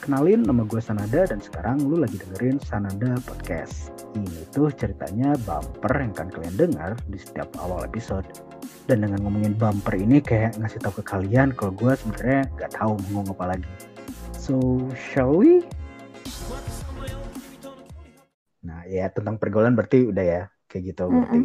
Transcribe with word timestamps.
Kenalin 0.00 0.40
nama 0.48 0.64
gue 0.64 0.80
Sanada 0.80 1.28
dan 1.28 1.44
sekarang 1.44 1.84
lu 1.84 2.00
lagi 2.00 2.16
dengerin 2.16 2.56
Sanada 2.64 3.20
Podcast. 3.20 3.92
Ini 4.16 4.48
tuh 4.48 4.72
ceritanya 4.72 5.36
bumper 5.44 5.92
yang 5.92 6.16
kan 6.16 6.32
kalian 6.32 6.56
dengar 6.56 6.96
di 7.12 7.20
setiap 7.20 7.52
awal 7.60 7.84
episode. 7.84 8.24
Dan 8.88 9.04
dengan 9.04 9.20
ngomongin 9.28 9.52
bumper 9.60 10.00
ini 10.00 10.24
kayak 10.24 10.56
ngasih 10.56 10.80
tahu 10.80 11.04
ke 11.04 11.04
kalian 11.04 11.52
kalau 11.52 11.76
gue 11.76 11.92
sebenarnya 11.92 12.48
nggak 12.56 12.72
tahu 12.72 12.96
mau 12.96 13.20
ngomong 13.20 13.36
apa 13.36 13.44
lagi. 13.56 13.68
So, 14.40 14.56
shall 14.96 15.36
we? 15.36 15.60
Nah, 18.64 18.88
ya 18.88 19.12
tentang 19.12 19.36
pergaulan 19.36 19.76
berarti 19.76 20.08
udah 20.08 20.24
ya 20.24 20.42
kayak 20.64 20.96
gitu 20.96 21.12
berarti. 21.12 21.40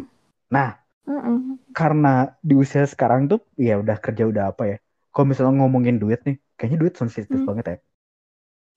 Nah, 0.48 0.80
Mm-mm. 1.04 1.60
karena 1.76 2.32
di 2.40 2.56
usia 2.56 2.88
sekarang 2.88 3.28
tuh 3.28 3.44
ya 3.60 3.76
udah 3.76 4.00
kerja 4.00 4.24
udah 4.24 4.44
apa 4.56 4.64
ya. 4.64 4.76
Kalau 5.12 5.28
misalnya 5.28 5.60
ngomongin 5.60 6.00
duit 6.00 6.24
nih, 6.24 6.36
kayaknya 6.56 6.78
duit 6.80 6.94
sensitif 6.96 7.36
Hmm. 7.36 7.48
banget 7.48 7.66
ya. 7.68 7.78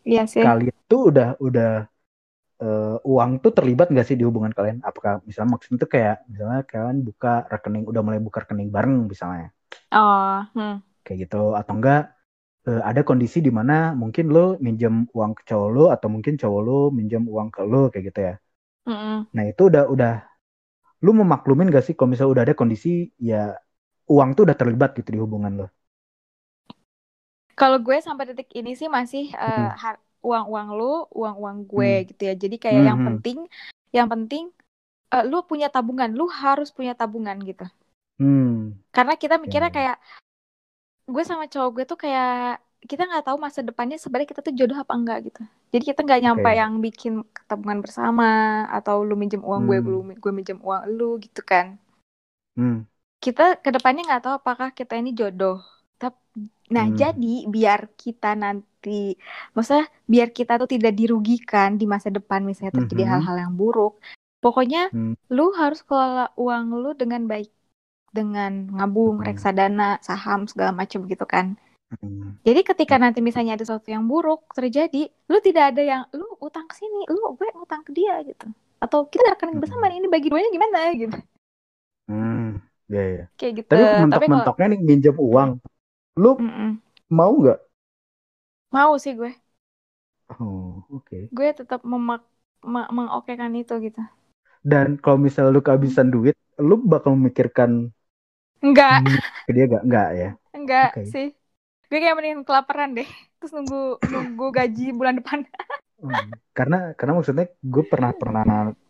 Iya 0.05 0.23
sih. 0.33 0.45
Kalian 0.45 0.77
tuh 0.91 1.01
udah 1.11 1.27
udah 1.47 1.69
eh, 2.63 2.95
uang 3.11 3.31
tuh 3.43 3.51
terlibat 3.57 3.87
nggak 3.91 4.07
sih 4.09 4.17
di 4.19 4.25
hubungan 4.29 4.53
kalian? 4.57 4.77
Apakah 4.89 5.13
misalnya 5.27 5.51
maksudnya 5.55 5.79
tuh 5.85 5.91
kayak 5.95 6.15
misalnya 6.31 6.59
kalian 6.71 6.97
buka 7.07 7.29
rekening 7.53 7.83
udah 7.91 8.01
mulai 8.05 8.21
buka 8.27 8.37
rekening 8.43 8.69
bareng 8.75 8.95
misalnya 9.13 9.47
Oh, 9.91 10.47
hmm. 10.55 10.81
kayak 11.05 11.17
gitu 11.27 11.37
atau 11.59 11.73
enggak 11.77 11.99
eh, 12.69 12.81
ada 12.89 13.01
kondisi 13.09 13.39
di 13.47 13.51
mana 13.59 13.73
mungkin 14.01 14.25
lo 14.35 14.45
minjem 14.65 14.95
uang 15.17 15.31
ke 15.37 15.43
cowok 15.49 15.69
lo 15.75 15.83
atau 15.95 16.07
mungkin 16.15 16.33
cowok 16.41 16.61
lo 16.67 16.73
minjem 16.97 17.23
uang 17.33 17.49
ke 17.55 17.61
lo 17.71 17.81
kayak 17.93 18.05
gitu 18.09 18.19
ya. 18.29 18.33
Mm-mm. 18.87 19.27
Nah 19.35 19.43
itu 19.51 19.61
udah 19.69 19.83
udah 19.93 20.11
lu 21.05 21.11
memaklumin 21.21 21.67
gak 21.75 21.83
sih 21.87 21.93
kalau 21.97 22.09
misalnya 22.13 22.33
udah 22.35 22.43
ada 22.47 22.55
kondisi 22.61 22.89
ya 23.29 23.37
uang 24.13 24.29
tuh 24.37 24.43
udah 24.47 24.57
terlibat 24.61 24.89
gitu 24.99 25.09
di 25.15 25.19
hubungan 25.25 25.53
lo? 25.61 25.67
Kalau 27.59 27.77
gue 27.83 27.97
sampai 27.99 28.31
detik 28.31 28.49
ini 28.55 28.71
sih 28.79 28.87
masih 28.87 29.35
Hmm. 29.35 29.75
har- 29.75 30.01
uang-uang 30.23 30.67
lu, 30.75 30.93
uang-uang 31.11 31.67
gue 31.67 31.91
Hmm. 32.03 32.07
gitu 32.07 32.21
ya. 32.23 32.33
Jadi 32.35 32.55
kayak 32.55 32.81
yang 32.87 32.99
Mhm. 32.99 33.07
penting, 33.07 33.37
yang 33.91 34.07
penting 34.07 34.43
eh, 35.09 35.25
lu 35.25 35.41
punya 35.41 35.73
tabungan, 35.73 36.13
lu 36.13 36.29
harus 36.29 36.69
punya 36.69 36.93
tabungan 36.93 37.33
gitu. 37.41 37.65
Hmm. 38.21 38.77
Karena 38.93 39.17
kita 39.17 39.41
mikirnya 39.41 39.73
Ya. 39.73 39.75
kayak 39.75 39.97
gue 41.09 41.23
sama 41.25 41.49
cowok 41.49 41.69
gue 41.73 41.85
tuh 41.89 41.97
kayak 41.97 42.61
kita 42.85 43.09
nggak 43.09 43.25
tahu 43.25 43.41
masa 43.41 43.65
depannya 43.65 43.97
sebenarnya 43.97 44.29
kita 44.29 44.45
tuh 44.45 44.53
jodoh 44.53 44.77
apa 44.77 44.93
enggak 44.93 45.33
gitu. 45.33 45.41
Jadi 45.73 45.83
kita 45.83 45.99
nggak 46.05 46.21
nyampe 46.21 46.45
Oke. 46.45 46.59
yang 46.61 46.71
bikin 46.77 47.13
tabungan 47.49 47.81
bersama 47.81 48.29
atau 48.69 49.01
lu 49.01 49.17
minjem 49.17 49.41
uang 49.41 49.65
gue, 49.65 49.77
Hmm. 49.81 50.13
gue 50.13 50.15
gue 50.21 50.31
minjem 50.31 50.59
uang 50.61 50.83
lu 50.93 51.17
gitu 51.19 51.41
kan. 51.41 51.75
Hmm. 52.53 52.85
kita 53.19 53.59
ke 53.59 53.67
depannya 53.75 54.07
nggak 54.07 54.23
tahu 54.23 54.35
apakah 54.39 54.71
kita 54.71 54.95
ini 54.95 55.11
jodoh. 55.11 55.59
Nah, 56.69 56.85
Hmm. 56.85 56.97
jadi 56.97 57.35
biar 57.49 57.89
kita 57.97 58.37
nanti, 58.37 59.17
maksudnya 59.57 59.89
biar 60.05 60.29
kita 60.29 60.61
tuh 60.61 60.69
tidak 60.69 60.93
dirugikan 60.93 61.81
di 61.81 61.89
masa 61.89 62.13
depan 62.13 62.45
misalnya 62.45 62.77
terjadi 62.77 63.03
Mhm. 63.05 63.11
hal-hal 63.11 63.35
yang 63.49 63.53
buruk, 63.57 63.97
pokoknya 64.37 64.93
Hmm. 64.93 65.17
lu 65.33 65.49
harus 65.57 65.81
kelola 65.81 66.29
uang 66.37 66.65
lu 66.77 66.93
dengan 66.93 67.25
baik, 67.25 67.49
dengan 68.13 68.69
ngabung, 68.69 69.21
Hmm. 69.21 69.25
reksadana, 69.25 69.97
saham 70.05 70.45
segala 70.45 70.69
macam 70.71 71.09
gitu 71.09 71.25
kan. 71.25 71.57
Hmm. 71.97 72.37
Jadi 72.45 72.61
ketika 72.61 73.01
nanti 73.01 73.17
misalnya 73.17 73.57
ada 73.57 73.65
sesuatu 73.65 73.89
yang 73.89 74.05
buruk 74.05 74.45
terjadi, 74.53 75.09
lu 75.09 75.37
tidak 75.41 75.73
ada 75.73 75.81
yang 75.81 76.01
lu 76.13 76.37
utang 76.37 76.69
ke 76.69 76.77
sini, 76.77 77.09
lu 77.09 77.33
gue 77.33 77.49
utang 77.57 77.81
ke 77.81 77.89
dia 77.97 78.21
gitu. 78.21 78.45
Atau 78.77 79.09
kita 79.09 79.33
rekening 79.33 79.57
Hmm. 79.57 79.63
bersama 79.65 79.89
nih, 79.89 79.97
ini 80.05 80.07
bagi 80.07 80.29
duanya 80.29 80.49
gimana 80.53 80.79
gitu. 80.93 81.17
Hmm. 82.05 82.61
Ya 82.89 83.03
ya. 83.05 83.25
Kayak 83.37 83.53
gitu. 83.65 83.69
Tapi 83.69 83.81
Tapi 83.81 83.89
kalau 83.89 84.01
mentok-mentoknya 84.05 84.65
nih 84.73 84.79
minjem 84.81 85.17
uang. 85.17 85.49
Lu 86.21 86.31
Mm-mm. 86.39 86.81
mau 87.17 87.33
nggak? 87.39 87.59
mau 88.75 88.93
sih 89.03 89.13
gue. 89.19 89.29
Oh, 90.29 90.85
oke. 90.89 91.29
gue 91.35 91.47
tetap 91.59 91.79
memak 91.91 92.21
me- 92.73 92.91
mengokekan 92.97 93.51
itu 93.61 93.73
gitu. 93.85 93.99
Dan 94.71 94.87
kalau 95.03 95.19
misalnya 95.25 95.51
lu 95.55 95.61
kehabisan 95.67 96.07
duit, 96.15 96.35
lu 96.67 96.75
bakal 96.91 97.11
memikirkan 97.17 97.71
Enggak, 98.63 99.03
ke 99.45 99.51
dia 99.55 99.65
gak? 99.73 99.81
Enggak 99.85 100.07
ya? 100.19 100.27
enggak 100.55 100.85
Oke. 100.85 101.01
sih. 101.11 101.25
Gue 101.89 101.97
kayak 102.03 102.15
mending 102.17 102.37
kelaparan 102.47 102.89
deh. 102.97 103.07
Terus 103.37 103.51
nunggu 103.57 103.77
nunggu 104.13 104.45
gaji 104.57 104.83
bulan 104.99 105.15
depan. 105.19 105.39
Hmm. 105.99 106.23
Karena 106.57 106.75
karena 106.97 107.13
maksudnya 107.17 107.45
gue 107.73 107.83
pernah 107.91 108.11
pernah 108.21 108.43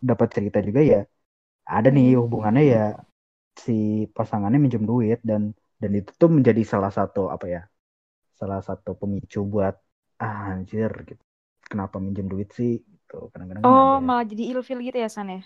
dapat 0.09 0.27
cerita 0.35 0.57
juga 0.67 0.81
ya. 0.93 0.97
Ada 1.75 1.87
nih 1.95 2.05
Hmm. 2.05 2.19
hubungannya 2.23 2.63
ya 2.75 2.79
si 3.65 3.71
pasangannya 4.17 4.59
minjem 4.63 4.83
duit 4.91 5.19
dan 5.29 5.41
dan 5.81 5.91
itu 5.99 6.11
tuh 6.21 6.29
menjadi 6.37 6.61
salah 6.73 6.91
satu 6.97 7.19
apa 7.35 7.45
ya? 7.55 7.61
Salah 8.39 8.61
satu 8.67 8.91
pemicu 9.01 9.39
buat 9.53 9.75
ah, 10.23 10.37
anjir 10.53 10.91
gitu. 11.09 11.23
Kenapa 11.71 11.95
minjem 12.05 12.27
duit 12.33 12.49
sih? 12.59 12.71
Gitu. 12.93 13.15
Kadang-kadang 13.33 13.65
kan 13.69 13.75
Oh, 13.75 13.93
ada. 13.93 14.07
malah 14.07 14.25
jadi 14.31 14.43
ilfil 14.51 14.79
gitu 14.87 14.97
ya 15.03 15.09
San 15.15 15.27
ya? 15.35 15.39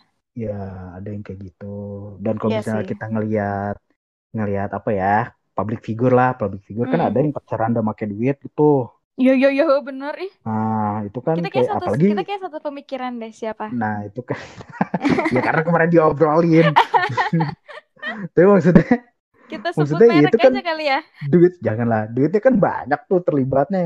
Ya, 0.43 0.49
ada 0.97 1.07
yang 1.13 1.21
kayak 1.25 1.39
gitu. 1.47 1.65
Dan 2.23 2.33
kalau 2.39 2.51
Iya 2.51 2.59
misalnya 2.59 2.83
sih. 2.85 2.91
kita 2.91 3.03
ngelihat 3.13 3.75
ngelihat 4.35 4.69
apa 4.79 4.89
ya, 5.01 5.07
public 5.57 5.79
figure 5.87 6.13
lah, 6.19 6.29
public 6.39 6.61
figure 6.67 6.87
kan 6.93 7.01
Mm. 7.01 7.07
ada 7.07 7.17
yang 7.23 7.33
pacaran 7.37 7.69
udah 7.73 7.85
pakai 7.91 8.07
duit 8.13 8.35
gitu. 8.45 8.61
Yo 9.25 9.33
yo 9.41 9.49
yo 9.59 9.65
bener 9.87 10.15
ih. 10.25 10.33
Nah, 10.45 10.93
itu 11.07 11.19
kan 11.27 11.37
Kita 11.37 11.47
kayak 11.53 11.53
kayak 11.53 11.67
satu 11.71 11.85
apalagi 11.85 12.07
kita 12.09 12.21
kayak 12.27 12.41
satu 12.45 12.59
pemikiran 12.67 13.11
deh 13.21 13.31
siapa? 13.41 13.65
nah, 13.79 13.95
itu 14.07 14.21
kan 14.29 14.39
ya 15.33 15.39
karena 15.45 15.61
kemarin 15.67 15.89
diobrolin. 15.93 16.67
Tapi 18.33 18.45
maksudnya 18.47 19.12
Kita 19.51 19.69
sebut 19.77 20.03
maksudnya 20.03 20.07
ya 20.15 20.19
merek 20.19 20.27
itu 20.27 20.37
kan 20.45 20.53
aja 20.53 20.59
kali 20.67 20.83
ya. 20.91 20.99
duit 21.31 21.53
janganlah. 21.67 22.01
Duitnya 22.15 22.41
kan 22.47 22.55
banyak 22.67 22.99
tuh 23.09 23.19
terlibatnya. 23.27 23.81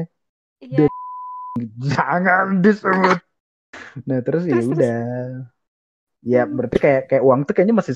Iya. 0.61 0.87
Jangan 1.93 2.61
disebut. 2.63 3.17
Nah, 4.09 4.19
terus 4.25 4.43
ya 4.47 4.59
Terus, 4.59 4.65
udah. 4.73 4.97
Ya, 6.31 6.39
Hmm. 6.43 6.55
berarti 6.57 6.77
kayak 6.83 7.01
kayak 7.09 7.23
uang 7.27 7.39
tuh 7.47 7.53
kayaknya 7.55 7.75
masih 7.81 7.95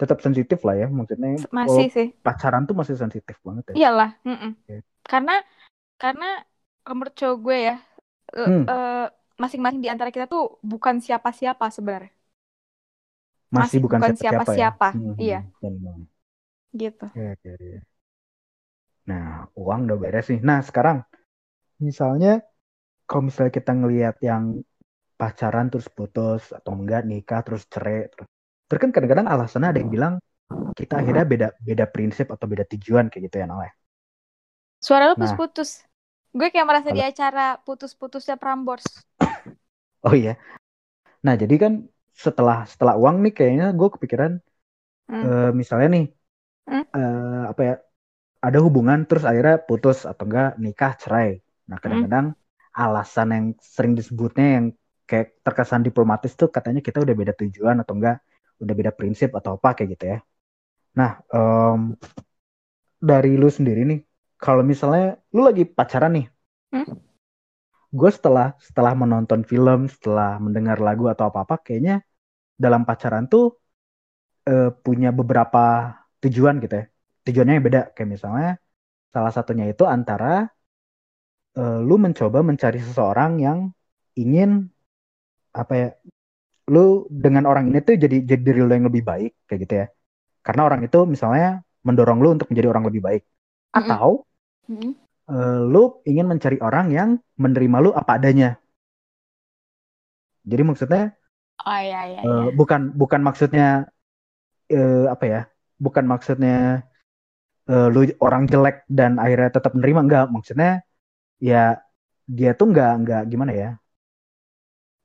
tetap 0.00 0.18
sensitif 0.26 0.58
lah 0.66 0.74
ya. 0.82 0.86
Maksudnya 0.98 1.28
Masih 1.52 1.88
sih. 1.94 2.08
pacaran 2.26 2.62
tuh 2.68 2.74
masih 2.80 2.96
sensitif 3.02 3.36
banget 3.46 3.64
ya. 3.72 3.76
Iyalah. 3.78 4.08
mm-mm. 4.26 4.50
Oke. 4.64 4.76
Karena 5.10 5.32
karena 6.02 6.26
menurut 6.90 7.14
cowok 7.20 7.36
gue 7.46 7.56
ya, 7.68 7.74
eh, 8.38 8.50
Hmm. 8.50 8.64
eh, 8.70 8.90
masing-masing 9.42 9.80
di 9.84 9.90
antara 9.94 10.10
kita 10.14 10.26
tuh 10.34 10.42
bukan 10.72 10.96
siapa-siapa 11.06 11.66
sebenarnya. 11.76 12.10
Masih 13.56 13.78
Masih 13.78 13.80
bukan 13.84 14.00
siapa-siapa 14.04 14.52
ya. 14.62 14.68
siapa-siapa. 14.74 14.88
Hmm, 14.92 15.14
Iya. 15.22 15.38
benar. 15.62 15.98
Gitu. 16.74 17.06
Ya, 17.14 17.36
ya, 17.44 17.56
ya. 17.60 17.80
Nah, 19.10 19.24
uang 19.60 19.80
udah 19.86 19.98
beres 20.02 20.26
nih. 20.32 20.40
Nah, 20.48 20.58
sekarang 20.68 20.98
misalnya 21.88 22.32
kalau 23.08 23.22
misalnya 23.28 23.52
kita 23.58 23.72
ngelihat 23.80 24.16
yang 24.30 24.44
pacaran 25.20 25.66
terus 25.72 25.88
putus 25.96 26.42
atau 26.58 26.72
enggak 26.78 27.02
nikah 27.10 27.40
terus 27.46 27.64
cerai 27.72 28.10
terus 28.12 28.28
terus 28.68 28.80
kan 28.84 28.90
kadang-kadang 28.94 29.28
alasannya 29.34 29.68
ada 29.72 29.80
yang 29.82 29.92
bilang 29.96 30.14
kita 30.78 30.94
akhirnya 31.02 31.24
beda 31.32 31.48
beda 31.68 31.86
prinsip 31.94 32.26
atau 32.34 32.46
beda 32.52 32.64
tujuan 32.72 33.06
kayak 33.12 33.22
gitu 33.28 33.36
ya 33.42 33.46
Nal 33.50 33.62
ya. 33.68 33.72
Suara 34.86 35.04
lu 35.10 35.14
Nah. 35.16 35.18
putus-putus. 35.18 35.70
Gue 36.38 36.48
kayak 36.52 36.66
merasa 36.70 36.90
di 36.96 37.00
Halo? 37.00 37.10
acara 37.10 37.46
putus-putusnya 37.66 38.36
Prambors. 38.42 38.84
Oh 40.06 40.14
iya. 40.20 40.30
Nah, 41.26 41.34
jadi 41.42 41.54
kan 41.64 41.72
setelah 42.24 42.56
setelah 42.72 42.94
uang 43.02 43.16
nih 43.24 43.32
kayaknya 43.38 43.66
gue 43.78 43.88
kepikiran 43.94 44.32
Hmm. 45.08 45.24
eh, 45.26 45.50
misalnya 45.60 45.88
nih 45.94 46.04
Hmm? 46.68 46.84
eh, 46.96 47.40
apa 47.50 47.60
ya 47.68 47.74
ada 48.46 48.58
hubungan 48.66 48.98
terus 49.08 49.24
akhirnya 49.30 49.56
putus 49.68 49.98
atau 50.10 50.24
enggak 50.28 50.48
nikah 50.64 50.92
cerai. 51.02 51.28
Nah 51.70 51.78
kadang-kadang 51.82 52.26
alasan 52.82 53.28
yang 53.36 53.46
sering 53.76 53.94
disebutnya 53.98 54.46
yang 54.56 54.66
kayak 55.10 55.26
terkesan 55.46 55.82
diplomatis 55.86 56.32
tuh 56.40 56.48
katanya 56.56 56.80
kita 56.86 56.98
udah 57.04 57.16
beda 57.20 57.34
tujuan 57.40 57.76
atau 57.82 57.94
enggak 57.98 58.16
udah 58.62 58.74
beda 58.78 58.92
prinsip 58.98 59.30
atau 59.38 59.50
apa 59.58 59.68
kayak 59.76 59.90
gitu 59.96 60.04
ya. 60.14 60.18
Nah 60.98 61.10
em, 61.34 61.80
dari 63.10 63.32
lu 63.40 63.48
sendiri 63.56 63.82
nih 63.90 64.00
kalau 64.44 64.62
misalnya 64.70 65.06
lu 65.34 65.40
lagi 65.48 65.62
pacaran 65.76 66.12
nih, 66.18 66.26
Hmm? 66.72 66.98
gue 67.98 68.10
setelah 68.16 68.46
setelah 68.66 68.92
menonton 69.02 69.40
film 69.50 69.80
setelah 69.94 70.30
mendengar 70.44 70.78
lagu 70.86 71.04
atau 71.12 71.24
apa 71.30 71.38
apa 71.46 71.54
kayaknya 71.64 71.94
dalam 72.64 72.82
pacaran 72.88 73.24
tuh 73.32 73.44
eh, 74.48 74.70
punya 74.84 75.08
beberapa 75.18 75.60
tujuan 76.24 76.54
gitu 76.64 76.74
ya. 76.80 76.84
Tujuannya 77.26 77.52
yang 77.56 77.64
beda. 77.68 77.80
Kayak 77.94 78.08
misalnya 78.16 78.48
salah 79.14 79.32
satunya 79.36 79.64
itu 79.72 79.84
antara 79.96 80.26
eh, 81.58 81.78
lu 81.88 81.94
mencoba 82.04 82.38
mencari 82.48 82.78
seseorang 82.86 83.32
yang 83.46 83.58
ingin 84.22 84.50
apa 85.60 85.72
ya, 85.80 85.88
lu 86.74 86.80
dengan 87.24 87.44
orang 87.50 87.64
ini 87.70 87.78
tuh 87.86 87.94
jadi 88.04 88.16
jadi 88.30 88.42
diri 88.46 88.60
lu 88.66 88.72
yang 88.76 88.86
lebih 88.90 89.04
baik 89.10 89.30
kayak 89.48 89.60
gitu 89.64 89.74
ya. 89.82 89.86
Karena 90.46 90.62
orang 90.68 90.80
itu 90.88 90.98
misalnya 91.14 91.46
mendorong 91.86 92.18
lu 92.24 92.28
untuk 92.36 92.48
menjadi 92.52 92.68
orang 92.72 92.84
lebih 92.90 93.02
baik. 93.08 93.22
Atau 93.78 94.26
Mm-mm. 94.68 94.94
eh, 95.32 95.60
lu 95.72 95.82
ingin 96.10 96.26
mencari 96.30 96.58
orang 96.68 96.86
yang 96.96 97.08
menerima 97.42 97.76
lu 97.84 97.90
apa 98.00 98.12
adanya. 98.18 98.56
Jadi 100.44 100.62
maksudnya 100.64 101.02
Oh 101.66 101.78
iya 101.86 102.00
iya. 102.10 102.22
Eh, 102.24 102.44
iya. 102.44 102.56
bukan 102.58 102.80
bukan 103.00 103.20
maksudnya 103.26 103.64
eh, 104.70 105.04
apa 105.14 105.24
ya? 105.32 105.38
Bukan 105.80 106.04
maksudnya 106.12 106.84
eh, 107.70 107.86
lu 107.94 108.00
orang 108.26 108.42
jelek 108.52 108.76
dan 108.98 109.12
akhirnya 109.22 109.50
tetap 109.56 109.72
menerima 109.76 110.00
enggak. 110.04 110.24
Maksudnya 110.34 110.68
ya 111.48 111.56
dia 112.38 112.50
tuh 112.58 112.66
nggak 112.72 112.90
nggak 113.02 113.22
gimana 113.32 113.52
ya? 113.62 113.68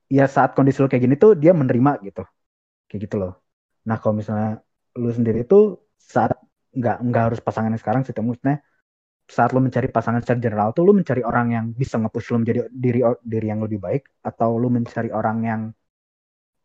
Ya 0.09 0.25
saat 0.35 0.49
kondisi 0.57 0.77
lo 0.81 0.89
kayak 0.89 1.03
gini 1.05 1.15
tuh 1.23 1.31
dia 1.37 1.51
menerima 1.53 1.91
gitu. 2.07 2.21
Kayak 2.89 3.01
gitu 3.05 3.15
loh. 3.21 3.33
Nah 3.87 3.97
kalau 4.01 4.15
misalnya 4.21 4.49
lu 5.01 5.09
sendiri 5.17 5.39
tuh 5.51 5.61
saat 6.13 6.31
nggak 6.79 6.97
nggak 7.07 7.23
harus 7.27 7.39
pasangan 7.47 7.71
yang 7.73 7.81
sekarang 7.83 8.01
sih 8.05 8.13
maksudnya 8.13 8.57
saat 9.29 9.49
lu 9.55 9.61
mencari 9.61 9.87
pasangan 9.93 10.21
secara 10.25 10.39
general 10.45 10.69
tuh 10.77 10.83
lu 10.87 10.93
mencari 10.99 11.21
orang 11.21 11.47
yang 11.55 11.65
bisa 11.81 11.95
nge-push 12.01 12.27
lu 12.33 12.37
menjadi 12.41 12.59
diri 12.73 12.99
diri 13.21 13.47
yang 13.53 13.61
lebih 13.65 13.79
baik 13.85 14.03
atau 14.29 14.57
lu 14.61 14.67
mencari 14.73 15.09
orang 15.19 15.37
yang 15.49 15.61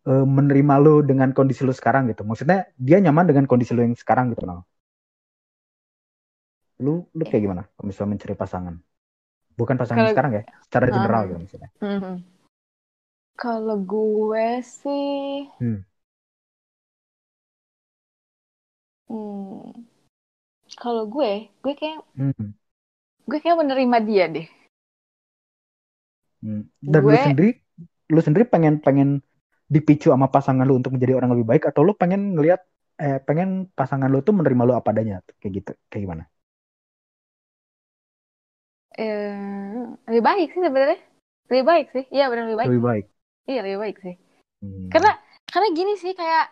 uh, 0.09 0.27
menerima 0.27 0.75
lu 0.81 1.05
dengan 1.05 1.31
kondisi 1.37 1.63
lu 1.63 1.75
sekarang 1.75 2.11
gitu 2.11 2.23
maksudnya 2.25 2.69
dia 2.77 2.99
nyaman 3.01 3.29
dengan 3.29 3.45
kondisi 3.45 3.73
lu 3.77 3.85
yang 3.85 3.97
sekarang 3.97 4.33
gitu 4.33 4.45
loh 4.49 4.65
lu 6.83 7.07
lu 7.15 7.23
kayak 7.23 7.43
gimana 7.45 7.63
kalau 7.77 7.87
misalnya 7.87 8.19
mencari 8.19 8.35
pasangan 8.35 8.75
bukan 9.55 9.77
pasangan 9.79 10.05
Kalo... 10.07 10.13
sekarang 10.13 10.33
ya 10.35 10.43
secara 10.67 10.87
general 10.91 11.21
uh, 11.23 11.27
gitu 11.31 11.39
misalnya 11.47 11.71
uh 11.71 11.85
hmm, 11.85 11.91
-huh. 11.95 12.03
Hmm. 12.03 12.19
kalau 13.39 13.77
gue 13.79 14.49
sih 14.63 15.49
hmm. 15.63 15.81
Hmm. 19.05 19.85
Kalau 20.75 21.07
gue, 21.07 21.47
gue 21.63 21.75
kayak 21.79 22.03
hmm. 22.19 22.51
gue 23.31 23.39
kayak 23.39 23.59
menerima 23.63 23.99
dia 24.03 24.25
deh. 24.27 24.49
Hmm. 26.43 26.67
Dan 26.83 27.01
gue... 27.05 27.13
lu 27.15 27.19
sendiri, 27.21 27.51
lu 28.11 28.21
sendiri 28.21 28.45
pengen 28.49 28.83
pengen 28.83 29.23
dipicu 29.65 30.13
sama 30.13 30.29
pasangan 30.29 30.65
lu 30.69 30.79
untuk 30.79 30.95
menjadi 30.95 31.17
orang 31.19 31.33
lebih 31.35 31.47
baik 31.49 31.65
atau 31.73 31.81
lu 31.83 31.97
pengen 31.97 32.37
ngelihat 32.37 32.61
eh 32.95 33.19
pengen 33.19 33.67
pasangan 33.75 34.07
lu 34.07 34.23
tuh 34.23 34.37
menerima 34.37 34.63
lu 34.63 34.75
apa 34.77 34.95
adanya 34.95 35.25
kayak 35.41 35.53
gitu 35.65 35.73
kayak 35.91 36.03
gimana? 36.05 36.25
Eh, 38.95 39.83
lebih 40.07 40.23
baik 40.23 40.49
sih 40.55 40.63
sebenarnya. 40.63 41.01
Lebih 41.51 41.65
baik 41.67 41.87
sih. 41.91 42.05
Iya 42.15 42.31
benar 42.31 42.45
lebih 42.47 42.59
baik. 42.63 42.69
Lebih 42.71 42.85
baik. 42.85 43.05
Iya 43.51 43.61
lebih 43.67 43.79
baik 43.83 43.97
sih. 43.99 44.15
Hmm. 44.63 44.89
Karena 44.89 45.13
karena 45.51 45.69
gini 45.75 45.95
sih 45.99 46.13
kayak 46.15 46.47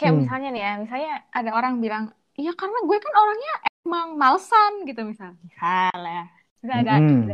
kayak 0.00 0.12
hmm. 0.16 0.20
misalnya 0.24 0.48
nih 0.54 0.62
ya 0.62 0.72
misalnya 0.80 1.12
ada 1.28 1.50
orang 1.52 1.74
bilang 1.84 2.04
iya 2.40 2.56
karena 2.56 2.78
gue 2.88 2.96
kan 2.96 3.12
orangnya 3.12 3.54
emang 3.84 4.08
malesan 4.16 4.72
gitu 4.88 5.00
misal 5.04 5.36
misalnya 5.44 6.32
misalnya 6.64 6.80
ada 6.80 6.94
hmm. 6.96 7.28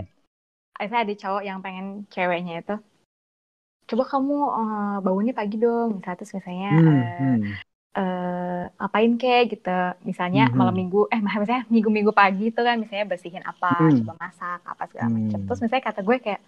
ada, 0.82 0.94
ada 1.06 1.14
cowok 1.14 1.42
yang 1.46 1.58
pengen 1.62 2.10
ceweknya 2.10 2.66
itu 2.66 2.76
coba 3.86 4.04
kamu 4.06 4.36
uh, 4.50 4.96
bangunnya 5.00 5.34
pagi 5.34 5.56
dong 5.56 6.02
misalnya 6.02 6.18
terus 6.18 6.34
misalnya 6.34 6.70
hmm. 6.74 6.86
Uh, 6.86 7.16
hmm. 7.22 7.42
Uh, 7.96 8.64
apain 8.76 9.16
kek 9.16 9.56
gitu 9.56 9.80
misalnya 10.04 10.52
hmm. 10.52 10.58
malam 10.58 10.76
minggu 10.76 11.08
eh 11.08 11.16
misalnya 11.22 11.64
minggu-minggu 11.72 12.12
pagi 12.12 12.52
itu 12.52 12.60
kan 12.60 12.76
misalnya 12.76 13.08
bersihin 13.08 13.40
apa 13.46 13.72
hmm. 13.72 14.04
coba 14.04 14.12
masak 14.20 14.60
apa 14.66 14.82
segala 14.90 15.08
hmm. 15.08 15.16
macam 15.16 15.40
terus 15.48 15.60
misalnya 15.64 15.84
kata 15.88 16.00
gue 16.04 16.16
kayak 16.20 16.40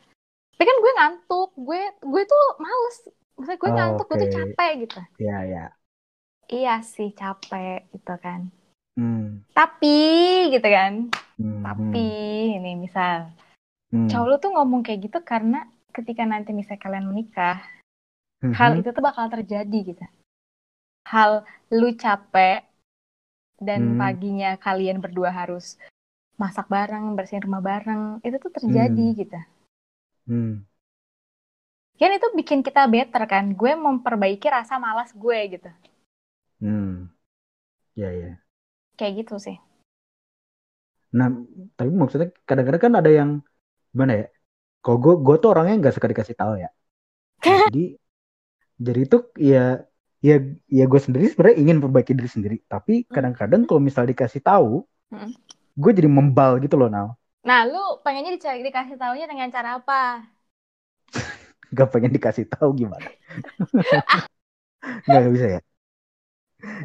tapi 0.59 0.65
kan 0.67 0.79
gue 0.83 0.93
ngantuk 0.99 1.51
gue 1.55 1.83
gue 2.03 2.23
tuh 2.27 2.45
males 2.59 2.97
misalnya 3.39 3.59
gue 3.63 3.71
oh, 3.71 3.77
ngantuk 3.79 4.05
okay. 4.05 4.11
gue 4.11 4.19
tuh 4.21 4.33
capek 4.35 4.73
gitu 4.83 5.01
ya 5.23 5.39
ya 5.47 5.65
iya 6.51 6.75
sih 6.83 7.15
capek 7.15 7.87
gitu 7.95 8.15
kan 8.19 8.51
hmm. 8.99 9.47
tapi 9.55 9.99
gitu 10.51 10.69
kan 10.69 10.93
hmm. 11.39 11.63
tapi 11.63 12.09
hmm. 12.51 12.57
ini 12.59 12.71
misal 12.77 13.31
hmm. 13.95 14.11
cowok 14.11 14.27
lu 14.27 14.37
tuh 14.43 14.51
ngomong 14.53 14.83
kayak 14.83 15.07
gitu 15.07 15.23
karena 15.23 15.65
ketika 15.99 16.23
nanti 16.23 16.55
misalnya 16.55 16.83
kalian 16.83 17.07
menikah 17.11 17.59
hmm. 18.45 18.55
hal 18.55 18.79
itu 18.79 18.89
tuh 18.95 19.03
bakal 19.03 19.27
terjadi 19.29 19.79
gitu 19.95 20.05
hal 21.09 21.43
lu 21.75 21.93
capek 21.99 22.63
dan 23.59 23.95
hmm. 23.95 23.99
paginya 23.99 24.51
kalian 24.57 25.03
berdua 25.03 25.35
harus 25.35 25.75
masak 26.39 26.71
bareng 26.71 27.19
bersihin 27.19 27.43
rumah 27.43 27.61
bareng 27.61 28.23
itu 28.23 28.39
tuh 28.39 28.53
terjadi 28.55 29.07
hmm. 29.11 29.17
gitu 29.19 29.39
hmm. 30.31 30.55
kan 31.99 32.11
itu 32.15 32.29
bikin 32.39 32.63
kita 32.63 32.87
better 32.87 33.27
kan 33.27 33.51
gue 33.59 33.73
memperbaiki 33.75 34.47
rasa 34.47 34.79
malas 34.79 35.11
gue 35.11 35.59
gitu 35.59 35.71
Hmm. 36.59 37.07
Ya, 37.95 38.11
ya. 38.11 38.31
Kayak 38.99 39.27
gitu 39.27 39.35
sih. 39.39 39.57
Nah, 41.15 41.31
tapi 41.79 41.91
maksudnya 41.95 42.29
kadang-kadang 42.45 42.83
kan 42.83 42.95
ada 42.99 43.11
yang 43.11 43.31
gimana 43.95 44.13
ya? 44.21 44.27
Kalau 44.83 44.99
gue, 45.03 45.15
gue 45.19 45.37
tuh 45.43 45.49
orangnya 45.51 45.77
nggak 45.87 45.95
suka 45.95 46.09
dikasih 46.11 46.37
tahu 46.39 46.59
ya. 46.59 46.71
Nah, 47.45 47.59
jadi, 47.71 47.85
jadi 48.79 49.01
itu 49.05 49.19
ya, 49.39 49.65
ya, 50.23 50.37
ya 50.71 50.85
gue 50.87 51.01
sendiri 51.01 51.31
sebenarnya 51.31 51.57
ingin 51.59 51.77
perbaiki 51.83 52.13
diri 52.15 52.31
sendiri. 52.31 52.57
Tapi 52.67 53.05
hmm. 53.05 53.13
kadang-kadang 53.13 53.63
kalau 53.67 53.81
misal 53.83 54.07
dikasih 54.07 54.43
tahu, 54.43 54.87
hmm. 55.13 55.33
gue 55.79 55.91
jadi 55.93 56.09
membal 56.09 56.63
gitu 56.63 56.79
loh, 56.79 56.91
Nal. 56.91 57.19
Nah, 57.43 57.65
lu 57.65 58.03
pengennya 58.03 58.35
dicari 58.35 58.63
dikasih 58.67 58.99
tahunya 58.99 59.27
dengan 59.27 59.49
cara 59.51 59.79
apa? 59.79 60.27
gak 61.77 61.89
pengen 61.93 62.13
dikasih 62.13 62.49
tahu 62.49 62.75
gimana? 62.75 63.09
Gak, 64.79 65.21
gak 65.27 65.33
bisa 65.35 65.47
ya? 65.59 65.61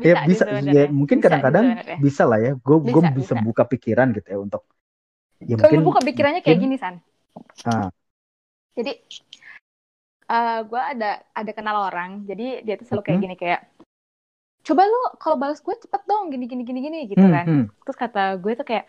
ya 0.02 0.14
bisa 0.30 0.46
ya 0.62 0.86
mungkin 0.90 1.18
kadang-kadang 1.18 1.82
bisa, 1.82 1.98
bisa 1.98 2.24
lah 2.30 2.38
ya 2.38 2.52
gue 2.54 2.78
gue 2.78 3.02
bisa, 3.02 3.18
bisa 3.18 3.34
buka 3.42 3.64
pikiran 3.66 4.14
gitu 4.14 4.28
ya 4.30 4.38
untuk 4.38 4.62
ya 5.42 5.58
mungkin 5.58 5.82
buka 5.82 6.00
pikirannya 6.06 6.46
kayak 6.46 6.60
gini 6.62 6.78
san 6.78 7.02
ah. 7.68 7.90
jadi 8.78 8.94
uh, 10.30 10.36
eh, 10.36 10.60
gue 10.66 10.82
ada 10.82 11.12
ada 11.34 11.52
kenal 11.54 11.90
orang 11.90 12.26
jadi 12.26 12.62
dia 12.64 12.76
tuh 12.80 12.86
selalu 12.88 13.04
kayak 13.04 13.18
hmm. 13.18 13.26
gini 13.26 13.36
kayak 13.38 13.62
coba 14.64 14.88
lu 14.88 15.00
kalau 15.20 15.36
balas 15.36 15.60
gue 15.60 15.76
cepet 15.76 16.02
dong 16.08 16.32
gini 16.32 16.48
gini 16.48 16.64
gini 16.64 16.80
gini 16.80 17.00
gitu 17.12 17.26
kan 17.28 17.46
hmm. 17.46 17.66
terus 17.84 17.98
kata 18.00 18.40
gue 18.40 18.56
tuh 18.56 18.64
kayak 18.64 18.88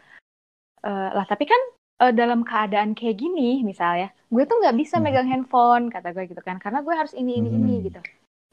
e, 0.86 0.90
lah 0.90 1.26
tapi 1.26 1.50
kan 1.50 1.58
uh, 1.98 2.14
dalam 2.14 2.46
keadaan 2.46 2.94
kayak 2.94 3.18
gini 3.18 3.58
misalnya 3.66 4.14
gue 4.30 4.42
tuh 4.46 4.62
nggak 4.62 4.76
bisa 4.78 5.02
hmm. 5.02 5.04
megang 5.04 5.26
handphone 5.26 5.90
kata 5.90 6.14
gue 6.14 6.30
gitu 6.30 6.42
kan 6.46 6.62
karena 6.62 6.78
gue 6.78 6.94
harus 6.94 7.10
ini 7.18 7.42
ini 7.42 7.50
hmm. 7.50 7.58
ini 7.58 7.74
gitu 7.90 8.00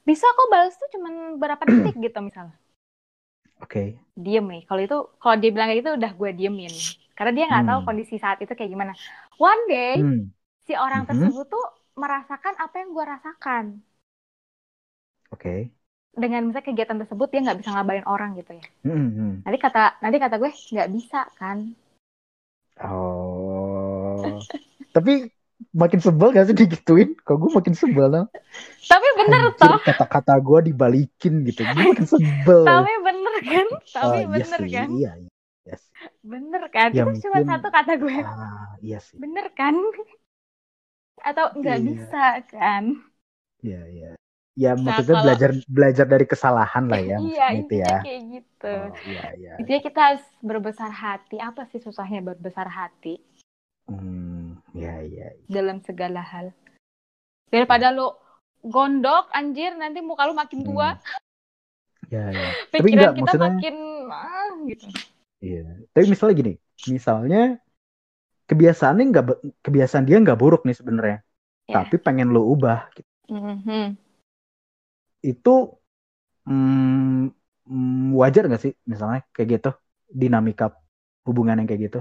bisa 0.02 0.26
kok 0.26 0.50
balas 0.50 0.74
tuh 0.74 0.90
cuman 0.98 1.38
berapa 1.38 1.62
detik 1.70 1.96
gitu 2.02 2.18
misalnya 2.26 2.58
oke 3.62 3.70
okay. 3.70 3.94
diem 4.18 4.46
nih 4.46 4.62
kalau 4.66 4.82
itu 4.82 4.98
kalau 5.22 5.36
dia 5.38 5.50
bilang 5.54 5.70
kayak 5.70 5.80
gitu 5.86 5.90
udah 5.94 6.12
gue 6.18 6.30
diemin 6.34 6.74
karena 7.14 7.30
dia 7.38 7.44
nggak 7.46 7.62
hmm. 7.62 7.70
tahu 7.70 7.80
kondisi 7.86 8.16
saat 8.18 8.42
itu 8.42 8.50
kayak 8.50 8.70
gimana 8.74 8.92
one 9.42 9.62
day 9.66 9.98
hmm. 9.98 10.30
si 10.62 10.78
orang 10.78 11.02
hmm. 11.02 11.10
tersebut 11.10 11.46
tuh 11.50 11.66
merasakan 11.98 12.54
apa 12.62 12.74
yang 12.78 12.88
gue 12.94 13.04
rasakan 13.04 13.64
oke 15.34 15.42
okay. 15.42 15.60
dengan 16.14 16.46
misalnya 16.46 16.70
kegiatan 16.70 16.98
tersebut 17.02 17.28
dia 17.34 17.40
nggak 17.42 17.58
bisa 17.58 17.74
ngabarin 17.74 18.06
orang 18.06 18.38
gitu 18.38 18.54
ya 18.54 18.66
hmm. 18.86 19.42
nanti 19.42 19.58
kata 19.58 19.98
nanti 19.98 20.16
kata 20.22 20.38
gue 20.38 20.50
nggak 20.54 20.90
bisa 20.94 21.26
kan 21.34 21.58
oh 22.86 24.38
tapi 24.96 25.26
makin 25.72 26.00
sebel 26.04 26.34
gak 26.34 26.46
sih 26.50 26.56
digituin? 26.56 27.16
Kok 27.24 27.36
gue 27.38 27.50
makin 27.54 27.74
sebel 27.74 28.08
lah. 28.12 28.26
Tapi 28.86 29.06
bener 29.16 29.40
Anjir, 29.48 29.58
toh. 29.58 29.78
Kata-kata 29.80 30.34
gue 30.42 30.58
dibalikin 30.72 31.46
gitu. 31.48 31.64
Gue 31.64 31.82
makin 31.96 32.08
sebel. 32.18 32.62
Tapi 32.68 32.92
bener 33.00 33.34
kan? 33.40 33.66
Tapi 33.88 34.18
oh, 34.26 34.30
bener 34.36 34.60
iya 34.68 34.76
kan? 34.84 34.88
Iya, 34.92 35.12
iya. 35.16 35.31
Yes. 35.62 35.82
Bener 36.26 36.62
kan? 36.74 36.90
Ya, 36.90 37.06
itu 37.06 37.14
mungkin... 37.14 37.22
cuma 37.22 37.38
satu 37.46 37.68
kata 37.70 37.92
gue. 37.98 38.18
Ah, 38.26 38.74
iya 38.82 38.98
sih. 38.98 39.14
Bener 39.18 39.46
kan? 39.54 39.78
Atau 41.22 41.54
nggak 41.54 41.78
iya. 41.78 41.86
bisa 41.86 42.24
kan? 42.50 42.84
Iya, 43.62 43.82
iya. 43.86 44.10
Ya 44.52 44.76
nah, 44.76 44.92
maksudnya 44.92 45.16
kalau... 45.16 45.24
belajar 45.24 45.50
belajar 45.64 46.06
dari 46.10 46.26
kesalahan 46.28 46.84
lah 46.90 47.00
ya. 47.00 47.16
iya, 47.30 47.46
gitu 47.62 47.74
ya. 47.78 47.96
kayak 48.02 48.22
gitu. 48.36 48.74
Oh, 48.74 49.08
iya, 49.08 49.24
iya. 49.38 49.52
Intinya 49.62 49.80
kita 49.80 50.00
harus 50.12 50.24
berbesar 50.42 50.90
hati. 50.90 51.36
Apa 51.38 51.64
sih 51.70 51.80
susahnya 51.80 52.20
berbesar 52.20 52.66
hati? 52.68 53.22
Hmm, 53.86 54.58
ya, 54.74 54.98
ya, 55.06 55.30
ya. 55.30 55.46
Dalam 55.48 55.80
segala 55.86 56.20
hal. 56.20 56.50
Daripada 57.48 57.90
ya. 57.90 57.96
lo 57.96 58.18
gondok, 58.62 59.30
anjir, 59.34 59.74
nanti 59.74 60.02
muka 60.02 60.26
lo 60.26 60.34
makin 60.34 60.66
tua. 60.66 60.98
Hmm. 60.98 62.10
Ya, 62.12 62.28
ya. 62.28 62.48
Pikiran 62.74 62.82
Tapi 62.82 62.88
enggak, 62.92 63.12
kita 63.14 63.22
maksudnya... 63.22 63.48
makin 63.48 63.76
ah, 64.10 64.50
gitu. 64.68 64.86
Iya. 65.42 65.82
Tapi 65.90 66.06
misalnya 66.06 66.34
gini, 66.38 66.52
misalnya 66.86 67.42
kebiasaannya 68.46 69.04
nggak 69.10 69.24
kebiasaan 69.66 70.06
dia 70.06 70.22
nggak 70.22 70.38
buruk 70.38 70.62
nih 70.62 70.76
sebenarnya, 70.78 71.18
ya. 71.66 71.74
tapi 71.82 71.98
pengen 71.98 72.30
lo 72.30 72.46
ubah. 72.46 72.88
Gitu. 72.94 73.10
Mm-hmm. 73.26 73.84
Itu 75.26 75.54
mm, 76.46 78.14
wajar 78.14 78.46
nggak 78.46 78.62
sih 78.62 78.72
misalnya 78.86 79.26
kayak 79.34 79.48
gitu 79.58 79.70
dinamika 80.06 80.78
hubungan 81.26 81.58
yang 81.58 81.66
kayak 81.66 81.82
gitu? 81.90 82.00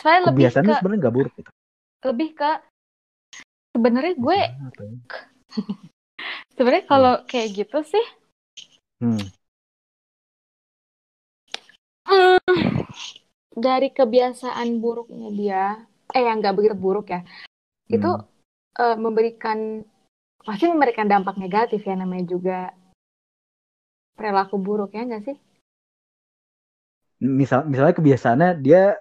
Soalnya 0.00 0.32
lebih 0.32 0.48
ke 0.48 0.72
sebenarnya 0.72 1.00
nggak 1.04 1.16
buruk 1.20 1.32
gitu. 1.36 1.50
Lebih 2.08 2.28
ke 2.32 2.50
sebenarnya 3.76 4.14
gue 4.16 4.36
ya? 4.40 4.50
sebenarnya 6.56 6.84
kalau 6.86 7.14
hmm. 7.20 7.26
kayak 7.28 7.48
gitu 7.56 7.78
sih 7.84 8.06
hmm. 9.02 9.22
Hmm, 12.02 12.38
dari 13.54 13.88
kebiasaan 13.94 14.82
buruknya 14.82 15.28
dia 15.32 15.64
eh 16.12 16.22
yang 16.28 16.42
nggak 16.42 16.56
begitu 16.58 16.76
buruk 16.76 17.08
ya 17.08 17.22
hmm. 17.22 17.94
itu 17.94 18.10
uh, 18.78 18.96
memberikan 18.98 19.86
pasti 20.42 20.66
memberikan 20.66 21.06
dampak 21.06 21.38
negatif 21.38 21.82
ya 21.86 21.94
namanya 21.94 22.26
juga. 22.26 22.58
Perilaku 24.12 24.60
buruk 24.60 24.92
ya 24.92 25.06
nggak 25.06 25.24
sih? 25.24 25.36
Misal 27.22 27.64
misalnya 27.70 27.94
kebiasaannya 27.94 28.50
dia 28.60 28.98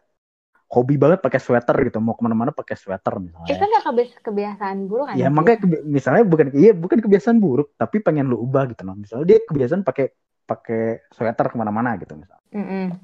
hobi 0.71 0.95
banget 0.95 1.19
pakai 1.19 1.41
sweater 1.41 1.75
gitu 1.83 1.99
mau 1.99 2.15
ke 2.15 2.23
mana-mana 2.23 2.55
pakai 2.55 2.79
sweater 2.79 3.19
misalnya. 3.19 3.49
Itu 3.49 3.63
nggak 3.65 3.83
kebias 3.91 4.11
kebiasaan 4.23 4.77
buruk 4.87 5.05
kan 5.11 5.15
ya 5.19 5.27
makanya 5.27 5.59
kebi- 5.67 5.83
misalnya 5.83 6.23
bukan 6.23 6.47
iya 6.55 6.71
bukan 6.71 7.03
kebiasaan 7.03 7.37
buruk 7.43 7.75
tapi 7.75 7.99
pengen 7.99 8.31
lu 8.31 8.39
ubah 8.39 8.71
gitu 8.71 8.85
loh. 8.87 8.95
Misalnya 8.95 9.35
dia 9.35 9.39
kebiasaan 9.43 9.83
pakai 9.83 10.13
pakai 10.51 10.81
sweater 11.15 11.45
ke 11.51 11.55
mana-mana 11.61 11.89
gitu 12.01 12.13
misalnya 12.21 12.45
Mm-mm. 12.53 12.99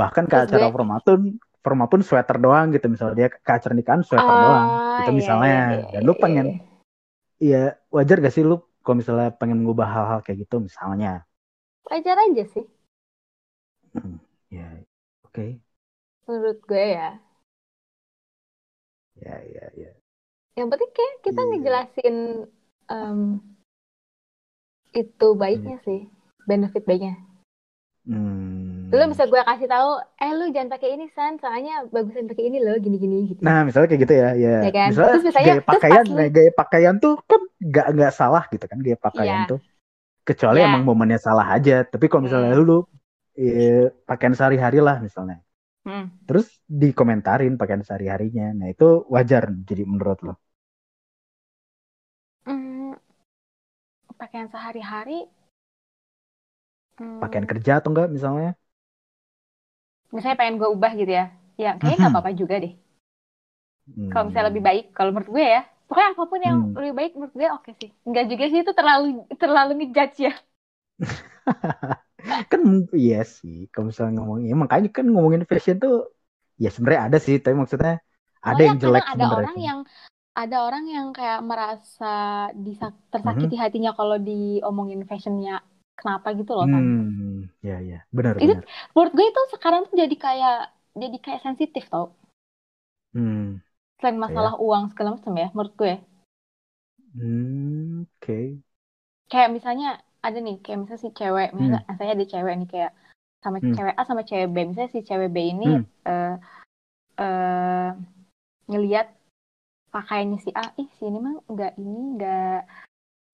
bahkan 0.00 0.24
ke 0.30 0.34
Terus 0.34 0.44
acara 0.44 0.66
gue- 0.66 0.74
formatun 0.74 1.20
formatun 1.64 2.02
sweater 2.08 2.36
doang 2.44 2.66
gitu 2.74 2.86
misalnya 2.92 3.14
dia 3.20 3.28
ke 3.46 3.50
acara 3.58 3.74
nikahan 3.78 4.02
sweater 4.08 4.36
doang 4.44 4.68
Ah, 4.76 4.98
gitu 4.98 5.10
iya, 5.18 5.20
misalnya. 5.20 5.52
iya, 5.52 5.58
iya, 5.70 5.82
dan 5.92 6.02
lu 6.08 6.12
iya, 6.16 6.22
pengen 6.22 6.46
iya. 6.46 6.54
iya 7.44 7.58
wajar 7.96 8.16
gak 8.24 8.34
sih 8.36 8.44
lu 8.50 8.54
kalau 8.84 8.96
misalnya 9.00 9.26
pengen 9.40 9.58
mengubah 9.62 9.88
hal-hal 9.94 10.20
kayak 10.24 10.38
gitu 10.44 10.56
misalnya? 10.68 11.08
Wajar 11.90 12.18
aja 12.24 12.44
sih. 12.52 12.64
Hmm, 13.94 14.18
ya 14.50 14.84
oke. 15.24 15.60
Menurut 16.26 16.58
gue 16.68 16.84
ya. 16.98 17.08
Ya 19.16 19.40
ya 19.54 19.66
ya. 19.76 19.92
Yang 20.58 20.68
penting 20.72 20.90
kayak 20.96 21.14
kita 21.24 21.40
Iya. 21.40 21.48
ngejelasin 21.48 22.16
em, 22.92 23.20
itu 25.00 25.26
baiknya 25.40 25.76
sih 25.84 26.00
benefit 26.44 26.84
baiknya 26.84 27.16
Hmm. 28.02 28.90
Lu 28.90 28.98
bisa 29.14 29.30
gue 29.30 29.38
kasih 29.38 29.70
tahu, 29.70 29.90
eh 30.18 30.34
lu 30.34 30.50
jangan 30.50 30.74
pakai 30.74 30.98
ini 30.98 31.06
san, 31.14 31.38
soalnya 31.38 31.86
bagusan 31.86 32.26
pakai 32.26 32.50
ini 32.50 32.58
loh, 32.58 32.74
gini-gini 32.74 33.30
gitu. 33.30 33.46
Nah, 33.46 33.62
misalnya 33.62 33.94
kayak 33.94 34.02
gitu 34.02 34.14
ya, 34.18 34.28
ya. 34.34 34.56
Ya 34.58 34.72
kan? 34.74 34.88
Misalnya 34.90 35.06
Terus 35.06 35.22
misalnya- 35.22 35.46
gaya 35.46 35.54
terus 35.62 35.70
pakaian, 35.70 36.04
lu- 36.10 36.16
nah, 36.18 36.26
gaya 36.26 36.50
pakaian 36.50 36.94
tuh 36.98 37.14
kan 37.30 37.40
nggak 37.62 37.86
nggak 37.94 38.10
salah 38.12 38.42
gitu 38.50 38.64
kan 38.66 38.78
gaya 38.82 38.98
pakaian 38.98 39.46
Iya. 39.46 39.50
tuh. 39.54 39.60
Kecuali 40.26 40.58
Iya. 40.58 40.66
emang 40.66 40.82
momennya 40.82 41.22
salah 41.22 41.46
aja. 41.54 41.86
Tapi 41.86 42.10
kalau 42.10 42.26
misalnya 42.26 42.58
Hmm. 42.58 42.66
lu 42.66 42.78
eh, 43.32 43.86
pakaian 44.02 44.34
sehari-hari 44.34 44.82
lah 44.82 44.98
misalnya, 44.98 45.38
Hmm. 45.86 46.10
terus 46.26 46.50
dikomentarin 46.66 47.54
pakaian 47.54 47.80
sehari-harinya, 47.80 48.50
nah 48.50 48.66
itu 48.66 49.06
wajar 49.06 49.46
jadi 49.62 49.86
menurut 49.86 50.18
lo. 50.20 50.34
Hmm, 52.42 52.98
pakaian 54.18 54.50
sehari-hari. 54.50 55.30
Hmm, 57.02 57.22
Pakaian 57.22 57.46
kerja 57.50 57.72
atau 57.78 57.88
enggak 57.92 58.08
misalnya? 58.16 58.50
misalnya 60.14 60.38
pengen 60.40 60.56
gue 60.60 60.68
ubah 60.76 60.92
gitu 61.00 61.12
ya, 61.18 61.24
ya 61.62 61.70
kayaknya 61.80 61.98
nggak 62.00 62.12
Mhm. 62.12 62.14
apa-apa 62.14 62.30
juga 62.40 62.54
deh. 62.64 62.72
Hmm. 63.96 64.12
Kalau 64.12 64.24
misalnya 64.28 64.48
lebih 64.52 64.64
baik, 64.68 64.84
kalau 64.96 65.10
menurut 65.12 65.30
gue 65.36 65.44
ya, 65.56 65.60
pokoknya 65.88 66.08
apa 66.14 66.22
pun 66.30 66.40
yang 66.48 66.56
Hmm. 66.56 66.72
lebih 66.78 66.92
baik 66.98 67.10
menurut 67.16 67.34
gue 67.40 67.48
oke 67.56 67.70
sih. 67.80 67.90
Enggak 68.06 68.24
juga 68.30 68.44
sih 68.50 68.58
itu 68.64 68.72
terlalu 68.78 69.06
terlalu 69.42 69.70
ngejudge 69.78 70.16
ya. 70.26 70.32
kan 72.50 72.60
iya 73.00 73.16
sih 73.36 73.54
kalau 73.72 73.86
misalnya 73.90 74.12
ngomongin 74.18 74.46
ya, 74.52 74.56
makanya 74.64 74.88
kan 74.96 75.04
ngomongin 75.12 75.42
fashion 75.50 75.76
tuh 75.84 75.92
ya 76.62 76.68
sebenarnya 76.74 77.02
ada 77.08 77.18
sih 77.26 77.34
tapi 77.44 77.54
maksudnya 77.60 77.92
ada 78.48 78.62
Soalnya 78.62 78.74
yang 78.74 78.78
jelek 78.82 79.04
ada 79.12 79.26
orang 79.38 79.56
yang 79.68 79.78
ada 80.42 80.56
orang 80.66 80.84
yang 80.96 81.06
kayak 81.18 81.40
merasa 81.50 82.06
disa- 82.66 82.98
tersakiti 83.12 83.54
Mhm. 83.54 83.62
hatinya 83.62 83.92
kalau 83.98 84.16
diomongin 84.28 85.02
fashionnya 85.10 85.54
kenapa 86.02 86.28
gitu 86.34 86.52
loh 86.58 86.66
kan. 86.66 86.82
hmm 86.82 87.46
ya 87.68 87.76
ya 87.90 87.98
benar 88.16 88.34
Itu- 88.42 88.58
benar 88.58 88.64
Menurut 88.94 89.12
gue 89.16 89.26
itu 89.30 89.40
sekarang 89.54 89.80
tuh 89.88 89.94
jadi 90.02 90.16
kayak 90.26 90.58
jadi 91.02 91.16
kayak 91.24 91.40
sensitif 91.46 91.84
tau. 91.88 92.06
hmm 93.14 93.62
Selain 94.02 94.18
masalah 94.18 94.54
uang 94.58 94.90
segala 94.90 95.08
macam 95.14 95.32
ya, 95.38 95.48
menurut 95.54 95.74
gue. 95.78 95.94
Hmm, 97.14 98.02
oke. 98.02 98.38
Kayak 99.30 99.50
misalnya 99.56 99.88
ada 100.26 100.38
nih, 100.46 100.56
kayak 100.64 100.78
misalnya 100.82 101.02
si 101.04 101.10
cewek, 101.18 101.48
misalnya 101.56 101.82
saya 101.98 102.10
ada 102.16 102.24
cewek 102.32 102.54
nih 102.60 102.68
kayak 102.72 102.92
sama 103.42 103.58
Hmm. 103.62 103.74
cewek 103.76 103.94
A 103.98 104.02
sama 104.08 104.22
cewek 104.28 104.48
B. 104.54 104.56
Misalnya 104.68 104.90
si 104.94 105.00
cewek 105.08 105.30
B 105.34 105.36
ini 105.52 105.66
Hmm. 105.70 105.84
eh 106.10 106.34
eh, 107.22 107.88
ngelihat 108.70 109.06
pakaiannya 109.94 110.38
si 110.44 110.50
A, 110.56 110.64
ih 110.82 110.88
si 110.96 111.02
ini 111.10 111.18
mah 111.26 111.36
enggak 111.50 111.72
ini 111.80 112.00
enggak 112.16 112.60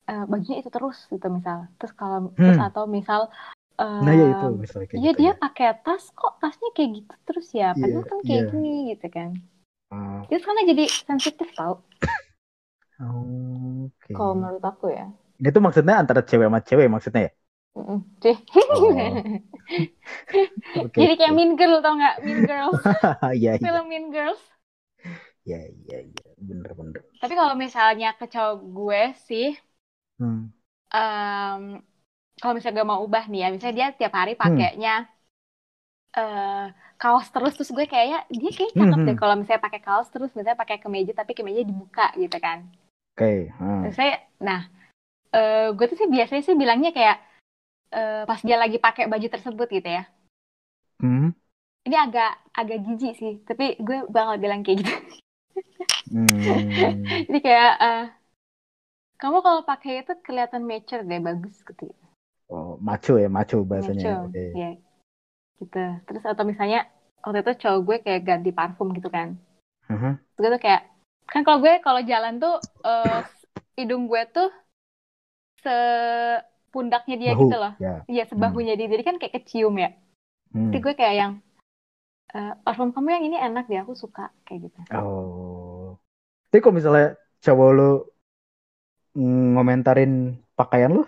eh, 0.09 0.23
bajunya 0.31 0.57
itu 0.63 0.71
terus 0.77 0.97
gitu 1.13 1.27
misal. 1.37 1.59
Terus 1.79 1.93
kalau 2.01 2.19
terus 2.45 2.59
Hmm. 2.59 2.67
atau 2.67 2.83
misal 2.97 3.21
eh, 3.81 4.05
Nah 4.05 4.13
ya 4.21 4.25
itu 4.35 4.45
misalnya 4.63 4.87
kayak 4.91 5.03
Iya 5.03 5.11
gitu 5.11 5.19
dia 5.21 5.31
ya. 5.31 5.35
pakai 5.43 5.67
tas 5.85 6.05
kok 6.19 6.33
tasnya 6.43 6.69
kayak 6.77 6.91
gitu 6.99 7.15
terus 7.27 7.47
ya 7.61 7.67
padahal 7.81 8.05
Iya, 8.05 8.11
kan 8.11 8.21
kayak 8.29 8.43
iya. 8.43 8.49
gini 8.51 8.69
gitu 8.91 9.07
kan. 9.17 9.31
Ah, 9.91 10.29
Itu 10.31 10.41
karena 10.47 10.63
jadi 10.71 10.85
sensitif 11.09 11.49
tau 11.59 11.75
oh, 13.01 13.87
Oke. 13.87 14.15
kalau 14.15 14.35
menurut 14.41 14.65
aku 14.71 14.87
ya. 14.99 15.05
Itu 15.49 15.59
maksudnya 15.65 15.95
antara 16.03 16.21
cewek 16.29 16.47
sama 16.49 16.61
cewek 16.69 16.87
maksudnya 16.95 17.21
ya? 17.27 17.31
Oh. 18.69 19.23
Oke. 20.75 21.01
Jadi 21.01 21.13
kayak 21.19 21.35
Mean 21.37 21.53
Girl 21.59 21.81
tau 21.85 21.95
nggak? 21.99 22.17
Mean 22.27 22.41
Girls, 22.49 22.83
Iya 23.39 23.53
iya 23.61 23.61
film 23.63 23.85
Mean 23.91 24.07
Girls. 24.15 24.41
iya 25.47 25.59
iya 25.81 25.99
iya 26.11 26.29
bener 26.49 26.71
bener. 26.79 27.03
Tapi 27.21 27.33
kalau 27.41 27.55
misalnya 27.65 28.07
ke 28.19 28.25
cowok 28.33 28.57
gue 28.77 29.01
sih, 29.29 29.45
Hmm. 30.19 30.53
em, 30.95 31.63
kalau 32.41 32.55
misalnya 32.57 32.77
gue 32.79 32.89
mau 32.93 33.01
ubah 33.07 33.25
nih 33.33 33.41
ya, 33.45 33.49
misalnya 33.55 33.77
dia 33.79 33.89
tiap 34.01 34.13
hari 34.21 34.35
pakainya 34.43 34.95
eh 36.21 36.65
kaos 37.03 37.27
terus, 37.35 37.53
terus 37.57 37.71
gue 37.77 37.85
kayaknya 37.93 38.19
dia 38.41 38.51
kayak 38.59 38.73
cakep 38.81 39.01
Hmm, 39.01 39.07
deh 39.07 39.15
hmm. 39.15 39.21
kalau 39.21 39.35
misalnya 39.41 39.63
pakai 39.67 39.81
kaos 39.87 40.09
terus, 40.13 40.31
misalnya 40.37 40.61
pakai 40.63 40.77
kemeja 40.83 41.13
tapi 41.21 41.33
kemeja 41.39 41.63
dibuka 41.71 42.07
gitu 42.23 42.37
kan. 42.47 42.59
Oke. 43.17 43.51
hmm. 43.59 43.85
Terus 43.85 43.95
saya, 43.99 44.15
nah, 44.43 44.61
eh 45.37 45.69
gue 45.77 45.87
tuh 45.91 45.99
sih 46.01 46.09
biasanya 46.15 46.43
sih 46.47 46.57
bilangnya 46.63 46.91
kayak 46.99 47.17
eh, 47.99 48.23
pas 48.29 48.41
dia 48.47 48.57
lagi 48.63 48.79
pakai 48.87 49.05
baju 49.13 49.29
tersebut 49.35 49.69
gitu 49.77 49.89
ya. 49.99 50.05
Hmm. 51.01 51.29
Ini 51.87 51.97
agak 52.07 52.31
agak 52.61 52.79
jijik 52.87 53.13
sih, 53.21 53.33
tapi 53.49 53.65
gue 53.87 53.99
bakal 54.15 54.35
bilang 54.43 54.61
kayak 54.65 54.79
gitu. 54.83 54.93
Hmm. 56.11 57.25
Jadi 57.29 57.39
kayak 57.45 57.71
eh, 57.83 58.03
kamu 59.19 59.43
kalau 59.43 59.63
pakai 59.67 60.07
itu 60.07 60.15
kelihatan 60.23 60.63
mature 60.63 61.03
deh, 61.03 61.19
bagus 61.19 61.59
gitu. 61.67 61.91
Oh, 62.49 62.79
maco 62.79 63.19
ya, 63.19 63.27
maco 63.27 63.67
bahasanya. 63.67 63.99
Mature, 63.99 64.23
Oke. 64.31 64.45
ya. 64.55 64.71
Gitu. 65.59 65.85
Terus 66.07 66.23
atau 66.23 66.45
misalnya 66.47 66.87
waktu 67.21 67.43
itu 67.43 67.53
cowok 67.67 67.81
gue 67.83 67.97
kayak 68.07 68.23
ganti 68.23 68.51
parfum 68.55 68.95
gitu 68.95 69.11
kan. 69.11 69.35
Terus 70.39 70.39
gue 70.39 70.49
tuh 70.55 70.63
kayak 70.63 70.83
kan 71.29 71.43
kalau 71.45 71.59
gue 71.61 71.75
kalau 71.83 72.01
jalan 72.07 72.39
tuh 72.39 72.57
eh, 72.87 73.21
hidung 73.75 74.07
gue 74.07 74.23
tuh 74.31 74.49
sepundaknya 75.61 77.17
dia 77.19 77.33
Bahu, 77.35 77.43
gitu 77.43 77.57
loh. 77.59 77.75
ya. 77.83 78.07
Iya, 78.07 78.25
sebahunya 78.31 78.79
dia. 78.79 78.87
Jadi 78.87 79.03
kan 79.03 79.17
kayak 79.19 79.35
kecium 79.43 79.75
ya. 79.83 79.91
Hmm. 80.55 80.71
Tapi 80.71 80.79
gue 80.79 80.95
kayak 80.95 81.15
yang 81.19 81.33
eh, 82.39 82.55
parfum 82.63 82.95
kamu 82.95 83.19
yang 83.19 83.25
ini 83.29 83.37
enak 83.37 83.67
deh, 83.67 83.83
aku 83.83 83.99
suka 83.99 84.31
kayak 84.47 84.71
gitu. 84.71 84.79
Oh. 84.95 85.99
Tapi 86.49 86.63
kalau 86.63 86.79
misalnya 86.79 87.19
cowok 87.45 87.69
lu 87.75 87.91
ngomentarin 89.55 90.13
pakaian 90.59 90.91
lu, 90.97 91.03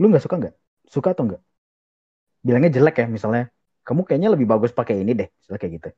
lu 0.00 0.04
nggak 0.10 0.22
suka 0.24 0.36
nggak? 0.40 0.54
Suka 0.94 1.08
atau 1.12 1.24
nggak? 1.26 1.40
Bilangnya 2.46 2.70
jelek 2.76 2.94
ya 3.02 3.06
misalnya. 3.16 3.42
Kamu 3.86 4.00
kayaknya 4.06 4.28
lebih 4.34 4.46
bagus 4.52 4.72
pakai 4.78 4.94
ini 5.02 5.12
deh, 5.20 5.28
misalnya 5.38 5.60
kayak 5.62 5.74
gitu. 5.78 5.88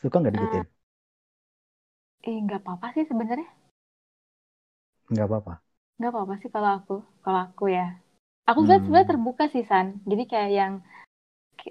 Suka 0.00 0.16
nggak 0.20 0.34
digituin? 0.36 0.66
Eh, 2.28 2.36
nggak 2.44 2.60
apa-apa 2.62 2.86
sih 2.94 3.04
sebenarnya. 3.10 3.48
Nggak 5.12 5.26
apa-apa. 5.28 5.52
Nggak 5.98 6.10
apa-apa 6.12 6.34
sih 6.40 6.50
kalau 6.54 6.70
aku, 6.78 6.94
kalau 7.24 7.40
aku 7.46 7.64
ya. 7.76 7.86
Aku 8.48 8.58
sebenarnya 8.62 8.82
Hmm. 8.82 8.86
sebenarnya 8.86 9.10
terbuka 9.12 9.44
sih 9.54 9.64
San. 9.70 9.86
Jadi 10.10 10.22
kayak 10.30 10.50
yang 10.58 10.72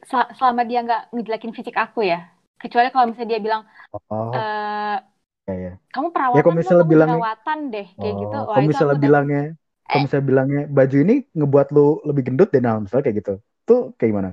sel- 0.09 0.31
selama 0.37 0.61
dia 0.69 0.79
nggak 0.85 1.01
ngejelekin 1.13 1.53
fisik 1.57 1.75
aku 1.83 1.99
ya. 2.11 2.19
Kecuali 2.61 2.87
kalau 2.93 3.05
misalnya 3.09 3.31
dia 3.33 3.41
bilang, 3.45 3.61
Oh, 3.91 3.99
eh 4.35 4.95
ya 5.43 5.55
ya. 5.59 5.73
kamu 5.91 6.07
perawatan 6.15 6.39
Ya, 6.39 6.43
kalau 6.43 6.55
misalnya 6.55 6.83
kamu 6.87 6.93
bilangnya- 6.95 7.19
jerawatan 7.19 7.59
deh, 7.67 7.87
kayak 7.99 8.15
gitu. 8.15 8.35
Oh, 8.35 8.43
Wah, 8.47 8.53
kalau 8.55 8.63
misalnya 8.63 8.87
aku 8.87 8.95
udah- 8.95 9.03
bilangnya, 9.07 9.41
kalau 9.83 9.97
Eh. 9.99 10.03
misalnya 10.07 10.25
bilangnya 10.31 10.61
baju 10.71 10.97
ini 11.03 11.15
ngebuat 11.35 11.67
lu 11.75 11.87
lebih 12.07 12.23
gendut 12.23 12.49
deh, 12.49 12.61
nah 12.63 12.79
misalnya 12.79 13.03
kayak 13.03 13.17
gitu. 13.19 13.33
Tuh 13.63 13.81
kayak 13.95 14.09
gimana? 14.11 14.29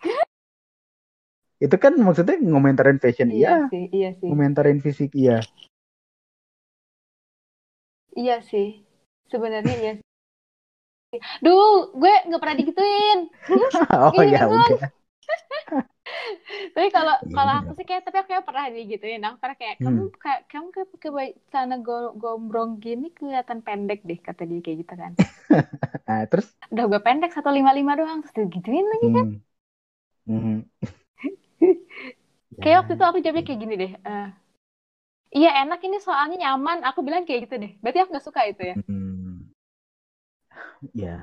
Itu 1.58 1.76
kan 1.76 1.92
maksudnya 1.98 2.36
ngomentarin 2.38 2.98
fashion 2.98 3.28
Iya 3.28 3.36
iya, 3.36 3.54
sih, 3.68 3.84
iya 3.90 4.10
sih. 4.16 4.28
ngomentarin 4.30 4.78
fisik 4.80 5.10
iya. 5.12 5.42
Iya 8.14 8.40
sih. 8.42 8.82
Sebenarnya 9.28 9.74
iya 9.76 9.92
sih. 9.98 10.06
Duh, 11.40 11.92
gue 11.92 12.12
nggak 12.28 12.40
pernah 12.40 12.56
digituin. 12.56 13.18
oh 13.92 14.12
Ini 14.16 14.32
ya 14.32 14.40
doang. 14.44 14.70
udah. 14.72 14.90
Tapi 16.74 16.88
kalau 16.96 17.14
Iya, 17.26 17.36
kalau 17.36 17.52
iya. 17.52 17.58
aku 17.60 17.70
sih 17.78 17.84
kayak 17.88 18.02
tapi 18.06 18.16
aku 18.20 18.28
kayak 18.32 18.44
pernah 18.48 18.64
digituin 18.72 19.22
aku 19.26 19.36
pernah 19.42 19.56
kayak 19.60 19.76
kamu 19.84 20.00
Hmm. 20.00 20.12
kayak 20.22 20.40
kamu 20.50 20.66
kayak 20.74 20.88
pakai 20.92 21.28
celana 21.50 21.76
go- 21.86 22.14
gombrong 22.22 22.70
gini 22.84 23.06
kelihatan 23.16 23.58
pendek 23.66 23.98
deh 24.08 24.18
kata 24.26 24.42
dia 24.48 24.60
kayak 24.64 24.78
gitu 24.86 24.94
kan 25.02 25.12
Nah, 26.08 26.24
terus 26.30 26.48
udah 26.72 26.84
gue 26.90 27.00
pendek 27.06 27.30
satu 27.36 27.50
lima 27.58 27.70
lima 27.78 27.92
doang 28.00 28.18
terus 28.24 28.34
digituin 28.38 28.86
lagi 28.92 29.06
hmm. 29.06 29.40
Hmm. 30.26 30.60
kayak 32.62 32.76
Ya, 32.78 32.84
waktu 32.84 32.92
itu 32.96 33.04
aku 33.08 33.18
jawabnya 33.24 33.44
kayak 33.46 33.60
gini 33.62 33.74
deh 33.82 33.92
eh, 34.10 34.26
iya 35.38 35.50
enak 35.64 35.80
ini 35.86 35.96
soalnya 36.06 36.36
nyaman 36.44 36.78
aku 36.88 37.00
bilang 37.06 37.22
kayak 37.26 37.40
gitu 37.48 37.54
deh 37.62 37.72
berarti 37.82 37.98
aku 38.00 38.10
nggak 38.12 38.26
suka 38.28 38.40
itu 38.50 38.62
ya 38.70 38.76
Hmm. 38.86 39.50
Ya, 40.94 41.18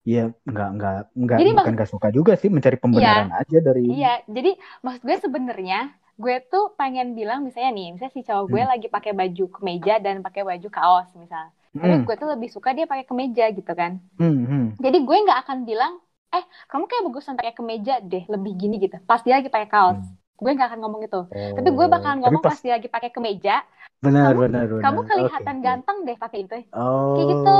Iya, 0.00 0.32
nggak 0.48 0.68
nggak 0.80 0.96
nggak 1.12 1.38
jadi 1.38 1.50
bukan 1.52 1.74
nggak 1.76 1.90
suka 1.92 2.08
juga 2.08 2.32
sih 2.40 2.48
mencari 2.48 2.76
iya. 2.76 2.82
pembenaran 2.82 3.28
iya, 3.28 3.40
aja 3.44 3.58
dari. 3.60 3.82
Iya, 3.84 4.12
jadi 4.24 4.50
maksud 4.80 5.02
gue 5.04 5.16
sebenarnya 5.20 5.80
gue 6.20 6.36
tuh 6.52 6.72
pengen 6.76 7.16
bilang 7.16 7.44
misalnya 7.44 7.72
nih, 7.72 7.88
misalnya 7.96 8.12
si 8.12 8.20
cowok 8.24 8.44
gue 8.48 8.62
hmm. 8.64 8.72
lagi 8.76 8.86
pakai 8.92 9.12
baju 9.16 9.44
kemeja 9.60 9.94
dan 10.00 10.20
pakai 10.20 10.42
baju 10.44 10.68
kaos 10.68 11.08
misal. 11.16 11.48
Hmm. 11.76 11.80
Tapi 11.80 11.94
gue 12.04 12.14
tuh 12.16 12.28
lebih 12.28 12.48
suka 12.52 12.76
dia 12.76 12.84
pakai 12.84 13.04
kemeja 13.08 13.44
gitu 13.52 13.72
kan. 13.72 14.00
Hmm, 14.16 14.44
hmm. 14.44 14.64
Jadi 14.80 14.98
gue 15.04 15.16
nggak 15.16 15.40
akan 15.48 15.58
bilang, 15.64 16.00
eh 16.32 16.44
kamu 16.68 16.84
kayak 16.88 17.02
bagusan 17.08 17.34
pakai 17.36 17.54
kemeja 17.56 18.04
deh, 18.04 18.24
lebih 18.28 18.52
gini 18.56 18.76
gitu. 18.80 18.96
Pas 19.04 19.20
dia 19.24 19.40
lagi 19.40 19.48
pakai 19.48 19.68
kaos. 19.68 20.00
Hmm. 20.00 20.16
Gue 20.40 20.56
nggak 20.56 20.68
akan 20.72 20.80
ngomong 20.80 21.04
itu. 21.04 21.20
Oh. 21.24 21.52
Tapi 21.56 21.68
gue 21.68 21.86
bakalan 21.88 22.18
ngomong 22.24 22.40
pas... 22.40 22.56
pas 22.56 22.60
dia 22.64 22.72
lagi 22.80 22.88
pakai 22.88 23.12
kemeja. 23.12 23.64
Benar, 24.00 24.32
kamu, 24.32 24.40
benar, 24.48 24.64
benar. 24.64 24.82
Kamu 24.84 25.00
kelihatan 25.04 25.56
okay. 25.60 25.64
ganteng 25.64 25.96
deh 26.08 26.16
pakai 26.16 26.38
itu. 26.48 26.56
Oh, 26.72 27.16
kayak 27.16 27.26
gitu. 27.36 27.58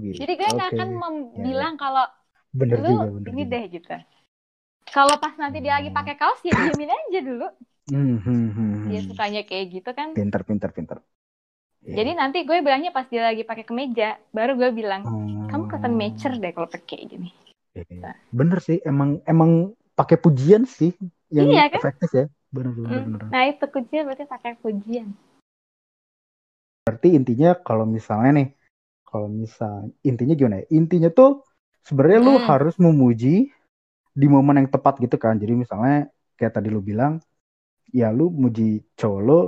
Gitu. 0.00 0.18
Jadi 0.18 0.32
gue 0.34 0.48
nggak 0.48 0.70
okay. 0.70 0.78
akan 0.78 0.88
ya, 0.90 0.98
ya. 0.98 1.42
bilang 1.42 1.74
kalau 1.78 2.06
bener 2.54 2.76
lu 2.78 2.90
juga, 2.90 3.04
bener 3.18 3.30
ini 3.34 3.42
juga. 3.42 3.52
deh 3.52 3.64
gitu. 3.70 3.88
Kalau 4.84 5.14
pas 5.18 5.34
nanti 5.40 5.58
dia 5.64 5.74
lagi 5.80 5.90
pakai 5.90 6.14
kaos 6.14 6.40
ya 6.44 6.52
diamin 6.54 6.92
aja 6.92 7.20
dulu. 7.24 7.48
Hmm, 7.84 8.16
hmm, 8.16 8.46
hmm, 8.56 8.74
dia 8.88 9.00
sukanya 9.04 9.42
kayak 9.44 9.64
gitu 9.76 9.90
kan. 9.92 10.16
Pinter, 10.16 10.40
pinter, 10.40 10.70
pinter. 10.72 10.98
Yeah. 11.84 12.00
Jadi 12.00 12.10
nanti 12.16 12.38
gue 12.48 12.64
bilangnya 12.64 12.96
pas 12.96 13.04
dia 13.12 13.28
lagi 13.28 13.44
pakai 13.44 13.68
kemeja, 13.68 14.16
baru 14.32 14.56
gue 14.56 14.72
bilang, 14.72 15.04
hmm. 15.04 15.52
kamu 15.52 15.64
kelihatan 15.68 15.92
mature 15.92 16.36
deh 16.40 16.52
kalau 16.56 16.68
pakai 16.68 17.04
gini. 17.04 17.28
Yeah. 17.76 18.16
Bener 18.32 18.58
sih, 18.64 18.80
emang 18.88 19.20
emang 19.28 19.76
pakai 19.92 20.16
pujian 20.16 20.64
sih 20.64 20.96
yang 21.28 21.52
iya, 21.52 21.68
kan? 21.68 21.84
efektif 21.84 22.10
ya. 22.16 22.26
Bener, 22.48 22.72
bener, 22.72 22.88
hmm. 22.88 23.04
bener. 23.04 23.20
Nah 23.28 23.42
itu 23.52 23.64
pujian 23.68 24.02
berarti 24.08 24.24
pakai 24.24 24.52
pujian. 24.64 25.12
Berarti 26.88 27.08
intinya 27.12 27.52
kalau 27.60 27.84
misalnya 27.84 28.30
nih, 28.32 28.48
kalau 29.14 29.30
misal 29.30 29.94
intinya 30.02 30.34
gimana 30.34 30.66
ya? 30.66 30.74
Intinya 30.74 31.14
tuh 31.14 31.46
sebenarnya 31.86 32.18
hmm. 32.18 32.26
lu 32.26 32.34
harus 32.42 32.74
memuji 32.82 33.54
di 34.14 34.26
momen 34.30 34.64
yang 34.64 34.70
tepat 34.70 35.02
gitu 35.02 35.18
kan 35.18 35.34
jadi 35.36 35.58
misalnya 35.58 36.08
kayak 36.38 36.54
tadi 36.54 36.70
lu 36.70 36.78
bilang 36.78 37.18
ya 37.90 38.14
lu 38.14 38.30
muji 38.30 38.86
cowok 38.94 39.20
lu 39.20 39.40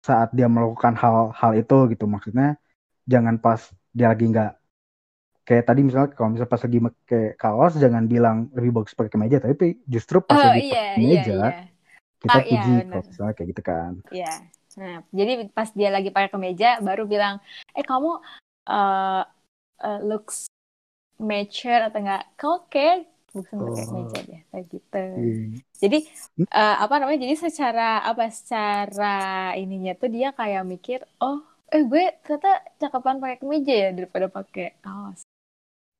saat 0.00 0.32
dia 0.32 0.48
melakukan 0.48 0.96
hal-hal 0.96 1.52
itu 1.52 1.78
gitu 1.92 2.04
maksudnya 2.08 2.56
jangan 3.04 3.36
pas 3.36 3.60
dia 3.92 4.08
lagi 4.08 4.24
nggak 4.32 4.52
kayak 5.44 5.64
tadi 5.64 5.80
misalnya 5.84 6.08
kalau 6.16 6.28
misalnya 6.32 6.52
pas 6.52 6.62
lagi 6.64 6.78
pakai 6.80 7.24
kaos 7.36 7.72
jangan 7.76 8.04
bilang 8.08 8.48
lebih 8.56 8.80
bagus 8.80 8.96
pakai 8.96 9.12
kemeja 9.12 9.44
tapi 9.44 9.80
justru 9.84 10.24
pas 10.24 10.40
oh, 10.40 10.44
lagi 10.44 10.68
iya, 10.68 10.72
pakai 10.72 10.88
kemeja 10.96 11.20
iya, 11.20 11.36
iya. 11.36 11.50
kita 12.18 12.32
ah, 12.32 12.44
puji 12.44 12.72
iya, 12.72 12.84
kalau 12.88 13.04
misalnya 13.04 13.34
kayak 13.36 13.48
gitu 13.52 13.62
kan 13.64 13.92
iya 14.12 14.34
nah 14.78 14.96
jadi 15.12 15.32
pas 15.52 15.68
dia 15.72 15.90
lagi 15.92 16.08
pakai 16.12 16.30
kemeja 16.32 16.80
baru 16.80 17.04
bilang 17.04 17.44
eh 17.76 17.84
kamu 17.84 18.20
uh, 18.68 19.24
uh, 19.82 20.00
looks 20.04 20.46
mature 21.18 21.88
atau 21.88 21.98
enggak 21.98 22.24
kau 22.38 22.62
kayak 22.70 23.08
bukan 23.34 23.56
oh. 23.60 23.64
pakai 23.74 23.86
meja 23.92 24.18
deh 24.24 24.40
kayak 24.48 24.64
gitu 24.72 25.04
hmm. 25.04 25.52
jadi 25.76 25.98
uh, 26.48 26.76
apa 26.84 26.94
namanya 26.96 27.18
jadi 27.28 27.34
secara 27.36 28.00
apa 28.06 28.30
secara 28.32 29.16
ininya 29.58 29.92
tuh 29.98 30.08
dia 30.08 30.32
kayak 30.32 30.64
mikir 30.64 31.04
oh 31.20 31.44
eh 31.68 31.84
gue 31.84 32.04
ternyata 32.24 32.64
cakepan 32.80 33.20
pakai 33.20 33.38
kemeja 33.44 33.74
ya 33.76 33.90
daripada 33.92 34.26
pakai 34.32 34.80
kaos 34.80 35.28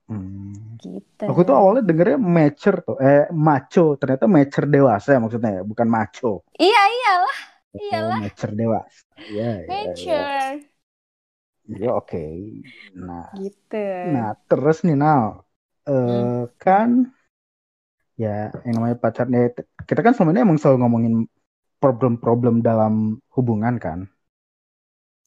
Hmm. 0.08 0.80
Gitu. 0.80 1.24
Aku 1.28 1.44
tuh 1.44 1.52
awalnya 1.52 1.84
dengernya 1.84 2.16
mature 2.16 2.80
tuh, 2.80 2.96
eh 2.96 3.28
macho, 3.28 3.92
ternyata 4.00 4.24
mature 4.24 4.64
dewasa 4.64 5.12
ya 5.12 5.20
maksudnya 5.20 5.60
ya, 5.60 5.62
bukan 5.68 5.84
macho. 5.84 6.48
Iya 6.56 6.82
iyalah, 6.96 7.38
oh, 7.44 7.76
iyalah. 7.76 8.16
Oh, 8.16 8.24
mature 8.24 8.52
dewasa. 8.56 9.00
Iya. 9.20 9.50
Ya, 9.52 9.68
mature. 9.68 10.56
Ya. 10.56 10.67
Ya 11.68 11.92
oke. 11.92 12.08
Okay. 12.08 12.64
Nah. 12.96 13.28
Gitu. 13.36 13.84
Nah, 14.12 14.32
terus 14.48 14.80
nih 14.88 14.96
Nal. 14.96 15.44
Uh, 15.88 16.04
hmm. 16.04 16.44
kan 16.60 16.90
ya 18.18 18.52
yang 18.66 18.76
namanya 18.76 19.00
pacarnya 19.00 19.56
kita 19.88 20.04
kan 20.04 20.12
selama 20.12 20.36
ini 20.36 20.44
emang 20.44 20.60
selalu 20.60 20.84
ngomongin 20.84 21.14
problem-problem 21.80 22.60
dalam 22.60 23.16
hubungan 23.32 23.78
kan. 23.80 24.04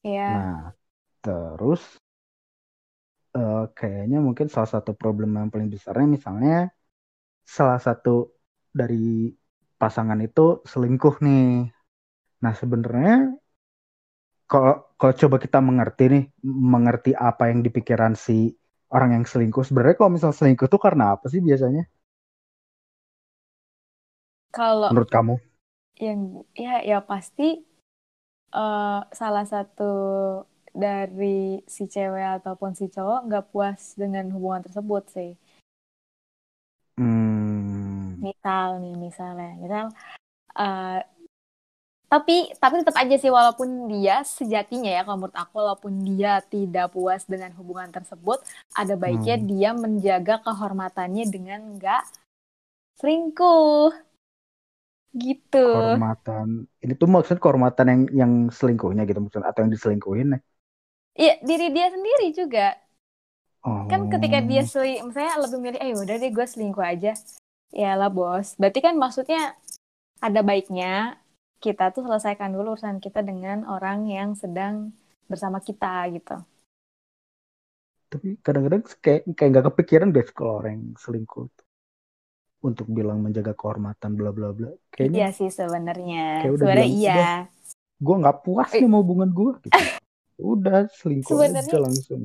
Iya. 0.06 0.28
Nah, 0.28 0.62
terus 1.24 1.82
uh, 3.34 3.66
kayaknya 3.72 4.18
mungkin 4.20 4.46
salah 4.52 4.70
satu 4.70 4.92
problem 4.92 5.34
yang 5.34 5.48
paling 5.48 5.72
besarnya 5.72 6.06
misalnya 6.06 6.70
salah 7.42 7.80
satu 7.80 8.30
dari 8.70 9.32
pasangan 9.80 10.20
itu 10.22 10.62
selingkuh 10.62 11.18
nih. 11.24 11.72
Nah, 12.42 12.52
sebenarnya 12.54 13.34
kalau 14.52 14.84
kalau 15.00 15.14
coba 15.16 15.36
kita 15.40 15.58
mengerti 15.64 16.04
nih, 16.12 16.24
mengerti 16.44 17.16
apa 17.16 17.48
yang 17.48 17.64
dipikiran 17.64 18.12
si 18.12 18.52
orang 18.92 19.16
yang 19.16 19.24
selingkuh, 19.24 19.64
sebenarnya 19.64 19.96
kalau 19.96 20.12
misal 20.12 20.36
selingkuh 20.36 20.68
tuh 20.68 20.76
karena 20.76 21.16
apa 21.16 21.32
sih 21.32 21.40
biasanya? 21.40 21.88
Kalau 24.52 24.92
menurut 24.92 25.08
kamu? 25.08 25.34
Yang 25.96 26.20
ya 26.52 26.84
ya 26.84 26.98
pasti 27.00 27.64
uh, 28.52 29.00
salah 29.08 29.48
satu 29.48 29.94
dari 30.76 31.64
si 31.64 31.88
cewek 31.88 32.44
ataupun 32.44 32.76
si 32.76 32.92
cowok 32.92 33.20
nggak 33.32 33.46
puas 33.48 33.96
dengan 33.96 34.28
hubungan 34.36 34.68
tersebut 34.68 35.08
sih. 35.08 35.32
Hmm. 37.00 38.20
Misal 38.20 38.84
nih 38.84 38.94
misalnya, 39.00 39.56
misal 39.56 39.88
uh, 40.60 41.00
tapi 42.12 42.52
tapi 42.60 42.84
tetap 42.84 42.92
aja 43.00 43.16
sih 43.16 43.32
walaupun 43.32 43.88
dia 43.88 44.20
sejatinya 44.20 44.92
ya 44.92 45.00
kalau 45.00 45.24
menurut 45.24 45.38
aku 45.40 45.52
walaupun 45.56 46.04
dia 46.04 46.44
tidak 46.44 46.92
puas 46.92 47.24
dengan 47.24 47.56
hubungan 47.56 47.88
tersebut 47.88 48.44
ada 48.76 49.00
baiknya 49.00 49.40
hmm. 49.40 49.46
dia 49.48 49.70
menjaga 49.72 50.44
kehormatannya 50.44 51.24
dengan 51.32 51.80
nggak 51.80 52.04
selingkuh. 53.00 53.90
Gitu. 55.12 55.66
Kehormatan. 55.72 56.68
Ini 56.80 56.92
tuh 56.96 57.08
maksud 57.08 57.36
kehormatan 57.40 57.86
yang 57.88 58.02
yang 58.12 58.32
selingkuhnya 58.48 59.08
gitu 59.08 59.20
maksud 59.20 59.44
atau 59.44 59.64
yang 59.64 59.72
diselingkuhin 59.72 60.36
ya? 60.36 60.40
Iya 61.12 61.34
diri 61.44 61.66
dia 61.72 61.86
sendiri 61.92 62.28
juga. 62.36 62.68
Oh. 63.62 63.86
kan 63.86 64.10
ketika 64.10 64.42
dia 64.42 64.66
seling 64.66 65.06
misalnya 65.06 65.38
lebih 65.38 65.58
milih 65.62 65.78
eh 65.78 65.94
udah 65.94 66.16
deh 66.18 66.32
gue 66.34 66.46
selingkuh 66.50 66.82
aja. 66.82 67.14
Ya 67.70 67.94
lah 67.94 68.10
bos. 68.10 68.58
Berarti 68.58 68.82
kan 68.82 68.98
maksudnya 68.98 69.54
ada 70.18 70.42
baiknya 70.42 71.21
kita 71.62 71.94
tuh 71.94 72.02
selesaikan 72.02 72.50
dulu 72.50 72.74
urusan 72.74 72.98
kita 72.98 73.22
dengan 73.22 73.62
orang 73.70 74.10
yang 74.10 74.34
sedang 74.34 74.90
bersama 75.30 75.62
kita 75.62 76.10
gitu. 76.10 76.42
Tapi 78.10 78.36
kadang-kadang 78.42 78.82
kayak 78.98 79.22
kayak 79.38 79.50
nggak 79.54 79.66
kepikiran 79.70 80.10
deh 80.10 80.26
kalau 80.34 80.58
orang 80.58 80.98
selingkuh 80.98 81.46
untuk 82.66 82.86
bilang 82.90 83.22
menjaga 83.22 83.54
kehormatan 83.54 84.18
bla 84.18 84.34
bla 84.34 84.50
bla. 84.50 84.74
Kayaknya 84.90 85.16
iya 85.16 85.28
sih 85.30 85.48
sebenarnya. 85.48 86.44
Sebenarnya 86.44 86.88
iya. 86.90 87.24
Gue 88.02 88.16
nggak 88.18 88.42
puas 88.42 88.68
nih 88.74 88.84
sama 88.84 88.98
hubungan 88.98 89.30
gue. 89.30 89.52
Gitu. 89.62 89.80
Udah 90.42 90.90
selingkuh 90.90 91.30
sebenernya... 91.30 91.70
aja 91.70 91.78
langsung. 91.78 92.20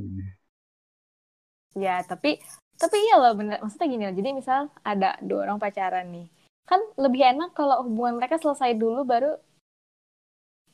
Ya 1.78 2.02
tapi 2.02 2.42
tapi 2.76 2.98
iya 2.98 3.16
loh 3.22 3.38
bener. 3.38 3.62
Maksudnya 3.62 3.88
gini 3.88 4.04
loh. 4.10 4.16
Jadi 4.18 4.30
misal 4.34 4.74
ada 4.82 5.16
dua 5.22 5.46
orang 5.46 5.62
pacaran 5.62 6.10
nih 6.10 6.28
kan 6.68 6.84
lebih 7.00 7.24
enak 7.24 7.56
kalau 7.56 7.88
hubungan 7.88 8.20
mereka 8.20 8.36
selesai 8.38 8.76
dulu 8.76 9.08
baru 9.08 9.40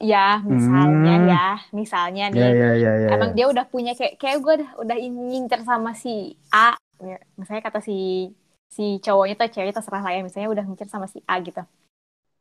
ya 0.01 0.41
misalnya 0.43 1.15
hmm. 1.15 1.29
ya 1.29 1.47
misalnya 1.71 2.25
nih 2.33 2.41
yeah, 2.41 2.51
yeah, 2.51 2.73
yeah, 2.75 2.95
yeah, 3.07 3.11
emang 3.13 3.31
yeah. 3.31 3.45
dia 3.45 3.45
udah 3.53 3.65
punya 3.69 3.93
kayak 3.93 4.17
kayak 4.17 4.41
gue 4.41 4.53
udah 4.59 4.69
udah 4.83 4.97
ngincer 4.99 5.61
sama 5.63 5.93
si 5.93 6.35
A 6.51 6.75
ya, 6.99 7.21
misalnya 7.37 7.63
kata 7.63 7.79
si 7.79 8.27
si 8.67 8.97
cowoknya 8.99 9.37
tuh 9.37 9.53
cewek 9.53 9.71
terserah 9.71 10.01
lah 10.01 10.11
ya 10.11 10.25
misalnya 10.25 10.49
udah 10.49 10.63
ngincer 10.65 10.89
sama 10.89 11.07
si 11.07 11.21
A 11.29 11.39
gitu 11.39 11.61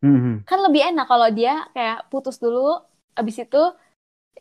hmm. 0.03 0.49
kan 0.49 0.59
lebih 0.65 0.83
enak 0.91 1.07
kalau 1.07 1.29
dia 1.29 1.69
kayak 1.77 2.09
putus 2.09 2.41
dulu 2.41 2.83
abis 3.15 3.45
itu 3.45 3.63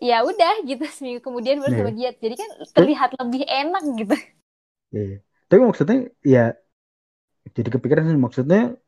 ya 0.01 0.25
udah 0.25 0.65
gitu 0.65 0.87
seminggu 0.95 1.21
kemudian 1.21 1.61
baru 1.61 1.77
yeah. 1.77 1.79
sama 1.83 1.91
dia 1.93 2.09
jadi 2.17 2.35
kan 2.39 2.49
terlihat 2.73 3.09
lebih 3.21 3.43
enak 3.45 3.83
gitu 4.01 4.15
yeah. 4.95 5.19
tapi 5.45 5.61
maksudnya 5.61 6.09
ya 6.25 6.57
jadi 7.53 7.69
kepikiran 7.69 8.09
maksudnya 8.17 8.80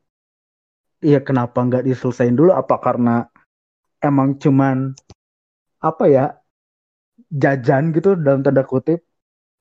Iya 1.04 1.20
kenapa 1.20 1.60
nggak 1.60 1.84
diselesain 1.84 2.34
dulu? 2.34 2.56
Apa 2.56 2.80
karena 2.80 3.28
emang 4.00 4.40
cuman 4.40 4.96
apa 5.84 6.04
ya 6.08 6.26
jajan 7.28 7.92
gitu 7.92 8.16
dalam 8.16 8.40
tanda 8.40 8.64
kutip? 8.64 9.04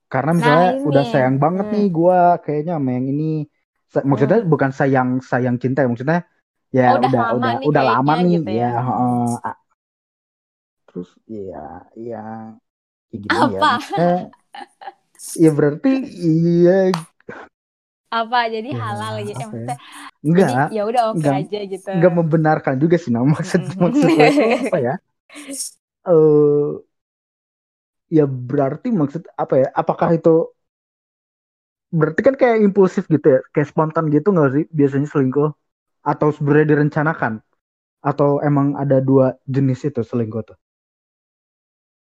Karena 0.07 0.39
misalnya 0.39 0.71
nah, 0.79 0.87
udah 0.87 1.05
sayang 1.11 1.37
banget 1.43 1.67
hmm. 1.67 1.75
nih 1.75 1.87
gue 1.91 2.21
kayaknya 2.47 2.75
sama 2.79 2.91
yang 2.95 3.07
ini. 3.11 3.33
Maksudnya 3.93 4.39
hmm. 4.41 4.49
bukan 4.49 4.71
sayang 4.73 5.11
sayang 5.21 5.57
cinta, 5.61 5.85
ya, 5.85 5.89
maksudnya 5.91 6.21
ya 6.73 6.97
oh, 6.97 7.05
udah 7.05 7.11
udah 7.11 7.27
udah, 7.37 7.53
nih 7.61 7.67
udah 7.69 7.83
lama 7.85 8.13
nih 8.25 8.31
gitu 8.41 8.53
ya. 8.57 8.71
ya. 8.73 8.81
Uh, 8.81 9.55
terus 10.89 11.11
iya 11.29 11.67
iya 11.97 12.25
gini 13.13 13.29
ya, 13.29 13.41
apa? 13.61 13.73
ya. 13.97 14.15
ya 15.37 15.51
berarti 15.53 15.93
iya 16.21 16.79
apa 18.13 18.39
jadi 18.49 18.71
ya, 18.73 18.81
halal 18.81 19.15
gitu 19.25 19.41
ya, 19.41 19.49
maksudnya 19.49 19.79
enggak 20.23 20.71
ya 20.71 20.83
udah 20.87 21.03
oke 21.13 21.19
okay 21.19 21.35
aja 21.43 21.59
gitu. 21.67 21.91
enggak 21.91 22.15
membenarkan 22.15 22.75
juga 22.79 22.97
sih 22.97 23.11
nama 23.11 23.27
maksud 23.35 23.63
maksudnya 23.75 24.27
apa 24.71 24.79
ya? 24.79 24.95
Eh 26.07 26.11
uh, 26.11 26.79
ya 28.13 28.25
berarti 28.29 28.95
maksud 28.95 29.27
apa 29.35 29.55
ya? 29.67 29.69
Apakah 29.75 30.15
itu 30.15 30.53
berarti 31.93 32.21
kan 32.25 32.35
kayak 32.39 32.63
impulsif 32.63 33.11
gitu 33.11 33.27
ya? 33.27 33.41
Kayak 33.51 33.69
spontan 33.75 34.09
gitu 34.15 34.31
nggak 34.31 34.51
sih 34.55 34.65
biasanya 34.71 35.09
selingkuh? 35.11 35.51
Atau 36.07 36.31
sebenarnya 36.31 36.79
direncanakan? 36.79 37.43
Atau 38.03 38.43
emang 38.43 38.79
ada 38.79 39.03
dua 39.03 39.39
jenis 39.49 39.87
itu 39.91 40.03
selingkuh 40.07 40.43
tuh? 40.55 40.59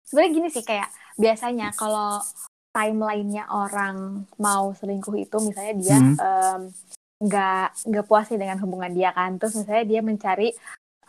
Sebenarnya 0.07 0.31
gini 0.31 0.47
sih 0.47 0.63
kayak 0.63 0.87
biasanya 1.19 1.75
kalau 1.75 2.23
timelinenya 2.71 3.49
orang 3.49 4.29
mau 4.37 4.69
selingkuh 4.77 5.17
itu 5.17 5.37
misalnya 5.41 5.73
dia 5.81 5.97
hmm. 5.97 6.15
um, 6.21 6.61
nggak 7.17 7.89
nggak 7.89 8.05
puas 8.05 8.29
sih 8.29 8.39
dengan 8.39 8.57
hubungan 8.61 8.91
dia 8.93 9.13
kan. 9.13 9.37
Terus 9.41 9.57
misalnya 9.57 9.85
dia 9.85 10.01
mencari 10.05 10.49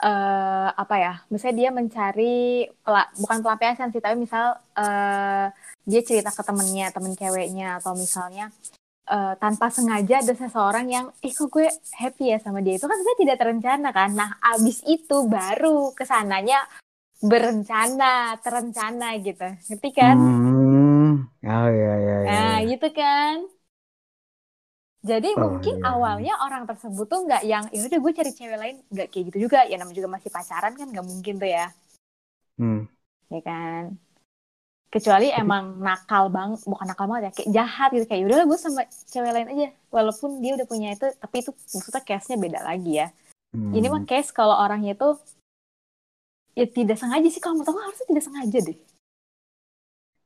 uh, 0.03 0.69
apa 0.73 0.95
ya 0.99 1.13
misalnya 1.29 1.57
dia 1.67 1.71
mencari 1.75 2.67
pela, 2.83 3.03
bukan 3.19 3.39
pelampiasan 3.43 3.91
sih 3.91 4.03
tapi 4.03 4.17
misal 4.19 4.57
uh, 4.79 5.47
dia 5.89 6.01
cerita 6.05 6.31
ke 6.31 6.43
temennya 6.45 6.93
temen 6.95 7.13
ceweknya 7.17 7.83
atau 7.83 7.97
misalnya 7.99 8.53
uh, 9.11 9.35
tanpa 9.41 9.73
sengaja 9.73 10.23
ada 10.23 10.35
seseorang 10.37 10.87
yang 10.89 11.07
ih 11.25 11.33
kok 11.35 11.49
gue 11.51 11.67
happy 11.99 12.35
ya 12.35 12.39
sama 12.39 12.63
dia? 12.63 12.79
Itu 12.79 12.87
kan 12.87 12.97
sebenarnya 13.01 13.21
tidak 13.25 13.37
terencana 13.43 13.89
kan. 13.91 14.11
Nah 14.15 14.31
abis 14.55 14.85
itu 14.87 15.17
baru 15.27 15.93
ke 15.97 16.05
sananya 16.07 16.63
berencana 17.19 18.39
terencana 18.39 19.19
gitu. 19.19 19.49
Ngerti 19.67 19.91
kan? 19.91 20.17
Hmm. 20.17 21.27
oh 21.43 21.69
ya 21.73 21.95
ya, 21.99 22.17
ya 22.23 22.31
nah 22.31 22.57
gitu 22.63 22.89
kan 22.95 23.58
jadi 24.99 25.31
oh, 25.39 25.55
mungkin 25.55 25.79
iya. 25.79 25.95
awalnya 25.95 26.35
orang 26.43 26.67
tersebut 26.67 27.07
tuh 27.07 27.23
nggak 27.23 27.43
yang 27.47 27.71
ya 27.71 27.87
udah 27.87 28.01
gue 28.03 28.13
cari 28.19 28.31
cewek 28.35 28.59
lain 28.59 28.77
nggak 28.91 29.07
kayak 29.15 29.25
gitu 29.31 29.39
juga. 29.47 29.63
Ya 29.71 29.79
namanya 29.79 29.97
juga 30.03 30.11
masih 30.11 30.31
pacaran 30.35 30.75
kan 30.75 30.89
nggak 30.91 31.07
mungkin 31.07 31.35
tuh 31.39 31.51
ya. 31.51 31.67
Hmm. 32.59 32.91
ya 33.31 33.41
kan? 33.47 33.95
Kecuali 34.91 35.31
emang 35.31 35.79
nakal 35.79 36.33
bang 36.33 36.59
bukan 36.67 36.87
nakal 36.89 37.07
banget 37.07 37.31
ya 37.31 37.33
kayak 37.39 37.51
jahat 37.55 37.89
gitu. 37.95 38.05
Kayak 38.11 38.23
udah 38.27 38.37
gue 38.51 38.59
sama 38.59 38.83
cewek 38.91 39.31
lain 39.31 39.49
aja. 39.55 39.67
Walaupun 39.95 40.43
dia 40.43 40.59
udah 40.59 40.67
punya 40.67 40.89
itu 40.91 41.07
tapi 41.15 41.47
itu 41.47 41.51
maksudnya 41.55 42.03
case 42.03 42.27
nya 42.35 42.37
beda 42.43 42.61
lagi 42.67 42.93
ya. 42.99 43.09
Hmm. 43.49 43.73
ini 43.73 43.89
mah 43.89 44.05
case 44.05 44.29
kalau 44.29 44.53
orangnya 44.61 44.93
itu 44.99 45.15
ya 46.59 46.67
tidak 46.67 46.99
sengaja 46.99 47.29
sih. 47.31 47.39
Kalau 47.39 47.55
menurut 47.55 47.71
aku 47.71 47.81
harusnya 47.87 48.07
tidak 48.11 48.25
sengaja 48.27 48.59
deh. 48.67 48.79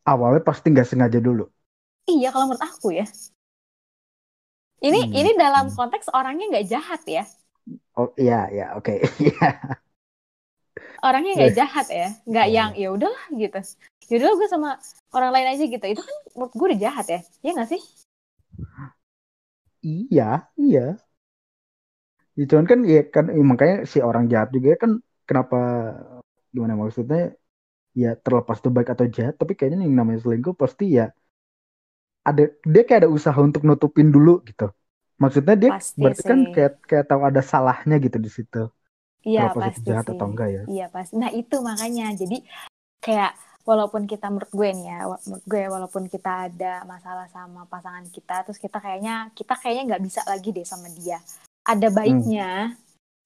Awalnya 0.09 0.41
pasti 0.41 0.73
nggak 0.73 0.89
sengaja 0.89 1.21
dulu. 1.21 1.45
Iya 2.09 2.33
kalau 2.33 2.49
menurut 2.49 2.65
aku 2.65 2.97
ya 2.97 3.05
ini 4.83 5.01
hmm. 5.07 5.15
ini 5.15 5.31
dalam 5.39 5.71
konteks 5.71 6.11
orangnya 6.11 6.51
nggak 6.51 6.67
jahat 6.69 7.03
ya. 7.07 7.25
Oh 7.95 8.11
iya 8.19 8.51
iya 8.51 8.67
oke 8.75 8.91
okay. 8.91 8.99
iya. 9.31 9.79
orangnya 11.03 11.33
nggak 11.35 11.55
jahat 11.59 11.87
ya, 11.91 12.09
nggak 12.27 12.49
oh. 12.51 12.55
yang 12.55 12.71
ya 12.79 12.89
udahlah 12.91 13.25
gitu. 13.35 13.61
Ya 14.11 14.15
udahlah 14.19 14.37
gue 14.39 14.49
sama 14.51 14.71
orang 15.15 15.31
lain 15.35 15.49
aja 15.55 15.65
gitu. 15.67 15.87
Itu 15.87 16.03
kan 16.03 16.17
menurut 16.35 16.53
gue 16.55 16.67
udah 16.75 16.81
jahat 16.83 17.07
ya, 17.11 17.21
ya 17.43 17.51
nggak 17.55 17.71
sih? 17.71 17.83
Iya 19.83 20.47
iya. 20.59 20.87
Ya, 22.39 22.45
cuman 22.49 22.67
kan 22.71 22.81
ya 22.87 23.03
kan 23.07 23.29
ya, 23.29 23.43
makanya 23.45 23.77
si 23.85 23.99
orang 24.01 24.25
jahat 24.33 24.51
juga 24.55 24.79
kan 24.79 24.91
kenapa 25.29 25.59
gimana 26.55 26.75
maksudnya 26.81 27.37
ya 27.93 28.17
terlepas 28.17 28.59
tuh 28.65 28.73
baik 28.73 28.89
atau 28.95 29.05
jahat 29.05 29.37
tapi 29.37 29.53
kayaknya 29.53 29.85
yang 29.85 29.97
namanya 30.01 30.25
selingkuh 30.25 30.57
pasti 30.57 30.97
ya 30.97 31.13
ada 32.23 32.49
dia 32.63 32.83
kayak 32.87 33.07
ada 33.07 33.11
usaha 33.11 33.37
untuk 33.39 33.67
nutupin 33.67 34.11
dulu 34.15 34.43
gitu 34.47 34.71
maksudnya 35.19 35.55
dia 35.55 35.71
pasti 35.75 36.03
berarti 36.03 36.23
kan 36.23 36.27
sih. 36.27 36.31
kan 36.31 36.41
kayak 36.55 36.73
kayak 36.87 37.05
tahu 37.07 37.23
ada 37.23 37.43
salahnya 37.43 37.97
gitu 38.03 38.19
di 38.19 38.31
situ 38.31 38.63
iya 39.23 39.51
pasti 39.55 39.87
jahat 39.87 40.07
sih. 40.07 40.15
atau 40.15 40.27
enggak 40.27 40.49
ya 40.51 40.63
iya 40.67 40.87
pasti 40.91 41.15
nah 41.19 41.31
itu 41.31 41.57
makanya 41.63 42.15
jadi 42.15 42.39
kayak 43.03 43.33
walaupun 43.63 44.11
kita 44.11 44.27
menurut 44.31 44.51
gue 44.51 44.69
nih 44.75 44.87
ya 44.91 44.99
menurut 45.07 45.47
gue 45.47 45.63
walaupun 45.71 46.03
kita 46.11 46.51
ada 46.51 46.83
masalah 46.83 47.31
sama 47.31 47.67
pasangan 47.71 48.07
kita 48.11 48.43
terus 48.47 48.59
kita 48.59 48.83
kayaknya 48.83 49.31
kita 49.39 49.55
kayaknya 49.55 49.83
nggak 49.95 50.03
bisa 50.03 50.21
lagi 50.27 50.51
deh 50.51 50.67
sama 50.67 50.91
dia 50.91 51.23
ada 51.63 51.89
hmm. 51.91 51.95
baiknya 51.95 52.51
hmm. 52.75 52.79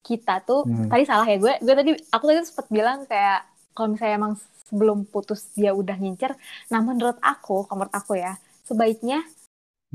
kita 0.05 0.45
tuh 0.45 0.65
hmm. 0.65 0.89
tadi 0.93 1.03
salah 1.05 1.25
ya 1.25 1.37
gue 1.41 1.53
gue 1.61 1.73
tadi 1.73 1.91
aku 2.13 2.23
tadi 2.29 2.37
sempat 2.45 2.67
bilang 2.69 2.99
kayak 3.09 3.41
kalau 3.73 3.93
misalnya 3.93 4.15
emang 4.17 4.33
sebelum 4.69 5.07
putus 5.09 5.49
dia 5.57 5.73
udah 5.73 5.97
ngincer 5.97 6.37
nah 6.69 6.85
menurut 6.85 7.17
aku 7.25 7.65
menurut 7.73 7.93
aku 7.93 8.21
ya 8.21 8.37
sebaiknya 8.67 9.23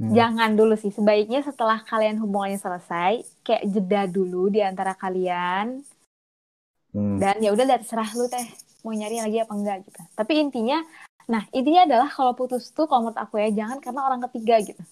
hmm. 0.00 0.12
jangan 0.16 0.56
dulu 0.56 0.74
sih. 0.80 0.88
Sebaiknya 0.88 1.44
setelah 1.44 1.84
kalian 1.84 2.16
hubungannya 2.16 2.56
selesai, 2.56 3.20
kayak 3.44 3.68
jeda 3.68 4.08
dulu 4.08 4.48
di 4.48 4.64
antara 4.64 4.96
kalian. 4.96 5.84
Hmm. 6.92 7.20
Dan 7.20 7.40
ya 7.44 7.52
udah 7.52 7.80
serah 7.84 8.08
lu 8.16 8.28
teh 8.28 8.44
mau 8.82 8.92
nyari 8.96 9.20
lagi 9.20 9.38
apa 9.44 9.52
enggak 9.52 9.76
gitu. 9.86 10.00
Tapi 10.16 10.32
intinya, 10.40 10.80
nah 11.28 11.44
intinya 11.54 11.86
adalah 11.86 12.08
kalau 12.08 12.32
putus 12.32 12.72
tuh 12.72 12.88
kalau 12.88 13.08
menurut 13.08 13.20
aku 13.20 13.38
ya 13.38 13.48
jangan 13.52 13.78
karena 13.78 14.00
orang 14.04 14.20
ketiga 14.28 14.56
gitu. 14.64 14.82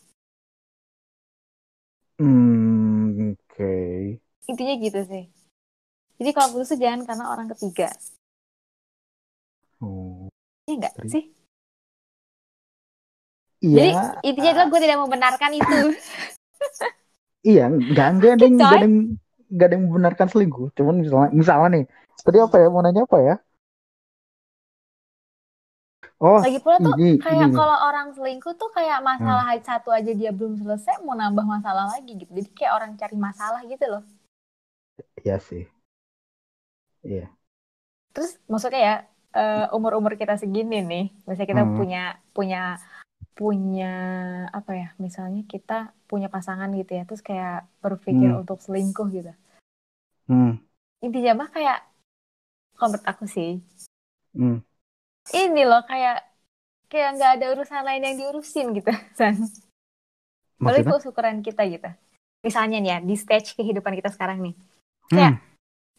Hmm, 2.20 3.32
oke. 3.32 3.56
Okay. 3.56 4.20
Intinya 4.48 4.74
gitu 4.76 5.00
sih. 5.08 5.24
Jadi 6.20 6.30
kalau 6.36 6.48
putus 6.52 6.76
tuh 6.76 6.80
jangan 6.80 7.08
karena 7.08 7.24
orang 7.32 7.48
ketiga. 7.56 7.88
Oh. 9.80 10.28
Iya 10.68 10.74
enggak 10.76 10.94
sih? 11.08 11.39
Iya. 13.60 13.76
Jadi 13.76 13.90
intinya 14.24 14.50
adalah 14.56 14.68
gue 14.72 14.80
tidak 14.80 14.98
membenarkan 15.04 15.50
itu. 15.52 15.78
iya, 17.52 17.64
enggak 17.68 18.08
enggak 18.16 18.30
ada 18.36 18.44
yang 18.44 18.54
enggak 18.56 18.72
ada 18.72 18.86
yang 18.88 18.96
enggak 19.50 19.66
ada 19.68 19.74
yang 19.76 19.84
membenarkan 19.88 20.26
selingkuh. 20.32 20.66
Cuman 20.72 20.94
misalnya 21.04 21.30
misalnya 21.36 21.68
nih, 21.76 21.84
tadi 22.24 22.38
apa 22.40 22.56
ya 22.56 22.66
mau 22.72 22.80
nanya 22.80 23.04
apa 23.04 23.18
ya? 23.20 23.34
Oh, 26.20 26.36
lagi 26.36 26.60
pula 26.60 26.76
tuh 26.76 26.92
ini, 27.00 27.16
kayak 27.16 27.48
kalau 27.56 27.76
orang 27.88 28.12
selingkuh 28.12 28.52
tuh 28.60 28.68
kayak 28.76 29.00
masalah 29.00 29.56
hmm. 29.56 29.64
satu 29.64 29.88
aja 29.88 30.12
dia 30.12 30.28
belum 30.36 30.52
selesai 30.60 31.00
mau 31.00 31.16
nambah 31.16 31.48
masalah 31.48 31.96
lagi 31.96 32.12
gitu. 32.12 32.28
Jadi 32.28 32.48
kayak 32.52 32.72
orang 32.76 32.92
cari 33.00 33.16
masalah 33.16 33.64
gitu 33.64 33.84
loh. 33.88 34.04
Iya 35.24 35.40
sih. 35.40 35.64
Iya. 37.00 37.32
Terus 38.12 38.36
maksudnya 38.44 38.80
ya 38.84 38.96
uh, 39.32 39.66
umur-umur 39.72 40.12
kita 40.20 40.36
segini 40.36 40.84
nih, 40.84 41.08
misalnya 41.24 41.48
kita 41.48 41.64
hmm. 41.64 41.76
punya 41.80 42.02
punya 42.36 42.76
punya 43.34 43.94
apa 44.52 44.72
ya 44.76 44.88
misalnya 45.00 45.46
kita 45.48 45.96
punya 46.04 46.28
pasangan 46.28 46.68
gitu 46.76 46.92
ya 46.92 47.08
terus 47.08 47.24
kayak 47.24 47.64
berpikir 47.80 48.28
hmm. 48.28 48.40
untuk 48.44 48.60
selingkuh 48.60 49.08
gitu 49.08 49.32
hmm. 50.28 50.60
intinya 51.00 51.44
mah 51.44 51.48
kayak 51.48 51.80
menurut 52.76 53.04
aku 53.04 53.24
sih 53.24 53.64
hmm. 54.36 54.60
ini 55.32 55.62
loh 55.64 55.80
kayak 55.88 56.26
kayak 56.90 57.16
nggak 57.16 57.32
ada 57.40 57.46
urusan 57.54 57.82
lain 57.86 58.02
yang 58.02 58.16
diurusin 58.18 58.66
gitu 58.76 58.92
san 59.18 59.38
balik 60.60 60.84
ke 60.84 61.08
ukuran 61.08 61.40
kita 61.40 61.64
gitu 61.64 61.88
misalnya 62.44 62.76
nih 62.80 62.90
ya 62.92 62.98
di 63.00 63.14
stage 63.16 63.56
kehidupan 63.56 63.96
kita 63.96 64.12
sekarang 64.12 64.44
nih 64.44 64.54
kayak 65.08 65.40
hmm. 65.40 65.49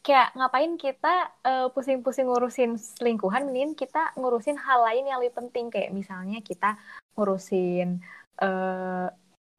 Kayak 0.02 0.34
ngapain 0.34 0.74
kita 0.82 1.30
uh, 1.46 1.68
pusing-pusing 1.70 2.26
ngurusin 2.26 2.78
selingkuhan 2.78 3.46
mending 3.46 3.78
kita 3.78 4.14
ngurusin 4.18 4.58
hal 4.58 4.82
lain 4.86 5.06
yang 5.06 5.22
lebih 5.22 5.38
penting. 5.38 5.70
Kayak 5.70 5.94
misalnya 5.94 6.42
kita 6.42 6.78
ngurusin 7.14 8.02
uh, 8.42 9.08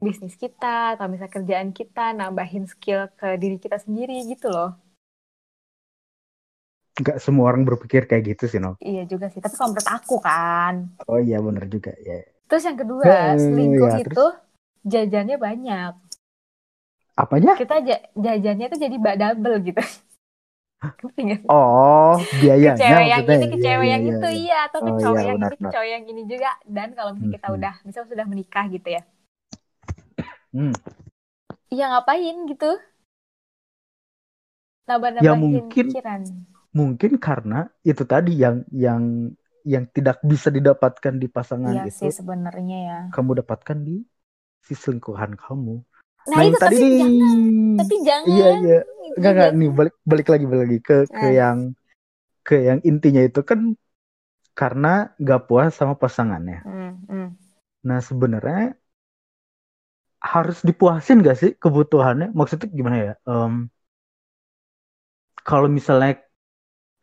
bisnis 0.03 0.35
kita 0.35 0.99
atau 0.99 1.07
misalnya 1.07 1.31
kerjaan 1.31 1.71
kita 1.71 2.11
nambahin 2.11 2.67
skill 2.67 3.07
ke 3.15 3.39
diri 3.39 3.63
kita 3.63 3.79
sendiri 3.79 4.27
gitu 4.27 4.51
loh. 4.51 4.75
Gak 6.93 7.23
semua 7.23 7.49
orang 7.49 7.65
berpikir 7.65 8.05
kayak 8.05 8.37
gitu 8.37 8.45
sih 8.53 8.61
no 8.61 8.77
iya 8.77 9.09
juga 9.09 9.33
sih 9.33 9.41
tapi 9.41 9.57
kalau 9.57 9.73
menurut 9.73 9.89
aku 9.89 10.17
kan. 10.21 10.93
Oh 11.09 11.17
iya 11.17 11.41
bener 11.41 11.65
juga 11.71 11.95
ya 11.97 12.21
terus 12.53 12.69
yang 12.69 12.77
kedua 12.77 13.33
selingkuh 13.41 13.89
ya, 13.89 13.99
itu 14.05 14.13
terus... 14.13 14.37
jajannya 14.85 15.37
banyak. 15.41 15.93
Apanya 17.17 17.57
kita 17.57 17.81
jajannya 18.13 18.67
tuh 18.69 18.77
jadi 18.77 18.97
double 19.01 19.57
gitu 19.65 19.81
Oh, 21.47 22.19
biayanya 22.43 22.75
ke 22.75 22.83
cewek 22.83 23.07
yang 23.07 23.23
ini, 23.23 23.47
ke 23.47 23.59
cewek 23.63 23.87
iya, 23.87 23.93
yang 23.95 24.03
iya, 24.03 24.13
itu, 24.13 24.29
iya. 24.35 24.59
Atau 24.67 24.79
ke 24.83 24.91
oh, 24.91 24.99
cowok 24.99 25.15
iya, 25.23 25.29
yang 25.31 25.39
benar, 25.39 25.53
ini, 25.55 25.61
ke 25.63 25.67
cowok 25.71 25.89
yang 25.89 26.05
ini 26.11 26.23
juga. 26.27 26.51
Dan 26.67 26.89
kalau 26.99 27.11
misalnya 27.15 27.35
kita 27.39 27.49
hmm. 27.49 27.57
udah, 27.57 27.75
misalnya 27.87 28.09
sudah 28.11 28.27
menikah 28.27 28.65
gitu 28.67 28.89
ya. 28.91 29.03
Hmm. 30.53 30.75
Iya 31.73 31.85
ngapain 31.89 32.37
gitu? 32.51 32.71
Nambah-nambahin 34.91 35.31
ya 35.31 35.33
mungkin, 35.39 35.87
pikiran. 35.89 36.21
Mungkin 36.75 37.13
karena 37.23 37.71
itu 37.87 38.03
tadi 38.03 38.33
yang 38.35 38.67
yang 38.75 39.33
yang 39.63 39.87
tidak 39.95 40.19
bisa 40.27 40.51
didapatkan 40.51 41.15
di 41.15 41.31
pasangan 41.31 41.73
iya 41.73 41.87
itu. 41.87 42.11
sih 42.11 42.11
sebenarnya 42.11 42.79
ya. 42.83 42.99
Kamu 43.15 43.39
dapatkan 43.39 43.79
di 43.87 44.03
si 44.59 44.75
selingkuhan 44.75 45.39
kamu. 45.39 45.79
Nah, 46.23 46.39
nah 46.39 46.45
itu 46.47 46.59
tadi 46.59 46.77
tapi 46.79 46.87
jangan, 47.03 47.39
tapi 47.83 47.95
jangan. 48.07 48.31
Iya 48.31 48.49
iya. 48.63 48.81
Enggak 49.19 49.33
enggak 49.35 49.51
nih 49.59 49.71
balik 49.75 49.95
balik 50.07 50.29
lagi 50.31 50.45
balik 50.47 50.63
lagi 50.63 50.79
ke 50.79 50.97
ke 51.11 51.27
eh. 51.27 51.33
yang 51.35 51.59
ke 52.47 52.55
yang 52.63 52.81
intinya 52.87 53.23
itu 53.27 53.41
kan 53.43 53.75
karena 54.55 55.11
gak 55.19 55.49
puas 55.51 55.75
sama 55.75 55.99
pasangannya. 55.99 56.61
Hmm, 56.63 56.93
hmm. 57.09 57.29
Nah 57.89 57.99
sebenarnya 57.99 58.79
harus 60.23 60.63
dipuasin 60.63 61.25
gak 61.27 61.39
sih 61.41 61.51
kebutuhannya? 61.59 62.31
Maksudnya 62.31 62.69
gimana 62.71 62.97
ya? 63.01 63.15
Um, 63.27 63.67
kalau 65.43 65.67
misalnya 65.67 66.23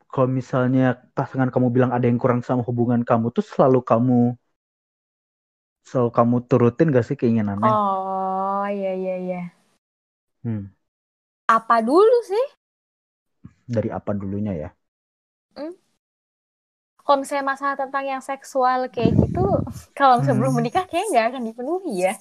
kalau 0.08 0.30
misalnya 0.32 1.04
pasangan 1.12 1.52
kamu 1.52 1.68
bilang 1.76 1.92
ada 1.92 2.08
yang 2.08 2.18
kurang 2.22 2.40
sama 2.42 2.64
hubungan 2.64 3.04
kamu 3.04 3.30
tuh 3.36 3.44
selalu 3.44 3.84
kamu 3.84 4.20
selalu 5.84 6.10
kamu 6.16 6.36
turutin 6.48 6.88
gak 6.96 7.04
sih 7.04 7.18
keinginannya? 7.20 7.68
Oh 7.68 8.29
iya 8.72 8.94
iya 8.96 9.16
iya. 9.20 9.44
Hmm. 10.46 10.72
Apa 11.50 11.82
dulu 11.82 12.18
sih? 12.26 12.46
Dari 13.70 13.90
apa 13.90 14.16
dulunya 14.16 14.54
ya? 14.56 14.70
Hmm? 15.58 15.74
Kalau 17.02 17.26
misalnya 17.26 17.46
masalah 17.58 17.74
tentang 17.74 18.06
yang 18.06 18.22
seksual 18.22 18.86
kayak 18.94 19.18
gitu, 19.18 19.46
kalau 19.98 20.22
sebelum 20.22 20.54
Hmm. 20.54 20.62
menikah 20.62 20.86
kayaknya 20.86 21.10
nggak 21.10 21.26
akan 21.34 21.44
dipenuhi 21.50 21.94
ya. 22.06 22.14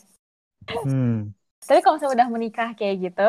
Hmm. 0.68 1.36
Tapi 1.60 1.84
kalau 1.84 2.00
misalnya 2.00 2.24
udah 2.24 2.28
menikah 2.32 2.68
kayak 2.72 2.96
gitu, 3.12 3.28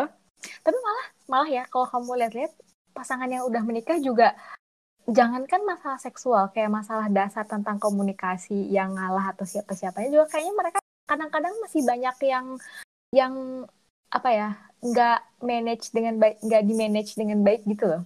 tapi 0.64 0.78
malah 0.80 1.08
malah 1.28 1.50
ya 1.52 1.64
kalau 1.68 1.84
kamu 1.88 2.26
lihat-lihat 2.26 2.54
pasangan 2.96 3.28
yang 3.28 3.44
udah 3.44 3.62
menikah 3.64 4.00
juga 4.00 4.36
jangankan 5.10 5.66
masalah 5.66 6.00
seksual 6.00 6.48
kayak 6.54 6.70
masalah 6.72 7.10
dasar 7.10 7.44
tentang 7.44 7.82
komunikasi 7.82 8.70
yang 8.70 8.94
ngalah 8.94 9.34
atau 9.34 9.44
siapa 9.44 9.74
siapanya 9.74 10.10
juga 10.22 10.26
kayaknya 10.32 10.54
mereka 10.56 10.80
kadang-kadang 11.10 11.54
masih 11.66 11.82
banyak 11.82 12.16
yang 12.30 12.46
yang 13.10 13.66
apa 14.10 14.30
ya 14.34 14.50
nggak 14.80 15.20
manage 15.44 15.92
dengan 15.92 16.18
baik 16.18 16.40
nggak 16.42 16.64
di 16.66 16.74
manage 16.74 17.12
dengan 17.20 17.40
baik 17.44 17.62
gitu 17.68 17.86
loh 17.86 18.04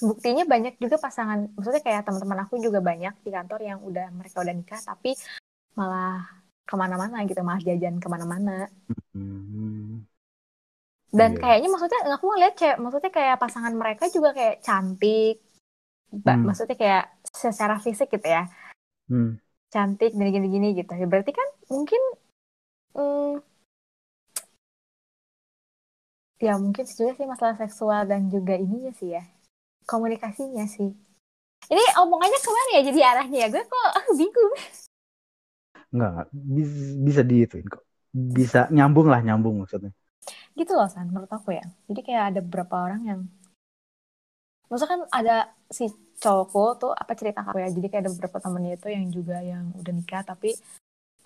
buktinya 0.00 0.48
banyak 0.48 0.80
juga 0.80 0.96
pasangan 0.96 1.52
maksudnya 1.54 1.84
kayak 1.84 2.08
teman-teman 2.08 2.40
aku 2.48 2.56
juga 2.56 2.80
banyak 2.80 3.12
di 3.20 3.30
kantor 3.30 3.60
yang 3.60 3.78
udah 3.84 4.08
mereka 4.16 4.40
udah 4.40 4.54
nikah 4.56 4.80
tapi 4.80 5.12
malah 5.76 6.24
ke 6.64 6.74
mana-mana 6.78 7.20
gitu 7.28 7.44
malah 7.44 7.60
jajan 7.60 8.00
ke 8.00 8.08
mana-mana 8.08 8.70
Hmm. 9.10 10.06
dan 11.10 11.34
Iya. 11.34 11.40
kayaknya 11.42 11.68
maksudnya 11.74 12.00
aku 12.14 12.24
ngeliat 12.30 12.54
cewek 12.54 12.78
maksudnya 12.78 13.10
kayak 13.10 13.36
pasangan 13.42 13.74
mereka 13.74 14.06
juga 14.08 14.30
kayak 14.32 14.62
cantik 14.62 15.42
Hmm. 16.10 16.42
maksudnya 16.46 16.78
kayak 16.78 17.04
secara 17.30 17.76
fisik 17.82 18.08
gitu 18.08 18.24
ya 18.24 18.46
Hmm. 19.10 19.36
cantik 19.68 20.14
gini 20.16 20.30
gini 20.32 20.46
gini 20.48 20.68
gitu 20.80 20.90
ya 20.96 21.06
berarti 21.06 21.34
kan 21.34 21.48
mungkin 21.68 22.00
hmm, 22.94 23.42
ya 26.40 26.56
mungkin 26.56 26.84
juga 26.88 27.12
sih 27.14 27.26
masalah 27.28 27.56
seksual 27.60 28.08
dan 28.08 28.32
juga 28.32 28.56
ininya 28.56 28.90
sih 28.96 29.12
ya. 29.12 29.22
Komunikasinya 29.84 30.64
sih. 30.64 30.90
Ini 31.68 31.84
omongannya 32.00 32.40
ke 32.40 32.50
mana 32.50 32.70
ya? 32.80 32.82
Jadi 32.88 33.00
arahnya 33.04 33.38
ya? 33.44 33.48
Gue 33.52 33.64
kok 33.68 33.90
bingung. 34.18 34.54
Enggak, 35.92 36.10
enggak. 36.10 36.28
Bisa, 36.32 36.76
bisa 37.04 37.22
diituin 37.26 37.66
kok. 37.68 37.82
Bisa 38.10 38.60
nyambung 38.72 39.06
lah, 39.12 39.20
nyambung 39.20 39.60
maksudnya. 39.62 39.92
gitu 40.58 40.76
loh 40.76 40.90
san 40.90 41.08
menurut 41.08 41.30
aku 41.30 41.56
ya. 41.56 41.64
Jadi 41.88 42.00
kayak 42.04 42.24
ada 42.34 42.40
beberapa 42.44 42.74
orang 42.84 43.02
yang 43.06 43.20
maksudnya 44.68 44.92
kan 44.92 45.02
ada 45.08 45.36
si 45.70 45.88
cowokku 46.20 46.62
tuh 46.82 46.92
apa 46.92 47.12
cerita 47.16 47.40
aku 47.46 47.62
ya? 47.62 47.68
Jadi 47.70 47.86
kayak 47.88 48.02
ada 48.04 48.12
beberapa 48.12 48.38
temennya 48.42 48.74
itu 48.76 48.88
yang 48.92 49.06
juga 49.08 49.36
yang 49.40 49.72
udah 49.78 49.92
nikah 49.94 50.22
tapi 50.26 50.52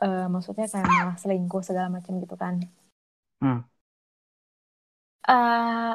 eh, 0.04 0.26
maksudnya 0.28 0.66
kayak 0.68 0.86
malah 0.86 1.16
selingkuh 1.16 1.62
segala 1.64 1.88
macam 1.88 2.12
gitu 2.20 2.36
kan. 2.36 2.60
Hmm. 3.42 3.60
eh 5.24 5.94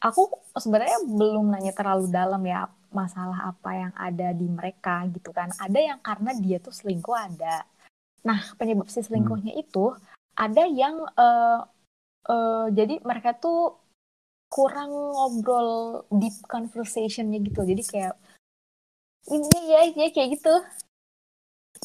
aku 0.00 0.22
sebenarnya 0.56 0.98
belum 1.08 1.52
nanya 1.52 1.72
terlalu 1.76 2.08
dalam 2.08 2.40
ya 2.44 2.68
masalah 2.92 3.52
apa 3.52 3.70
yang 3.76 3.92
ada 3.96 4.28
di 4.32 4.46
mereka 4.48 5.04
gitu 5.12 5.30
kan. 5.36 5.52
Ada 5.60 5.78
yang 5.78 5.98
karena 6.00 6.30
dia 6.40 6.56
tuh 6.60 6.72
selingkuh 6.72 7.16
ada. 7.16 7.64
Nah 8.24 8.40
penyebab 8.56 8.88
si 8.88 9.04
selingkuhnya 9.04 9.52
itu 9.56 9.92
ada 10.36 10.64
yang 10.68 11.04
eh 11.16 11.60
eh, 12.32 12.66
jadi 12.72 12.94
mereka 13.04 13.36
tuh 13.36 13.76
kurang 14.48 14.90
ngobrol 14.92 16.02
deep 16.16 16.36
conversationnya 16.48 17.38
gitu. 17.44 17.60
Jadi 17.60 17.82
kayak 17.84 18.14
ini 19.26 19.58
ya 19.68 19.80
ya 19.90 20.08
kayak 20.14 20.28
gitu 20.38 20.54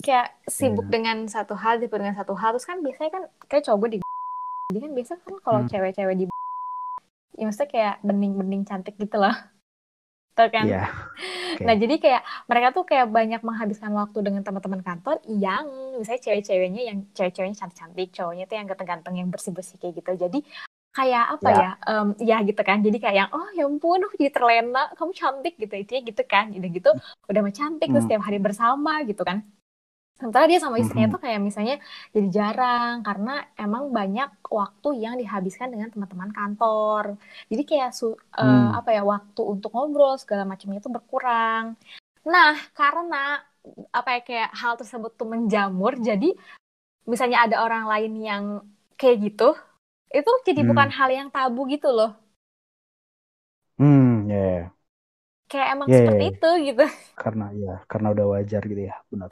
kayak 0.01 0.27
sibuk 0.45 0.85
Iya. 0.85 0.93
dengan 0.93 1.17
satu 1.25 1.53
hal 1.53 1.79
sibuk 1.79 1.97
dengan 1.97 2.17
satu 2.17 2.33
hal 2.33 2.49
terus 2.53 2.65
kan 2.65 2.81
biasanya 2.81 3.11
kan 3.11 3.23
kayak 3.45 3.63
coba 3.65 3.85
di 3.87 3.97
jadi 4.71 4.79
kan 4.81 4.91
biasa 4.93 5.13
kan 5.19 5.33
kalau 5.39 5.59
Hmm. 5.61 5.69
cewek-cewek 5.69 6.15
di 6.17 6.25
ya 7.39 7.43
maksudnya 7.45 7.69
kayak 7.69 7.95
bening-bening 8.01 8.63
cantik 8.63 8.95
gitu 8.97 9.17
loh 9.17 9.33
Tau 10.31 10.47
kan 10.47 10.63
Iya. 10.63 10.87
Oke. 11.51 11.67
Nah, 11.67 11.75
jadi 11.75 11.95
kayak 11.99 12.21
mereka 12.47 12.67
tuh 12.71 12.87
kayak 12.87 13.11
banyak 13.11 13.43
menghabiskan 13.43 13.91
waktu 13.91 14.23
dengan 14.23 14.41
teman-teman 14.41 14.79
kantor 14.79 15.19
yang 15.27 15.67
misalnya 15.99 16.23
cewek-ceweknya 16.23 16.81
yang 16.87 16.97
cewek-ceweknya 17.11 17.59
cantik-cantik, 17.59 18.09
cowoknya 18.15 18.47
tuh 18.47 18.55
yang 18.55 18.65
ganteng-ganteng, 18.65 19.13
yang 19.19 19.27
bersih-bersih 19.27 19.75
kayak 19.77 19.99
gitu. 19.99 20.11
Jadi 20.17 20.39
kayak 20.95 21.25
apa 21.35 21.49
Ya. 21.51 21.59
ya? 21.59 21.71
em, 21.83 22.07
ya 22.23 22.37
gitu 22.47 22.61
kan. 22.63 22.79
Jadi 22.79 22.97
kayak 22.97 23.15
yang 23.19 23.29
oh 23.35 23.43
ya 23.51 23.67
ampun, 23.67 23.99
aku 24.01 24.15
jadi 24.15 24.31
terlena, 24.31 24.87
kamu 24.95 25.11
cantik 25.11 25.53
gitu. 25.59 25.75
Itu 25.75 25.91
gitu 25.99 26.23
kan. 26.23 26.55
Udah 26.55 26.69
gitu 26.71 26.89
udah 27.27 27.39
mah 27.43 27.53
cantik 27.53 27.87
terus 27.91 27.99
Hmm. 27.99 28.07
setiap 28.07 28.23
hari 28.23 28.39
bersama 28.39 28.93
gitu 29.03 29.21
kan. 29.27 29.43
Sementara 30.21 30.45
dia 30.51 30.59
sama 30.61 30.77
istrinya 30.77 31.07
Mhm. 31.07 31.13
tuh 31.13 31.21
kayak 31.25 31.39
misalnya 31.41 31.75
jadi 32.15 32.27
jarang 32.37 32.95
karena 33.07 33.31
emang 33.57 33.83
banyak 33.97 34.29
waktu 34.59 34.89
yang 35.03 35.15
dihabiskan 35.21 35.67
dengan 35.73 35.89
teman-teman 35.93 36.29
kantor. 36.37 37.05
Jadi 37.51 37.63
kayak 37.69 37.89
su- 37.97 38.19
eh, 38.37 38.67
Hmm. 38.67 38.79
apa 38.79 38.89
ya 38.97 39.01
waktu 39.13 39.41
untuk 39.53 39.69
ngobrol 39.73 40.13
segala 40.21 40.43
macamnya 40.51 40.77
itu 40.83 40.91
berkurang. 40.93 41.65
Nah, 42.33 42.53
karena 42.77 43.41
apa 43.97 44.09
ya 44.17 44.21
kayak 44.27 44.49
hal 44.61 44.73
tersebut 44.81 45.11
tuh 45.19 45.27
menjamur, 45.33 45.93
jadi 46.09 46.27
misalnya 47.11 47.39
ada 47.45 47.57
orang 47.65 47.85
lain 47.91 48.13
yang 48.29 48.43
kayak 48.99 49.17
gitu, 49.27 49.49
itu 50.13 50.31
jadi 50.47 50.61
Hmm. 50.61 50.67
bukan 50.69 50.89
hal 50.97 51.09
yang 51.13 51.29
tabu 51.35 51.61
gitu 51.73 51.89
loh. 51.93 52.11
Hmm, 53.77 54.29
ya, 54.29 54.35
ya. 54.37 54.71
Kayak 55.49 55.67
emang 55.75 55.89
Ya, 55.89 55.97
ya, 55.97 55.97
seperti 55.97 56.23
ya. 56.25 56.31
itu 56.31 56.47
gitu. 56.67 56.83
Karena 57.21 57.45
ya, 57.63 57.73
karena 57.91 58.07
udah 58.15 58.25
wajar 58.33 58.61
gitu 58.71 58.81
ya, 58.91 58.95
benar. 59.11 59.29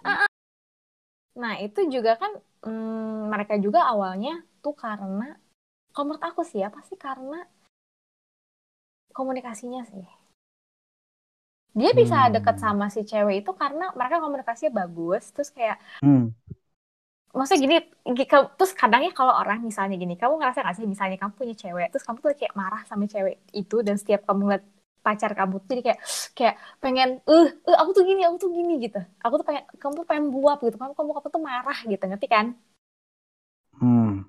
Nah, 1.38 1.54
itu 1.62 1.80
juga 1.94 2.18
kan 2.22 2.32
mm, 2.65 3.30
mereka 3.32 3.56
juga 3.62 3.80
awalnya 3.92 4.42
tuh 4.63 4.74
karena 4.76 5.26
kalau 5.94 6.06
menurut 6.08 6.26
aku 6.30 6.42
sih 6.48 6.60
ya 6.63 6.70
pasti 6.74 6.96
karena 6.98 7.38
komunikasinya 9.18 9.82
sih. 9.92 10.06
Dia 11.78 11.92
bisa 11.94 12.18
Hmm. 12.28 12.34
deket 12.36 12.56
sama 12.60 12.89
si 12.89 13.02
cewek 13.06 13.46
itu 13.46 13.52
karena 13.54 13.94
mereka 13.94 14.18
komunikasinya 14.20 14.72
bagus, 14.84 15.30
terus 15.34 15.50
kayak 15.54 15.78
Hmm. 16.02 16.30
maksudnya 17.30 17.62
gini, 17.65 17.76
terus 18.58 18.72
kadangnya 18.74 19.12
kalau 19.13 19.34
orang 19.38 19.62
misalnya 19.62 19.96
gini, 20.02 20.18
kamu 20.18 20.34
ngerasa 20.42 20.65
gak 20.65 20.76
sih 20.82 20.86
misalnya 20.89 21.18
kamu 21.22 21.34
punya 21.38 21.54
cewek, 21.62 21.88
terus 21.94 22.02
kamu 22.08 22.18
tuh 22.26 22.30
kayak 22.34 22.54
marah 22.58 22.82
sama 22.89 23.06
cewek 23.06 23.38
itu 23.54 23.76
dan 23.86 23.96
setiap 24.02 24.26
kamu 24.28 24.42
lihat 24.58 24.63
pacar 25.06 25.32
kamu 25.40 25.56
jadi 25.70 25.82
kayak 25.88 26.00
kayak 26.38 26.56
pengen 26.84 27.10
eh 27.32 27.46
eh, 27.70 27.76
aku 27.82 27.90
tuh 27.98 28.04
gini 28.10 28.22
aku 28.28 28.38
tuh 28.44 28.50
gini 28.58 28.72
gitu 28.86 28.98
aku 29.24 29.34
tuh 29.40 29.46
pengen 29.50 29.64
kamu 29.82 29.94
tuh 30.00 30.06
pengen 30.10 30.26
buap 30.34 30.58
gitu 30.66 30.76
kamu 30.82 30.94
kamu 30.98 31.10
kamu 31.18 31.28
tuh 31.36 31.42
marah 31.50 31.78
gitu 31.92 32.04
ngerti 32.10 32.28
kan 32.36 32.46
Hmm. 33.80 34.22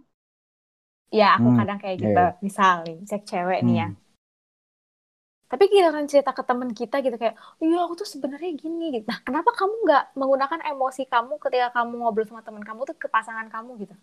ya 1.18 1.26
aku 1.38 1.48
Hmm, 1.48 1.58
kadang 1.58 1.78
kayak 1.82 1.96
iya, 1.98 2.06
gitu 2.06 2.18
iya. 2.18 2.26
misal 2.46 2.74
nih 2.86 2.96
cek 3.08 3.22
cewek 3.30 3.58
nih 3.66 3.74
ya 3.82 3.86
Hmm. 3.86 4.00
tapi 5.52 5.64
giliran 5.72 6.06
cerita 6.10 6.30
ke 6.38 6.42
temen 6.50 6.70
kita 6.80 6.96
gitu 7.04 7.16
kayak 7.22 7.34
iya 7.64 7.76
aku 7.84 7.94
tuh 8.00 8.08
sebenarnya 8.14 8.50
gini 8.62 8.84
gitu 8.94 9.04
nah 9.10 9.18
kenapa 9.26 9.50
kamu 9.58 9.74
nggak 9.84 10.02
menggunakan 10.18 10.60
emosi 10.72 11.02
kamu 11.12 11.32
ketika 11.44 11.68
kamu 11.76 11.92
ngobrol 12.00 12.26
sama 12.30 12.42
temen 12.46 12.62
kamu 12.68 12.80
tuh 12.88 12.96
ke 13.02 13.08
pasangan 13.14 13.46
kamu 13.54 13.70
gitu 13.82 13.94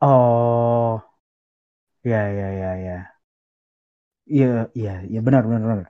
Oh. 0.00 1.04
Ya, 2.04 2.28
ya, 2.32 2.48
ya, 2.60 2.70
ya. 2.76 3.17
Iya, 4.34 4.46
iya, 4.78 4.90
iya 5.10 5.18
benar, 5.26 5.42
benar, 5.48 5.62
benar. 5.70 5.88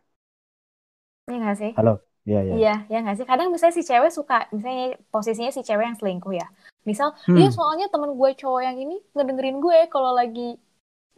Iya 1.28 1.36
nggak 1.42 1.56
sih 1.62 1.72
Halo. 1.76 1.92
Iya, 2.28 2.38
iya. 2.48 2.56
Iya, 2.56 2.70
ya 2.92 2.96
nggak 3.02 3.16
sih? 3.18 3.26
Kadang 3.30 3.48
misalnya 3.54 3.76
si 3.78 3.84
cewek 3.90 4.12
suka, 4.18 4.34
misalnya 4.56 4.84
posisinya 5.14 5.52
si 5.56 5.62
cewek 5.68 5.84
yang 5.88 5.98
selingkuh 6.00 6.34
ya. 6.40 6.46
Misal, 6.88 7.08
Hmm. 7.26 7.36
iya 7.38 7.48
soalnya 7.56 7.86
temen 7.92 8.10
gue 8.20 8.30
cowok 8.40 8.60
yang 8.68 8.76
ini 8.84 8.94
ngedengerin 9.14 9.58
gue 9.64 9.78
kalau 9.94 10.12
lagi 10.20 10.40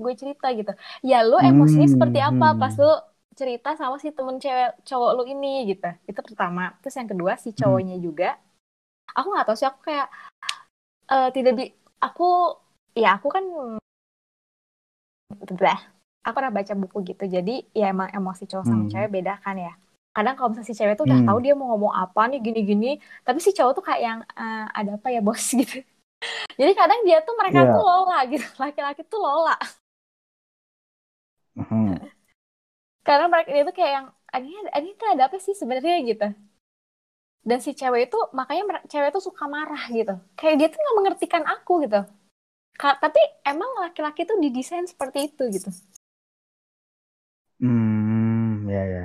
gue 0.02 0.12
cerita 0.20 0.46
gitu. 0.58 0.72
Ya 1.10 1.16
lo 1.30 1.36
emosinya 1.50 1.86
Hmm, 1.86 1.94
seperti 1.94 2.18
apa 2.30 2.46
hmm. 2.54 2.60
pas 2.60 2.74
lo 2.82 2.90
cerita 3.40 3.68
sama 3.80 3.96
si 4.02 4.08
temen 4.18 4.36
cewek 4.44 4.68
cowok 4.88 5.10
lo 5.18 5.22
ini 5.34 5.48
gitu. 5.70 5.86
Itu 6.10 6.20
pertama. 6.28 6.62
Terus 6.82 6.94
yang 7.00 7.10
kedua 7.12 7.32
si 7.44 7.50
Hmm. 7.58 7.60
cowoknya 7.60 7.96
juga. 8.06 8.28
Aku 9.18 9.28
nggak 9.32 9.46
tahu 9.48 9.56
sih 9.60 9.68
aku 9.70 9.80
kayak 9.88 10.08
eh, 11.10 11.28
tidak 11.34 11.52
bi, 11.58 11.64
aku 12.06 12.24
ya 12.96 13.08
aku 13.18 13.28
kan 13.34 13.44
Bah, 15.60 15.80
aku 16.24 16.34
pernah 16.36 16.52
baca 16.58 16.72
buku 16.82 16.98
gitu. 17.10 17.24
Jadi 17.36 17.52
ya 17.80 17.84
emang 17.94 18.08
emosi 18.12 18.44
cowok 18.50 18.64
sama 18.68 18.84
Hmm. 18.84 18.90
cewek 18.92 19.10
beda 19.16 19.32
kan 19.44 19.56
ya. 19.66 19.72
Kadang 20.16 20.34
kalau 20.36 20.48
misalnya 20.52 20.68
si 20.70 20.74
cewek 20.78 20.94
tuh 20.98 21.06
udah 21.08 21.20
Hmm. 21.20 21.26
tahu 21.28 21.38
dia 21.44 21.54
mau 21.58 21.66
ngomong 21.72 21.92
apa 21.94 22.20
nih 22.30 22.40
gini-gini, 22.46 22.88
tapi 23.26 23.38
si 23.44 23.50
cowok 23.56 23.72
tuh 23.78 23.84
kayak 23.88 24.02
yang 24.08 24.18
"Eh, 24.40 24.64
ada 24.78 24.90
apa 24.98 25.08
ya 25.14 25.20
bos 25.26 25.44
gitu. 25.60 25.76
Jadi 26.60 26.72
kadang 26.80 27.00
dia 27.08 27.18
tuh 27.26 27.34
mereka 27.40 27.60
Iya. 27.64 27.72
tuh 27.72 27.82
lola 27.84 28.18
gitu. 28.32 28.46
Laki-laki 28.62 29.02
tuh 29.08 29.20
lola. 29.22 29.54
Mhm. 31.56 32.10
Karena 33.06 33.26
mereka 33.32 33.50
dia 33.54 33.64
tuh 33.68 33.74
kayak 33.78 33.92
yang 33.96 34.06
ini 34.38 34.48
ini 34.78 34.88
tuh 35.00 35.08
ada 35.12 35.22
apa 35.28 35.36
sih 35.44 35.54
sebenarnya 35.60 35.96
gitu. 36.10 36.26
Dan 37.48 37.58
si 37.64 37.70
cewek 37.80 38.02
itu 38.12 38.18
makanya 38.38 38.62
cewek 38.92 39.10
tuh 39.16 39.22
suka 39.28 39.44
marah 39.48 39.82
gitu. 39.98 40.14
Kayak 40.38 40.54
dia 40.60 40.68
tuh 40.72 40.78
nggak 40.82 40.96
mengertikan 41.00 41.44
aku 41.54 41.72
gitu. 41.84 42.00
Ka- 42.80 42.98
tapi 43.04 43.20
emang 43.46 43.70
laki-laki 43.84 44.22
tuh 44.30 44.36
didesain 44.44 44.86
seperti 44.92 45.18
itu 45.32 45.44
gitu. 45.56 45.70
Hmm, 47.60 48.66
ya, 48.66 48.82
ya. 48.88 49.04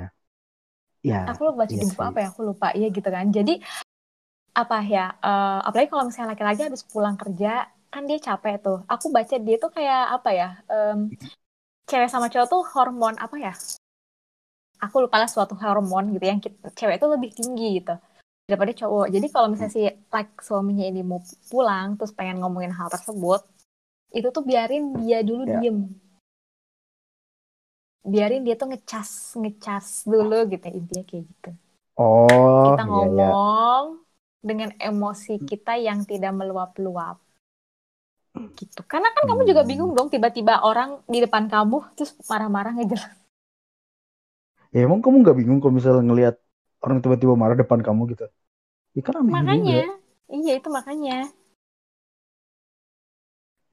Ya, 1.06 1.22
aku 1.30 1.46
lupa 1.46 1.62
baca 1.62 1.70
iya 1.70 1.82
di 1.82 1.86
buku 1.86 2.02
sih. 2.02 2.10
apa 2.10 2.18
ya 2.18 2.28
aku 2.34 2.40
lupa 2.42 2.68
iya 2.74 2.88
gitu 2.90 3.06
kan 3.06 3.30
jadi 3.30 3.54
apa 4.58 4.78
ya 4.82 5.14
uh, 5.22 5.62
apalagi 5.62 5.86
kalau 5.86 6.04
misalnya 6.10 6.34
laki-laki 6.34 6.66
habis 6.66 6.82
pulang 6.82 7.14
kerja 7.14 7.70
kan 7.94 8.02
dia 8.10 8.18
capek 8.18 8.58
tuh 8.58 8.82
aku 8.90 9.14
baca 9.14 9.36
dia 9.38 9.56
tuh 9.62 9.70
kayak 9.70 10.18
apa 10.18 10.30
ya 10.34 10.48
um, 10.66 11.12
cewek 11.86 12.10
sama 12.10 12.26
cowok 12.26 12.48
tuh 12.50 12.62
hormon 12.74 13.14
apa 13.22 13.36
ya 13.38 13.54
aku 14.82 15.06
lupa 15.06 15.22
lah 15.22 15.30
suatu 15.30 15.54
hormon 15.54 16.10
gitu 16.10 16.24
yang 16.26 16.42
kita, 16.42 16.74
cewek 16.74 16.98
itu 16.98 17.06
lebih 17.06 17.30
tinggi 17.38 17.68
gitu 17.78 17.94
daripada 18.50 18.72
cowok 18.74 19.06
jadi 19.14 19.26
kalau 19.30 19.46
misalnya 19.54 19.74
si 19.74 19.82
like 19.86 20.34
suaminya 20.42 20.90
ini 20.90 21.06
mau 21.06 21.22
pulang 21.46 21.94
terus 21.94 22.10
pengen 22.10 22.42
ngomongin 22.42 22.74
hal 22.74 22.90
tersebut 22.90 23.46
itu 24.10 24.28
tuh 24.34 24.42
biarin 24.42 24.96
dia 25.06 25.22
dulu 25.22 25.46
yeah. 25.46 25.62
diem 25.62 25.86
biarin 28.06 28.46
dia 28.46 28.54
tuh 28.54 28.70
ngecas 28.70 29.34
ngecas 29.36 30.06
dulu 30.06 30.46
gitu 30.48 30.66
intinya 30.70 31.04
kayak 31.04 31.24
gitu 31.26 31.50
oh 31.98 32.70
kita 32.70 32.84
ngomong 32.86 33.14
iya, 33.18 33.30
iya 33.34 34.04
dengan 34.46 34.70
emosi 34.78 35.42
kita 35.42 35.74
yang 35.74 36.06
tidak 36.06 36.30
meluap-luap 36.30 37.18
gitu 38.54 38.80
karena 38.86 39.10
kan 39.10 39.26
hmm. 39.26 39.30
kamu 39.34 39.42
juga 39.48 39.62
hmm. 39.66 39.70
bingung 39.74 39.92
dong 39.98 40.08
tiba-tiba 40.12 40.62
orang 40.62 41.02
di 41.10 41.18
depan 41.18 41.50
kamu 41.50 41.82
terus 41.98 42.14
marah-marah 42.30 42.78
ngejelas 42.78 43.10
ya 44.70 44.86
emang 44.86 45.02
kamu 45.02 45.26
nggak 45.26 45.36
bingung 45.40 45.58
kalau 45.58 45.74
misalnya 45.74 46.04
ngelihat 46.06 46.36
orang 46.84 47.02
tiba-tiba 47.02 47.34
marah 47.34 47.58
depan 47.58 47.82
kamu 47.82 48.14
gitu 48.14 48.30
ya 48.94 49.02
kan 49.02 49.18
makanya 49.26 49.82
juga. 49.82 49.96
iya 50.30 50.52
itu 50.60 50.68
makanya 50.68 51.16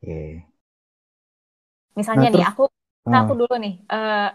yeah. 0.02 0.42
misalnya 1.94 2.32
nah, 2.32 2.34
nih 2.34 2.44
terus, 2.48 2.52
aku 2.56 2.64
nah, 3.10 3.28
aku 3.28 3.34
dulu 3.36 3.56
nih 3.60 3.84
uh, 3.92 4.32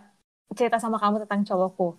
cerita 0.52 0.76
sama 0.80 1.00
kamu 1.00 1.24
tentang 1.24 1.44
cowokku. 1.44 1.96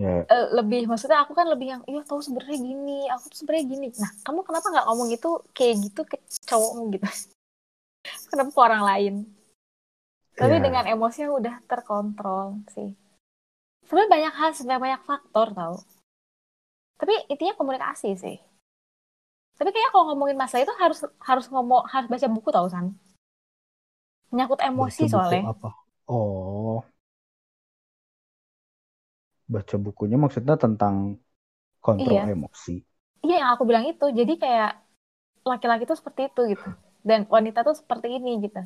Yeah. 0.00 0.24
Uh, 0.32 0.48
lebih 0.56 0.88
maksudnya 0.88 1.20
aku 1.20 1.36
kan 1.36 1.44
lebih 1.44 1.76
yang 1.76 1.82
iya 1.84 2.00
tahu 2.08 2.24
sebenarnya 2.24 2.56
gini 2.56 3.04
aku 3.12 3.28
tuh 3.28 3.44
sebenarnya 3.44 3.64
gini. 3.68 3.86
Nah 4.00 4.10
kamu 4.24 4.40
kenapa 4.48 4.66
nggak 4.72 4.86
ngomong 4.88 5.08
itu 5.12 5.30
kayak 5.52 5.74
gitu 5.84 6.00
ke 6.08 6.16
cowokmu 6.48 6.82
gitu? 6.96 7.04
Kenapa 8.32 8.48
ke 8.48 8.60
orang 8.64 8.82
lain? 8.86 9.14
Tapi 10.32 10.56
yeah. 10.56 10.64
dengan 10.64 10.84
emosi 10.88 11.28
yang 11.28 11.36
udah 11.36 11.60
terkontrol 11.68 12.64
sih. 12.72 12.96
Sebenarnya 13.84 14.08
banyak 14.08 14.34
hal 14.40 14.50
sebenarnya 14.56 14.82
banyak 14.88 15.02
faktor 15.04 15.46
tau. 15.52 15.74
Tapi 16.96 17.12
intinya 17.28 17.52
komunikasi 17.60 18.16
sih. 18.16 18.40
Tapi 19.60 19.68
kayaknya 19.68 19.92
kalau 19.92 20.16
ngomongin 20.16 20.40
masalah 20.40 20.64
itu 20.64 20.74
harus 20.80 20.98
harus 21.20 21.46
ngomong 21.52 21.84
harus 21.92 22.08
baca 22.08 22.28
buku 22.32 22.48
tau 22.48 22.64
san 22.72 22.96
menyangkut 24.30 24.60
emosi 24.62 25.02
baca 25.06 25.12
soalnya 25.12 25.42
apa 25.50 25.70
oh 26.06 26.82
baca 29.50 29.76
bukunya 29.82 30.14
maksudnya 30.14 30.54
tentang 30.54 31.18
kontrol 31.82 32.22
iya. 32.22 32.30
emosi. 32.30 32.76
Iya 33.26 33.36
yang 33.42 33.50
aku 33.58 33.66
bilang 33.66 33.84
itu. 33.90 34.06
Jadi 34.06 34.38
kayak 34.38 34.78
laki-laki 35.42 35.90
tuh 35.90 35.98
seperti 35.98 36.30
itu 36.30 36.54
gitu. 36.54 36.68
Dan 37.02 37.26
wanita 37.26 37.66
tuh 37.66 37.74
seperti 37.74 38.14
ini 38.20 38.46
gitu. 38.46 38.62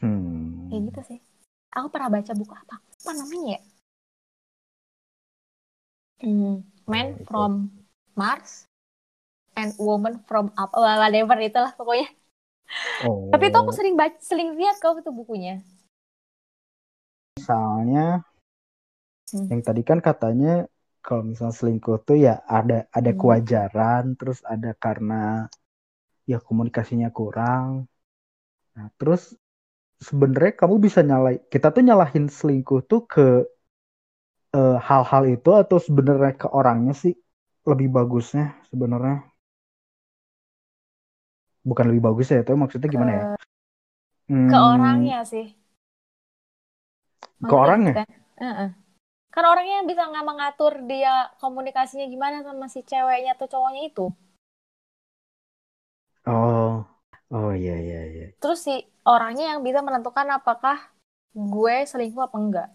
Hmm. 0.00 0.72
Kayak 0.72 0.82
gitu 0.90 1.00
sih. 1.14 1.18
Aku 1.76 1.92
pernah 1.92 2.10
baca 2.10 2.32
buku 2.34 2.54
apa? 2.56 2.80
Apa 2.80 3.10
namanya 3.14 3.58
ya? 3.58 3.60
Hmm, 6.20 6.66
Man 6.84 7.16
from 7.24 7.72
Mars 8.12 8.68
and 9.56 9.72
Woman 9.80 10.20
from 10.28 10.52
Up, 10.58 10.74
whatever 10.74 11.38
itulah 11.40 11.72
pokoknya. 11.72 12.12
Oh. 13.02 13.30
Tapi 13.34 13.50
itu 13.50 13.58
aku 13.58 13.72
sering 13.74 13.94
baca, 13.98 14.14
sering 14.22 14.54
lihat 14.54 14.78
kau 14.78 14.94
itu 14.94 15.10
bukunya 15.10 15.64
misalnya 17.40 18.20
hmm. 19.32 19.48
yang 19.48 19.62
tadi 19.64 19.80
kan 19.80 19.98
katanya 20.04 20.68
kalau 21.00 21.24
misalnya 21.24 21.56
selingkuh 21.56 22.04
tuh 22.04 22.20
ya 22.20 22.44
ada 22.44 22.84
ada 22.92 23.10
hmm. 23.10 23.18
kewajaran 23.18 24.04
terus 24.20 24.44
ada 24.44 24.76
karena 24.76 25.48
ya 26.28 26.36
komunikasinya 26.44 27.08
kurang 27.08 27.88
nah 28.76 28.92
terus 29.00 29.32
sebenarnya 30.04 30.52
kamu 30.60 30.76
bisa 30.78 31.00
nyalain 31.00 31.40
kita 31.48 31.72
tuh 31.72 31.82
nyalahin 31.82 32.28
selingkuh 32.28 32.84
tuh 32.84 33.08
ke 33.08 33.48
eh, 34.52 34.78
hal-hal 34.78 35.24
uh, 35.24 35.34
itu 35.34 35.50
atau 35.56 35.80
sebenarnya 35.80 36.36
ke 36.36 36.46
orangnya 36.52 36.92
sih 36.92 37.16
lebih 37.64 37.88
bagusnya 37.88 38.60
sebenarnya 38.68 39.29
bukan 41.64 41.84
lebih 41.92 42.02
bagus 42.12 42.32
ya 42.32 42.40
itu 42.40 42.52
maksudnya 42.56 42.88
gimana 42.88 43.12
ya? 43.12 43.24
Hmm, 44.30 44.48
ke 44.48 44.58
orangnya 44.58 45.18
sih. 45.26 45.46
Ke 47.40 47.54
orangnya? 47.54 47.94
Kan, 48.04 48.08
uh-uh. 48.40 48.70
kan 49.30 49.44
orangnya 49.46 49.74
yang 49.82 49.88
bisa 49.88 50.02
nggak 50.08 50.26
mengatur 50.26 50.72
dia 50.86 51.32
komunikasinya 51.38 52.06
gimana 52.08 52.42
sama 52.42 52.66
si 52.68 52.84
ceweknya 52.84 53.36
atau 53.36 53.46
cowoknya 53.48 53.82
itu. 53.88 54.06
Oh. 56.28 56.84
Oh 57.30 57.54
iya 57.54 57.78
iya 57.78 58.00
iya. 58.10 58.26
Terus 58.42 58.66
si 58.66 58.74
orangnya 59.06 59.54
yang 59.54 59.62
bisa 59.62 59.86
menentukan 59.86 60.26
apakah 60.34 60.90
gue 61.30 61.74
selingkuh 61.86 62.26
apa 62.26 62.36
enggak. 62.36 62.68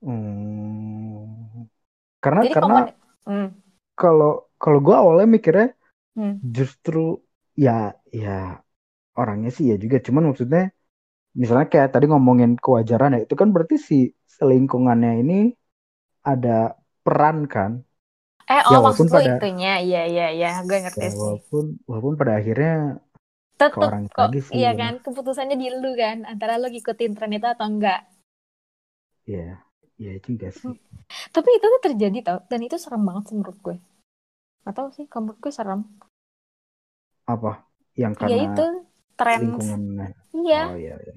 Hmm. 0.00 1.68
karena 2.24 2.40
Jadi 2.48 2.56
karena 2.56 2.80
hmm. 3.28 3.48
kalau 3.92 4.48
kalau 4.56 4.80
gue 4.80 4.96
awalnya 4.96 5.28
mikirnya 5.28 5.76
hmm. 6.16 6.42
justru 6.42 7.20
ya 7.54 7.94
ya 8.10 8.62
orangnya 9.14 9.50
sih 9.52 9.70
ya 9.70 9.76
juga. 9.76 10.00
Cuman 10.00 10.32
maksudnya 10.32 10.70
misalnya 11.36 11.66
kayak 11.70 11.94
tadi 11.94 12.10
ngomongin 12.10 12.58
kewajaran 12.58 13.14
ya 13.18 13.20
itu 13.26 13.34
kan 13.38 13.54
berarti 13.54 13.76
si 13.78 13.98
selingkungannya 14.38 15.22
ini 15.22 15.38
ada 16.26 16.74
peran 17.04 17.46
kan? 17.46 17.84
Eh 18.50 18.62
oh 18.66 18.72
ya, 18.74 18.78
maksud 18.82 19.06
pada, 19.10 19.38
itunya. 19.38 19.78
Iya 19.78 20.02
iya 20.10 20.26
iya. 20.34 20.50
Gue 20.66 20.78
ngerti 20.82 21.06
ya, 21.06 21.10
sih. 21.14 21.18
walaupun 21.18 21.64
walaupun 21.86 22.14
pada 22.18 22.32
akhirnya 22.40 22.98
tetap 23.54 23.76
ke 23.76 23.80
orang 23.84 24.08
kok 24.08 24.32
lagi 24.32 24.40
sih, 24.40 24.52
iya 24.56 24.72
ya. 24.72 24.80
kan 24.80 24.92
keputusannya 25.04 25.56
di 25.60 25.68
lu 25.68 25.92
kan 25.92 26.24
antara 26.24 26.56
lu 26.56 26.72
ngikutin 26.72 27.12
tren 27.12 27.36
itu 27.36 27.44
atau 27.44 27.68
enggak. 27.68 28.08
Iya 29.28 29.60
iya 30.00 30.16
juga 30.24 30.48
sih. 30.48 30.64
Hmm. 30.64 30.80
tapi 31.34 31.48
itu 31.58 31.66
tuh 31.66 31.82
terjadi 31.90 32.18
tau 32.24 32.38
dan 32.48 32.60
itu 32.64 32.80
serem 32.80 33.02
banget 33.04 33.28
sih 33.28 33.36
menurut 33.36 33.58
gue 33.60 33.76
atau 34.68 34.84
sih 34.96 35.06
menurut 35.08 35.38
gue 35.42 35.52
serem 35.58 35.80
apa 37.28 37.52
yang 37.94 38.12
iya, 38.12 38.20
karena 38.20 38.36
ya 38.36 38.46
itu 38.50 38.64
tren 39.18 39.42
iya. 40.34 40.60
Oh, 40.70 40.76
iya, 40.78 40.94
iya. 41.06 41.14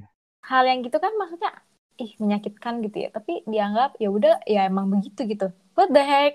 Hal 0.50 0.64
yang 0.70 0.80
gitu 0.86 0.98
kan 1.00 1.14
maksudnya 1.16 1.52
ih 2.04 2.12
menyakitkan 2.20 2.74
gitu 2.86 2.98
ya, 3.06 3.10
tapi 3.16 3.34
dianggap 3.48 3.96
ya 4.04 4.10
udah 4.18 4.34
ya 4.54 4.60
emang 4.70 4.86
begitu 4.94 5.20
gitu. 5.32 5.46
What 5.78 5.90
the 5.96 6.04
heck? 6.04 6.34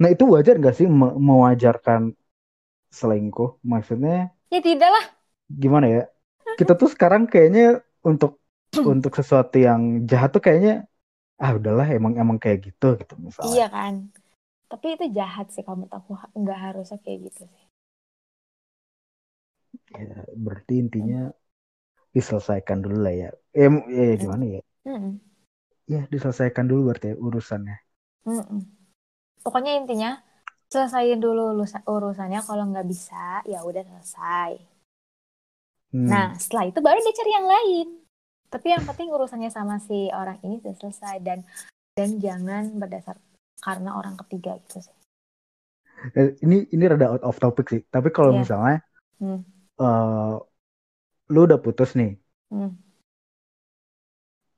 Nah, 0.00 0.08
itu 0.14 0.24
wajar 0.34 0.54
gak 0.64 0.74
sih 0.78 0.86
me 0.90 1.06
mewajarkan 1.28 2.02
selingkuh? 2.98 3.50
Maksudnya 3.62 4.34
Ya 4.52 4.60
tidak 4.62 4.90
lah. 4.90 5.04
Gimana 5.62 5.86
ya? 5.90 6.02
Kita 6.58 6.72
tuh 6.80 6.88
sekarang 6.94 7.26
kayaknya 7.32 7.82
untuk 8.06 8.40
untuk 8.92 9.12
sesuatu 9.18 9.56
yang 9.58 10.06
jahat 10.10 10.30
tuh 10.34 10.42
kayaknya 10.42 10.86
ah 11.42 11.52
udahlah 11.58 11.86
emang 11.90 12.14
emang 12.22 12.38
kayak 12.42 12.70
gitu 12.70 12.94
gitu 13.00 13.14
misalnya. 13.18 13.54
Iya 13.54 13.66
kan. 13.70 13.94
Tapi 14.74 14.98
itu 14.98 15.06
jahat 15.14 15.54
sih 15.54 15.62
kamu 15.62 15.86
tahu 15.86 16.18
nggak 16.34 16.58
harusnya 16.58 16.98
kayak 16.98 17.30
gitu 17.30 17.46
sih. 17.46 17.64
Ya 19.94 20.26
berarti 20.34 20.82
intinya 20.82 21.30
diselesaikan 22.10 22.82
dulu 22.82 23.06
lah 23.06 23.14
ya. 23.14 23.30
Eh 23.54 23.70
ya, 23.70 24.02
ya 24.10 24.14
gimana 24.18 24.44
ya? 24.50 24.60
Ya 25.86 26.02
diselesaikan 26.10 26.66
dulu 26.66 26.90
berarti 26.90 27.14
ya, 27.14 27.16
urusannya. 27.22 27.78
Mm 28.26 28.66
pokoknya 29.46 29.78
intinya 29.78 30.18
selesaiin 30.74 31.22
dulu 31.22 31.54
urusannya. 31.86 32.42
Kalau 32.42 32.66
nggak 32.66 32.88
bisa 32.90 33.46
ya 33.46 33.62
udah 33.62 33.86
selesai. 33.86 34.58
Hmm. 35.94 36.10
nah 36.10 36.34
setelah 36.34 36.66
itu 36.66 36.82
baru 36.82 36.98
dia 36.98 37.14
cari 37.14 37.30
yang 37.30 37.46
lain. 37.46 37.86
Tapi 38.50 38.74
yang 38.74 38.82
penting 38.82 39.14
urusannya 39.14 39.54
sama 39.54 39.78
si 39.78 40.10
orang 40.10 40.42
ini 40.42 40.58
sudah 40.58 40.74
selesai. 40.82 41.22
Dan 41.22 41.46
dan 41.94 42.18
jangan 42.18 42.74
berdasar 42.74 43.22
karena 43.64 43.96
orang 43.96 44.20
ketiga 44.20 44.60
gitu 44.68 44.84
sih 44.84 44.96
eh, 46.12 46.36
ini 46.44 46.68
ini 46.68 46.84
rada 46.84 47.16
out 47.16 47.24
of 47.24 47.40
topic 47.40 47.72
sih 47.72 47.82
tapi 47.88 48.12
kalau 48.12 48.36
yeah. 48.36 48.40
misalnya 48.44 48.78
hmm 49.24 49.54
uh, 49.78 50.38
lu 51.30 51.40
udah 51.46 51.58
putus 51.58 51.96
nih. 51.98 52.18
Hmm. 52.52 52.76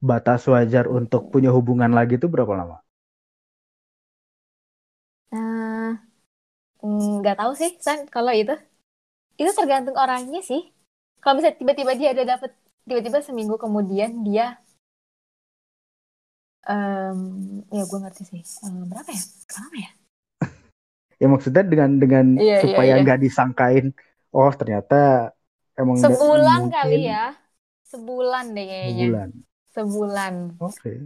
Batas 0.02 0.44
wajar 0.46 0.86
untuk 0.90 1.32
punya 1.32 1.50
hubungan 1.50 1.90
lagi 1.90 2.20
itu 2.20 2.28
berapa 2.28 2.52
lama? 2.52 2.78
Nah, 5.32 5.96
nggak 6.84 7.36
tahu 7.40 7.52
sih, 7.56 7.72
San. 7.80 8.04
Kalau 8.06 8.30
itu, 8.30 8.52
itu 9.40 9.50
tergantung 9.56 9.96
orangnya 9.96 10.44
sih. 10.44 10.68
Kalau 11.18 11.40
misalnya 11.40 11.58
tiba-tiba 11.58 11.92
dia 11.96 12.08
ada 12.12 12.24
dapat, 12.36 12.54
tiba-tiba 12.86 13.18
seminggu 13.24 13.56
kemudian 13.58 14.22
dia, 14.22 14.60
um, 16.66 17.18
ya 17.72 17.82
gue 17.86 17.98
ngerti 18.02 18.22
sih. 18.26 18.42
Um, 18.66 18.90
berapa 18.90 19.10
ya? 19.10 19.22
Berapa 19.46 19.76
ya? 19.78 19.90
ya 21.22 21.26
maksudnya 21.32 21.64
dengan 21.64 21.90
dengan 21.96 22.26
iya, 22.36 22.60
iya 22.60 22.64
supaya 22.66 22.92
nggak 23.00 23.18
iya, 23.18 23.22
iya. 23.22 23.26
disangkain 23.26 23.86
oh 24.36 24.52
ternyata 24.52 25.32
emang 25.72 25.96
sebulan 25.96 26.68
mungkin... 26.68 26.76
kali 26.76 27.00
ya 27.08 27.32
sebulan 27.88 28.44
deh 28.52 28.66
kayaknya 28.66 29.06
sebulan 29.06 29.30
sebulan 29.72 30.34
oke 30.60 30.76
okay. 30.76 30.98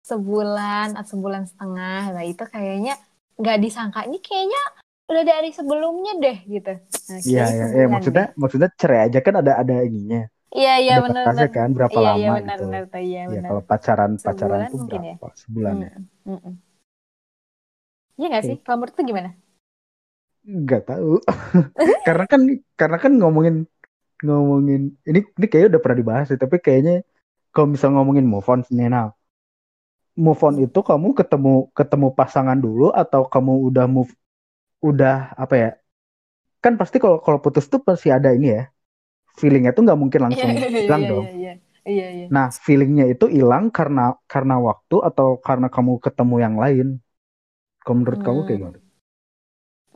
sebulan 0.00 0.88
atau 0.96 1.10
sebulan 1.16 1.42
setengah 1.44 2.02
nah 2.16 2.24
itu 2.24 2.44
kayaknya 2.48 2.94
nggak 3.36 3.58
disangka 3.60 4.08
ini 4.08 4.18
kayaknya 4.24 4.62
udah 5.06 5.22
dari 5.22 5.50
sebelumnya 5.52 6.12
deh 6.18 6.38
gitu 6.50 6.72
nah, 7.12 7.18
Iya 7.22 7.44
iya 7.52 7.66
iya 7.76 7.86
maksudnya 7.86 8.32
deh. 8.32 8.38
maksudnya 8.40 8.70
cerai 8.74 9.00
aja 9.06 9.18
kan 9.20 9.34
ada 9.44 9.52
ada 9.60 9.74
ininya 9.84 10.26
Iya 10.54 10.72
iya 10.78 10.94
benar 11.04 11.24
benar. 11.30 11.48
kan 11.50 11.68
berapa 11.74 11.98
iya, 11.98 12.08
lama 12.08 12.18
iya, 12.20 12.28
benar, 12.38 12.56
gitu. 12.58 12.64
Benar, 12.70 13.00
iya 13.02 13.20
Ya, 13.34 13.40
kalau 13.48 13.62
pacaran 13.66 14.10
Sebulan 14.14 14.26
pacaran 14.26 14.60
tuh 14.70 14.78
mungkin 14.80 15.00
ya? 15.02 15.14
berapa? 15.14 15.28
Sebulan 15.42 15.74
ya? 15.82 15.90
Iya 18.18 18.26
nggak 18.30 18.44
sih? 18.48 18.56
Kalau 18.64 18.76
menurut 18.78 18.94
tuh 18.96 19.04
gimana? 19.10 19.30
Gak 20.46 20.82
tahu. 20.86 21.18
karena 22.06 22.24
kan 22.30 22.40
karena 22.80 22.96
kan 23.02 23.12
ngomongin 23.18 23.54
ngomongin 24.26 24.82
ini 25.08 25.20
ini 25.38 25.46
kayaknya 25.50 25.68
udah 25.76 25.82
pernah 25.84 25.98
dibahas 26.02 26.26
sih, 26.30 26.38
tapi 26.44 26.56
kayaknya 26.64 26.94
kalau 27.54 27.68
misal 27.74 27.90
ngomongin 27.96 28.26
move 28.32 28.48
on 28.52 28.60
nih 28.78 28.88
nah, 28.94 29.08
move 30.24 30.40
on 30.46 30.54
itu 30.64 30.78
kamu 30.88 31.08
ketemu 31.18 31.50
ketemu 31.78 32.08
pasangan 32.18 32.58
dulu 32.64 32.84
atau 33.02 33.22
kamu 33.32 33.52
udah 33.68 33.84
move 33.94 34.12
udah 34.90 35.14
apa 35.42 35.54
ya? 35.62 35.68
Kan 36.64 36.74
pasti 36.80 36.96
kalau 37.02 37.18
kalau 37.24 37.38
putus 37.44 37.64
tuh 37.72 37.80
pasti 37.88 38.08
ada 38.16 38.30
ini 38.36 38.46
ya 38.56 38.62
feelingnya 39.36 39.72
tuh 39.76 39.84
nggak 39.84 40.00
mungkin 40.00 40.20
langsung 40.26 40.50
iya, 40.50 40.66
iya, 40.66 40.80
hilang 40.82 41.02
iya, 41.04 41.10
dong. 41.12 41.24
Iya, 41.24 41.52
iya, 41.84 42.06
iya. 42.10 42.26
Nah, 42.32 42.48
feelingnya 42.50 43.06
itu 43.12 43.28
hilang 43.28 43.68
karena 43.68 44.16
karena 44.26 44.56
waktu 44.58 44.96
atau 45.04 45.36
karena 45.38 45.68
kamu 45.68 46.00
ketemu 46.00 46.36
yang 46.40 46.56
lain. 46.56 46.88
Kalau 47.84 48.02
menurut 48.02 48.18
hmm. 48.18 48.26
kamu 48.26 48.40
kayak 48.48 48.58
gimana? 48.58 48.78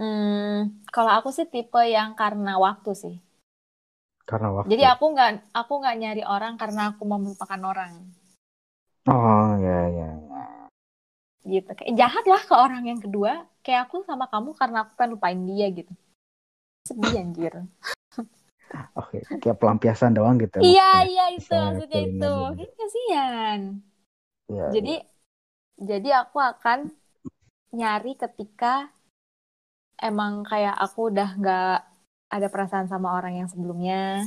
Hmm, 0.01 0.59
kalau 0.89 1.13
aku 1.13 1.29
sih 1.35 1.45
tipe 1.45 1.83
yang 1.85 2.15
karena 2.15 2.57
waktu 2.57 2.95
sih. 2.95 3.17
Karena 4.25 4.55
waktu. 4.55 4.71
Jadi 4.71 4.85
aku 4.87 5.05
nggak 5.11 5.31
aku 5.51 5.73
nggak 5.83 5.97
nyari 5.99 6.23
orang 6.23 6.55
karena 6.55 6.95
aku 6.95 7.03
mau 7.03 7.19
melupakan 7.19 7.61
orang. 7.67 7.93
Oh 9.11 9.51
ya 9.59 9.81
ya. 9.91 10.11
Gitu. 11.43 11.69
Kayak 11.73 11.95
jahat 11.99 12.25
lah 12.31 12.43
ke 12.45 12.55
orang 12.55 12.85
yang 12.87 13.01
kedua. 13.03 13.45
Kayak 13.61 13.91
aku 13.91 14.07
sama 14.07 14.31
kamu 14.31 14.55
karena 14.55 14.87
aku 14.87 14.93
pengen 14.95 15.11
lupain 15.19 15.41
dia 15.45 15.67
gitu. 15.73 15.93
Sedih 16.87 17.21
anjir. 17.21 17.55
Oke, 18.71 19.19
okay. 19.19 19.43
kayak 19.43 19.59
pelampiasan 19.59 20.15
doang 20.15 20.39
gitu. 20.39 20.63
Iya, 20.63 20.91
iya 21.11 21.25
itu 21.35 21.51
maksudnya 21.51 22.01
itu. 22.07 22.35
Kan 22.55 22.71
kasihan. 22.79 23.61
Ya, 24.51 24.67
jadi 24.71 24.95
ya. 25.03 25.07
jadi 25.79 26.09
aku 26.27 26.39
akan 26.39 26.95
nyari 27.75 28.15
ketika 28.15 28.95
emang 29.99 30.47
kayak 30.47 30.75
aku 30.79 31.11
udah 31.11 31.35
nggak 31.39 31.79
ada 32.31 32.47
perasaan 32.47 32.87
sama 32.87 33.19
orang 33.19 33.43
yang 33.43 33.49
sebelumnya. 33.51 34.23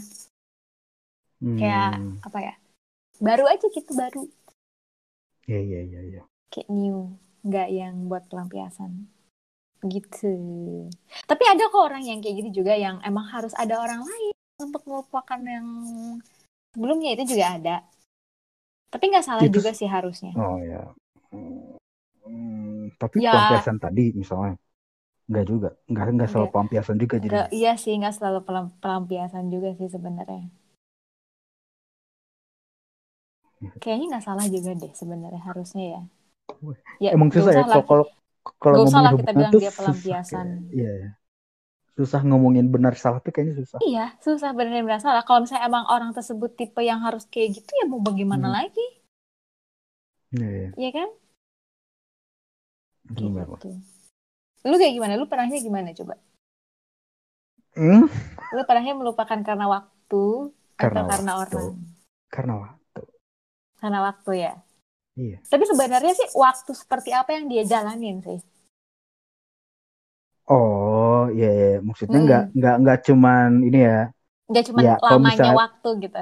Hmm. 1.39 1.59
Kayak 1.59 2.03
apa 2.23 2.39
ya? 2.43 2.55
Baru 3.23 3.47
aja 3.47 3.67
gitu 3.71 3.91
baru. 3.95 4.27
Iya, 5.47 5.59
iya, 5.59 5.79
iya, 5.87 6.01
iya. 6.03 6.21
Kayak 6.51 6.67
new, 6.71 7.15
nggak 7.47 7.67
yang 7.71 7.95
buat 8.11 8.27
pelampiasan 8.27 9.07
gitu. 9.85 10.33
Tapi 11.27 11.43
ada 11.47 11.67
kok 11.67 11.83
orang 11.83 12.03
yang 12.03 12.19
kayak 12.23 12.43
gitu 12.43 12.63
juga 12.63 12.73
yang 12.75 12.99
emang 13.03 13.27
harus 13.27 13.51
ada 13.55 13.79
orang 13.79 14.03
lain 14.03 14.35
untuk 14.63 14.83
melupakan 14.87 15.39
yang 15.41 15.67
sebelumnya 16.73 17.15
itu 17.15 17.35
juga 17.35 17.45
ada. 17.59 17.75
Tapi 18.93 19.03
nggak 19.09 19.25
salah 19.25 19.43
itu... 19.45 19.59
juga 19.59 19.71
sih 19.73 19.89
harusnya. 19.89 20.33
Oh 20.37 20.57
ya. 20.61 20.83
Hmm, 22.23 22.93
tapi 22.95 23.19
ya. 23.19 23.33
pelampiasan 23.33 23.77
tadi 23.81 24.13
misalnya 24.15 24.55
nggak 25.23 25.45
juga, 25.47 25.69
nggak 25.87 26.05
nggak 26.19 26.29
selalu 26.29 26.47
pelampiasan 26.51 26.97
juga 26.99 27.15
jadi. 27.17 27.33
Iya 27.49 27.73
sih 27.79 27.95
nggak 27.95 28.15
selalu 28.15 28.39
pelampiasan 28.79 29.49
juga 29.49 29.73
sih 29.75 29.89
sebenarnya. 29.89 30.51
Ya. 33.63 33.71
Kayaknya 33.79 34.05
nggak 34.13 34.25
salah 34.27 34.45
juga 34.51 34.71
deh 34.75 34.91
sebenarnya 34.91 35.41
harusnya 35.41 35.85
ya. 35.87 36.01
Ya, 36.99 37.09
Emang 37.15 37.31
susah 37.31 37.55
ya 37.55 37.63
kalau 37.63 38.05
kalau 38.59 38.83
ngomongin 38.83 38.93
salah 38.93 39.11
kita 39.15 39.31
bilang 39.31 39.53
dia 39.55 39.71
pelampiasan. 39.71 40.47
Iya, 40.71 40.91
iya. 40.99 41.11
Susah 41.93 42.21
ngomongin 42.25 42.73
benar 42.73 42.97
salah 42.97 43.21
tuh 43.21 43.29
kayaknya 43.29 43.63
susah. 43.63 43.77
Iya, 43.79 44.17
susah 44.19 44.51
benar 44.51 44.81
benar 44.83 44.99
salah. 44.99 45.23
Kalau 45.23 45.45
misalnya 45.45 45.69
emang 45.69 45.85
orang 45.87 46.11
tersebut 46.11 46.57
tipe 46.57 46.81
yang 46.81 46.99
harus 47.05 47.29
kayak 47.29 47.61
gitu 47.61 47.71
ya 47.71 47.85
mau 47.87 48.01
bagaimana 48.01 48.49
hmm. 48.49 48.55
lagi? 48.57 48.87
Iya, 50.33 50.49
iya. 50.49 50.69
Iya 50.75 50.89
kan? 50.91 51.09
Gimana? 53.13 53.53
Gitu. 53.61 53.69
Lu 54.65 54.75
kayak 54.79 54.93
gimana? 54.95 55.13
Lu 55.19 55.27
pernahnya 55.29 55.59
gimana 55.61 55.93
coba? 55.93 56.15
Hmm? 57.77 58.05
Lu 58.53 58.61
pernahnya 58.65 58.93
melupakan 58.97 59.39
karena 59.41 59.65
waktu 59.69 60.25
karena 60.77 60.99
atau 61.05 61.11
karena 61.13 61.31
waktu. 61.37 61.57
orang? 61.57 61.77
Karena 62.29 62.53
waktu. 62.57 63.01
Karena 63.77 63.99
waktu 64.01 64.31
ya. 64.39 64.53
Iya. 65.13 65.37
Tapi 65.45 65.63
sebenarnya 65.69 66.13
sih 66.17 66.27
waktu 66.33 66.71
seperti 66.73 67.09
apa 67.13 67.37
yang 67.37 67.45
dia 67.45 67.63
jalanin 67.65 68.17
sih? 68.25 68.41
Oh, 70.49 71.31
iya, 71.31 71.49
iya. 71.53 71.73
maksudnya 71.79 72.19
hmm. 72.19 72.27
nggak 72.27 72.43
nggak 72.57 72.75
nggak 72.83 72.99
cuman 73.07 73.49
ini 73.63 73.79
ya. 73.85 74.01
Nggak 74.49 74.63
cuman 74.73 74.83
ya, 74.83 74.95
lamanya 74.99 75.51
waktu 75.55 75.89
gitu. 76.03 76.21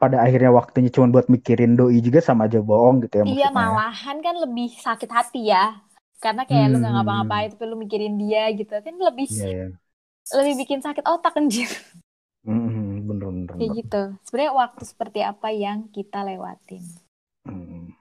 Pada 0.00 0.16
akhirnya 0.24 0.50
waktunya 0.50 0.90
cuma 0.90 1.12
buat 1.12 1.28
mikirin 1.28 1.76
doi 1.76 2.00
juga 2.00 2.24
sama 2.24 2.48
aja 2.48 2.64
bohong 2.64 3.04
gitu 3.04 3.20
ya 3.20 3.24
Iya, 3.28 3.48
malahan 3.52 4.24
kan 4.24 4.34
lebih 4.40 4.72
sakit 4.80 5.10
hati 5.12 5.52
ya. 5.52 5.76
Karena 6.18 6.48
kayak 6.48 6.66
hmm. 6.66 6.72
lu 6.72 6.76
nggak 6.80 6.92
ngapa-ngapain 6.96 7.48
tapi 7.52 7.64
lu 7.68 7.76
mikirin 7.76 8.14
dia 8.16 8.48
gitu 8.56 8.72
kan 8.72 8.94
lebih 8.96 9.28
iya, 9.28 9.48
iya. 9.48 9.66
lebih 10.40 10.54
bikin 10.64 10.80
sakit 10.80 11.04
otak 11.04 11.36
anjir. 11.36 11.68
Hmm, 12.40 13.04
bener, 13.04 13.28
bener, 13.28 13.54
Kayak 13.60 13.72
gitu. 13.84 14.02
Sebenarnya 14.24 14.52
waktu 14.56 14.82
seperti 14.88 15.20
apa 15.20 15.48
yang 15.52 15.92
kita 15.92 16.24
lewatin. 16.24 16.84
Hmm. 17.44 17.99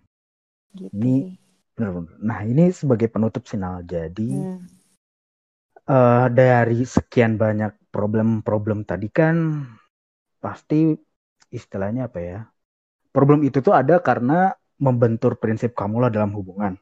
Gitu. 0.75 0.93
Ini 0.93 1.39
benar-benar. 1.73 2.13
Nah 2.21 2.39
ini 2.45 2.69
sebagai 2.69 3.09
penutup 3.09 3.47
sinal. 3.49 3.81
Jadi 3.85 4.29
hmm. 4.29 4.59
uh, 5.89 6.27
dari 6.29 6.85
sekian 6.85 7.39
banyak 7.39 7.73
problem-problem 7.89 8.85
tadi 8.85 9.09
kan 9.09 9.65
pasti 10.37 10.93
istilahnya 11.49 12.11
apa 12.11 12.19
ya? 12.21 12.39
Problem 13.09 13.41
itu 13.41 13.63
tuh 13.65 13.73
ada 13.73 13.97
karena 13.97 14.53
membentur 14.77 15.35
prinsip 15.41 15.73
kamu 15.73 16.07
lah 16.07 16.11
dalam 16.13 16.31
hubungan. 16.37 16.77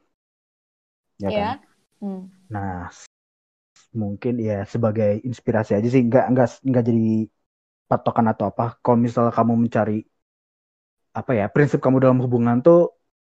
Ya 1.17 1.29
yeah. 1.29 1.33
kan? 1.33 1.57
Hmm. 2.03 2.23
Nah 2.51 2.91
mungkin 3.95 4.37
ya 4.37 4.67
sebagai 4.67 5.23
inspirasi 5.23 5.73
aja 5.73 5.87
sih 5.87 6.03
nggak 6.05 6.25
nggak 6.35 6.47
nggak 6.67 6.83
jadi 6.83 7.09
patokan 7.87 8.27
atau 8.29 8.51
apa. 8.51 8.75
Kalau 8.83 8.99
misalnya 8.99 9.31
kamu 9.31 9.53
mencari 9.55 10.03
apa 11.15 11.31
ya 11.33 11.49
prinsip 11.49 11.81
kamu 11.81 11.97
dalam 12.03 12.21
hubungan 12.21 12.61
tuh 12.61 12.96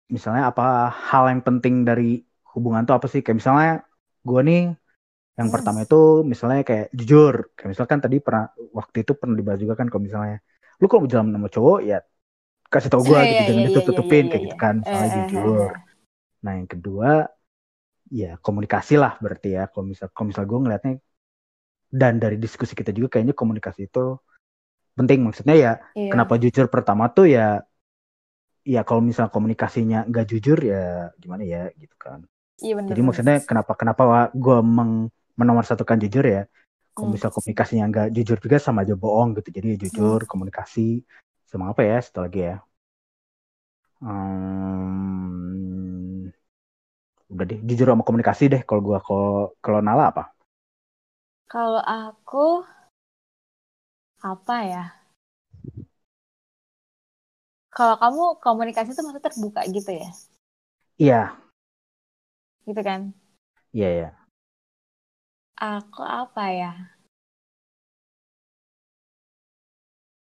misalnya 0.08 0.50
apa 0.50 0.88
hal 0.90 1.28
yang 1.28 1.42
penting 1.44 1.84
dari 1.84 2.24
hubungan 2.56 2.82
tuh 2.88 2.96
apa 2.96 3.06
sih? 3.06 3.20
Kayak 3.20 3.38
misalnya 3.44 3.72
gue 4.24 4.40
nih 4.44 4.62
yang 5.38 5.48
pertama 5.54 5.86
itu 5.86 6.26
misalnya 6.26 6.66
kayak 6.66 6.90
jujur. 6.90 7.54
Kayak 7.54 7.70
misalkan 7.76 7.98
tadi 8.02 8.16
pernah 8.18 8.50
waktu 8.74 9.06
itu 9.06 9.12
pernah 9.14 9.36
dibahas 9.38 9.60
juga 9.62 9.74
kan 9.78 9.86
kalau 9.86 10.02
misalnya 10.02 10.36
lu 10.80 10.86
kalau 10.90 11.06
mau 11.06 11.10
jalan 11.10 11.28
sama 11.30 11.48
cowok? 11.52 11.78
Ya 11.84 11.98
kasih 12.68 12.90
tau 12.92 13.00
gue 13.00 13.16
yeah, 13.16 13.24
gitu 13.24 13.32
yeah, 13.32 13.48
jangan 13.48 13.62
yeah, 13.64 13.72
itu 13.72 13.80
tutupin 13.80 14.12
yeah, 14.12 14.20
yeah, 14.20 14.28
kayak 14.28 14.44
gitu 14.44 14.56
kan. 14.60 14.74
misalnya 14.84 15.08
uh, 15.08 15.14
jujur. 15.16 15.70
nah 16.38 16.52
yang 16.54 16.68
kedua 16.68 17.10
ya 18.12 18.30
komunikasi 18.40 18.94
lah 18.96 19.12
berarti 19.20 19.48
ya. 19.56 19.62
Kalau 19.68 19.84
misal 19.84 20.06
kalau 20.12 20.26
misal 20.32 20.44
gue 20.48 20.58
ngelihatnya 20.58 20.94
dan 21.88 22.20
dari 22.20 22.36
diskusi 22.36 22.76
kita 22.76 22.92
juga 22.92 23.16
kayaknya 23.18 23.36
komunikasi 23.36 23.88
itu 23.88 24.16
penting. 24.96 25.20
Maksudnya 25.22 25.56
ya 25.56 25.72
kenapa 25.94 26.40
jujur 26.40 26.66
pertama 26.72 27.08
tuh 27.12 27.28
ya 27.28 27.62
ya 28.68 28.84
kalau 28.84 29.00
misal 29.00 29.32
komunikasinya 29.32 30.04
nggak 30.04 30.26
jujur 30.28 30.58
ya 30.60 31.08
gimana 31.16 31.42
ya 31.48 31.72
gitu 31.80 31.96
kan. 31.96 32.20
Iya 32.60 32.72
bener, 32.76 32.90
jadi 32.90 33.00
maksudnya 33.06 33.36
kenapa 33.48 33.72
kenapa 33.80 34.02
gue 34.34 34.58
meng 34.60 35.08
satukan 35.64 35.96
jujur 36.04 36.24
ya? 36.26 36.42
Kalau 36.92 37.08
hmm. 37.08 37.14
misal 37.16 37.30
komunikasinya 37.32 37.84
nggak 37.88 38.08
jujur 38.12 38.36
juga 38.44 38.56
sama 38.60 38.84
aja 38.84 38.92
bohong 38.92 39.40
gitu. 39.40 39.48
Jadi 39.56 39.66
ya 39.72 39.76
jujur 39.88 40.20
hmm. 40.20 40.28
komunikasi 40.28 41.00
sama 41.48 41.72
apa 41.72 41.80
ya 41.80 41.96
setelah 42.04 42.28
lagi 42.28 42.40
ya. 42.44 42.60
Hmm, 43.98 44.68
udah 47.32 47.44
deh 47.48 47.58
jujur 47.64 47.86
sama 47.88 48.04
komunikasi 48.04 48.44
deh 48.52 48.62
kalau 48.68 48.82
gue 48.84 48.98
kalau 49.00 49.56
kalau 49.64 49.80
Nala 49.80 50.12
apa? 50.12 50.36
Kalau 51.48 51.80
aku 51.80 52.68
apa 54.18 54.56
ya 54.66 54.97
kalau 57.78 57.94
kamu 57.94 58.22
komunikasi 58.42 58.90
itu 58.90 59.02
maksudnya 59.06 59.30
terbuka 59.30 59.62
gitu 59.70 59.90
ya? 59.94 60.10
Iya. 60.98 61.22
Gitu 62.66 62.80
kan? 62.82 63.14
Iya, 63.70 63.88
iya. 63.94 64.10
Aku 65.54 66.02
apa 66.02 66.50
ya? 66.50 66.72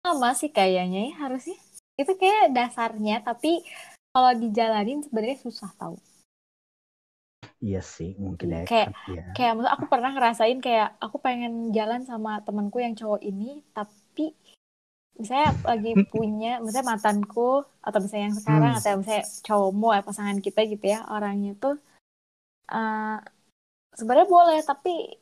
Sama 0.05 0.37
sih 0.37 0.53
kayaknya 0.53 1.09
ya 1.09 1.15
harusnya. 1.17 1.57
Itu 1.97 2.13
kayak 2.21 2.53
dasarnya, 2.53 3.25
tapi 3.25 3.65
kalau 4.13 4.37
dijalanin 4.37 5.01
sebenarnya 5.01 5.41
susah 5.41 5.73
tau. 5.81 5.97
Iya 7.65 7.81
sih, 7.81 8.21
mungkin 8.21 8.53
ya. 8.53 8.69
Kayak, 8.69 8.93
ya. 9.09 9.33
kayak 9.33 9.53
maksud 9.57 9.73
aku 9.73 9.85
pernah 9.89 10.13
ngerasain 10.13 10.61
kayak 10.61 10.93
aku 11.01 11.17
pengen 11.25 11.73
jalan 11.73 12.05
sama 12.05 12.45
temanku 12.45 12.85
yang 12.85 12.93
cowok 12.93 13.25
ini, 13.25 13.65
tapi 13.73 14.37
misalnya 15.17 15.51
lagi 15.65 15.93
punya 16.13 16.61
misalnya 16.61 16.93
mantanku 16.93 17.65
atau 17.81 17.99
misalnya 18.05 18.25
yang 18.29 18.39
sekarang 18.39 18.73
Hmm. 18.77 18.81
atau 18.81 18.93
misalnya 19.01 19.25
cowokmu 19.43 19.89
atau 19.93 20.05
pasangan 20.09 20.39
kita 20.41 20.61
gitu 20.69 20.85
ya 20.85 21.01
orangnya 21.09 21.53
tuh 21.57 21.77
eh 22.69 23.19
sebenarnya 23.97 24.29
boleh 24.29 24.59
tapi 24.61 25.17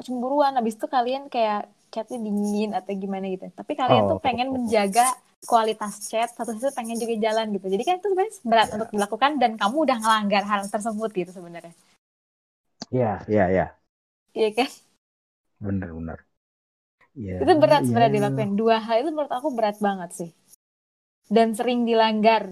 cemburuan 0.00 0.56
habis 0.56 0.76
itu 0.76 0.88
kalian 0.88 1.28
kayak 1.28 1.68
chatnya 1.92 2.18
dingin 2.20 2.72
atau 2.76 2.92
gimana 2.92 3.28
gitu 3.28 3.48
tapi 3.52 3.72
kalian 3.76 4.08
tuh 4.08 4.18
Oh. 4.18 4.24
pengen 4.24 4.52
menjaga 4.52 5.04
kualitas 5.46 6.10
chat 6.10 6.32
satu 6.32 6.52
sisi 6.56 6.72
pengen 6.74 6.96
juga 6.98 7.14
jalan 7.16 7.52
gitu 7.54 7.68
jadi 7.70 7.82
kan 7.86 7.94
itu 8.00 8.08
sebenarnya 8.08 8.34
berat 8.44 8.68
Ya. 8.68 8.74
untuk 8.76 8.88
dilakukan 8.92 9.30
dan 9.40 9.52
kamu 9.56 9.76
udah 9.86 9.96
ngelanggar 10.00 10.42
hal 10.44 10.60
tersebut 10.66 11.10
gitu 11.12 11.30
sebenarnya 11.32 11.72
Iya, 12.92 13.24
iya, 13.30 13.44
iya. 13.50 13.66
iya 14.32 14.48
kan 14.52 14.68
Bener-bener. 15.56 16.25
Ya, 17.16 17.40
itu 17.42 17.52
berat 17.62 17.82
ya. 17.88 17.88
sebenarnya 17.88 18.14
dilakukan 18.16 18.50
dua 18.60 18.76
hal 18.86 18.96
itu 19.00 19.10
menurut 19.14 19.32
aku 19.38 19.48
berat 19.56 19.76
banget 19.86 20.10
sih 20.18 20.30
dan 21.36 21.48
sering 21.58 21.80
dilanggar 21.88 22.42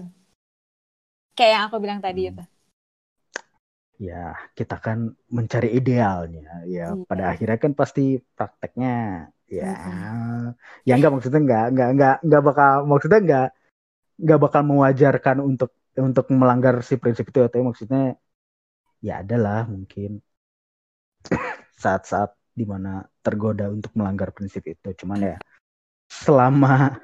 kayak 1.37 1.51
yang 1.53 1.63
aku 1.67 1.77
bilang 1.83 1.99
tadi 2.05 2.21
Hmm. 2.21 2.31
itu 2.31 2.41
Ya, 4.07 4.15
kita 4.57 4.75
kan 4.85 4.97
mencari 5.37 5.67
idealnya. 5.77 6.41
Ya, 6.75 6.81
Iya. 6.87 7.05
pada 7.09 7.23
akhirnya 7.31 7.57
kan 7.63 7.71
pasti 7.79 8.01
prakteknya 8.37 8.89
ya 9.57 9.65
Mm-mm. 9.65 10.55
ya 10.87 10.91
enggak 10.95 11.11
maksudnya 11.13 11.39
enggak 11.45 11.63
enggak 11.71 11.87
enggak 11.93 12.13
enggak 12.25 12.41
bakal 12.47 12.69
maksudnya 12.89 13.19
enggak 13.25 13.45
enggak 14.21 14.39
bakal 14.45 14.61
mewajarkan 14.71 15.37
untuk 15.49 15.69
untuk 16.09 16.25
melanggar 16.41 16.75
si 16.89 16.95
prinsip 17.01 17.25
itu 17.29 17.37
ya, 17.43 17.47
tapi 17.53 17.63
maksudnya 17.69 17.99
ya 19.07 19.13
adalah 19.23 19.59
mungkin 19.73 20.11
saat-saat 21.83 22.29
di 22.59 22.65
mana 22.71 23.03
tergoda 23.25 23.65
untuk 23.75 23.91
melanggar 23.99 24.29
prinsip 24.35 24.63
itu. 24.73 24.87
Cuman 25.01 25.19
ya 25.29 25.35
selama 26.09 26.97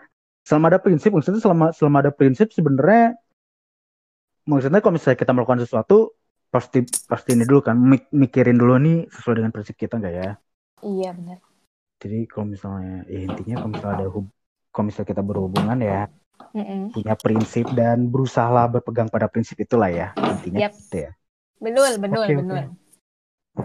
selama 0.48 0.66
ada 0.74 0.82
prinsip 0.86 1.10
maksudnya 1.16 1.42
selama 1.46 1.66
selama 1.78 1.98
ada 2.04 2.12
prinsip 2.14 2.48
sebenarnya 2.58 3.16
maksudnya 4.50 4.80
kalau 4.84 4.94
misalnya 4.98 5.20
kita 5.22 5.32
melakukan 5.36 5.62
sesuatu 5.66 5.96
pasti 6.54 6.80
pasti 7.12 7.30
ini 7.36 7.44
dulu 7.50 7.60
kan 7.68 7.76
mik- 7.92 8.12
mikirin 8.12 8.58
dulu 8.62 8.74
nih 8.86 8.98
sesuai 9.16 9.36
dengan 9.40 9.52
prinsip 9.56 9.76
kita 9.80 9.94
enggak 10.00 10.14
ya 10.22 10.30
iya 10.84 11.10
benar 11.18 11.40
jadi 12.02 12.18
kalau 12.32 12.46
misalnya 12.54 12.94
ya 13.14 13.20
intinya 13.28 13.56
kalau 13.62 13.72
misalnya 13.74 13.96
ada 14.02 14.08
hub 14.14 14.26
kalau 14.74 14.86
misalnya 14.88 15.10
kita 15.14 15.24
berhubungan 15.30 15.78
ya 15.92 16.00
Mm-mm. 16.56 16.92
punya 16.94 17.14
prinsip 17.16 17.66
dan 17.80 17.98
berusaha 18.14 18.62
berpegang 18.74 19.10
pada 19.14 19.28
prinsip 19.32 19.58
itulah 19.66 19.90
ya 19.92 20.08
intinya 20.34 20.62
Yap. 20.62 20.74
gitu 20.88 20.98
ya 21.08 21.12
Betul, 21.62 21.92
betul, 22.02 22.24
Oke, 22.24 22.34
oke. 22.42 22.48
betul. 22.52 22.64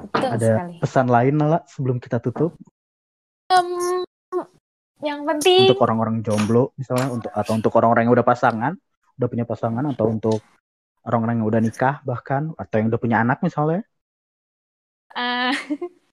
Betul 0.05 0.31
ada 0.37 0.51
sekali. 0.61 0.75
pesan 0.83 1.07
lain 1.09 1.35
Nala 1.37 1.59
sebelum 1.67 1.97
kita 1.99 2.21
tutup 2.21 2.57
Em, 3.47 4.03
yang 5.07 5.23
penting, 5.23 5.71
untuk 5.71 5.87
orang-orang 5.87 6.19
jomblo 6.27 6.75
misalnya 6.75 7.15
untuk 7.15 7.31
atau 7.31 7.53
untuk 7.55 7.73
orang-orang 7.79 8.11
yang 8.11 8.15
udah 8.19 8.27
pasangan 8.27 8.73
udah 9.17 9.29
punya 9.31 9.45
pasangan 9.47 9.85
atau 9.95 10.11
untuk 10.11 10.43
orang-orang 11.07 11.39
yang 11.39 11.47
udah 11.47 11.61
nikah 11.63 11.97
bahkan 12.03 12.51
atau 12.59 12.75
yang 12.83 12.91
udah 12.91 13.01
punya 13.01 13.23
anak 13.23 13.39
misalnya 13.39 13.87
eh 15.15 15.55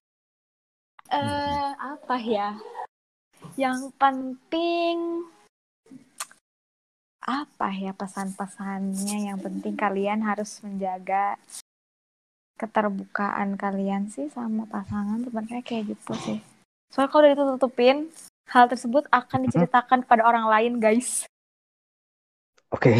eh, 1.13 1.69
apa 1.77 2.15
ya? 2.21 2.57
Yang 3.59 3.91
penting 3.99 5.27
apa 7.23 7.67
ya 7.75 7.91
pesan-pesannya? 7.95 9.31
Yang 9.31 9.39
penting 9.41 9.73
kalian 9.75 10.23
harus 10.23 10.59
menjaga 10.63 11.35
keterbukaan 12.57 13.57
kalian 13.57 14.07
sih 14.07 14.29
sama 14.29 14.69
pasangan 14.69 15.25
sebenarnya 15.25 15.63
kayak 15.65 15.97
gitu 15.97 16.13
sih. 16.15 16.39
Soalnya 16.93 17.09
kalau 17.09 17.23
udah 17.25 17.33
ditutupin, 17.33 17.97
hal 18.53 18.69
tersebut 18.69 19.09
akan 19.09 19.39
diceritakan 19.49 20.05
kepada 20.05 20.23
orang 20.23 20.45
lain, 20.45 20.73
guys. 20.77 21.25
oke 22.73 22.93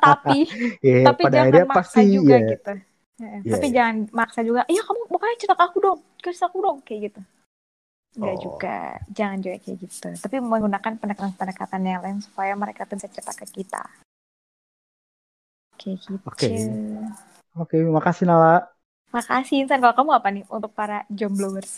Tapi 0.00 0.38
Ya, 0.86 1.04
tapi 1.12 1.22
pada 1.28 1.48
jangan 1.48 1.68
maksa 1.68 2.00
pasti 2.00 2.02
juga 2.12 2.36
ya 2.36 2.50
gitu. 2.56 2.72
Heeh, 3.20 3.40
Iya, 3.44 3.52
tapi 3.52 3.66
iya. 3.68 3.74
jangan 3.76 3.96
maksa 4.16 4.40
juga. 4.40 4.60
Iya 4.64 4.82
kamu 4.84 5.00
pokoknya 5.12 5.36
cerita 5.36 5.56
ke 5.56 5.64
aku 5.68 5.78
dong, 5.80 6.00
cerita 6.24 6.44
aku 6.48 6.58
dong 6.64 6.78
kayak 6.84 7.00
gitu. 7.12 7.20
Enggak 8.10 8.36
Oh. 8.36 8.42
juga, 8.42 8.76
jangan 9.12 9.38
juga 9.38 9.56
kayak 9.62 9.78
gitu. 9.86 10.08
Tapi 10.18 10.36
menggunakan 10.42 10.92
pendekatan-pendekatan 10.98 11.80
yang 11.84 12.00
lain 12.02 12.18
supaya 12.24 12.52
mereka 12.58 12.82
tuh 12.88 12.98
bisa 12.98 13.08
cerita 13.12 13.32
ke 13.36 13.46
kita. 13.46 13.82
Kayak 15.78 15.96
gitu. 16.04 16.16
Oke. 16.26 16.48
Oke 17.58 17.76
makasih 17.94 18.24
Nala 18.30 18.50
Makasih 19.14 19.56
Insan. 19.62 19.78
Kalau 19.82 19.94
kamu 19.98 20.10
apa 20.18 20.28
nih 20.34 20.44
untuk 20.56 20.72
para 20.78 20.98
jombloers? 21.18 21.72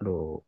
aduh 0.00 0.42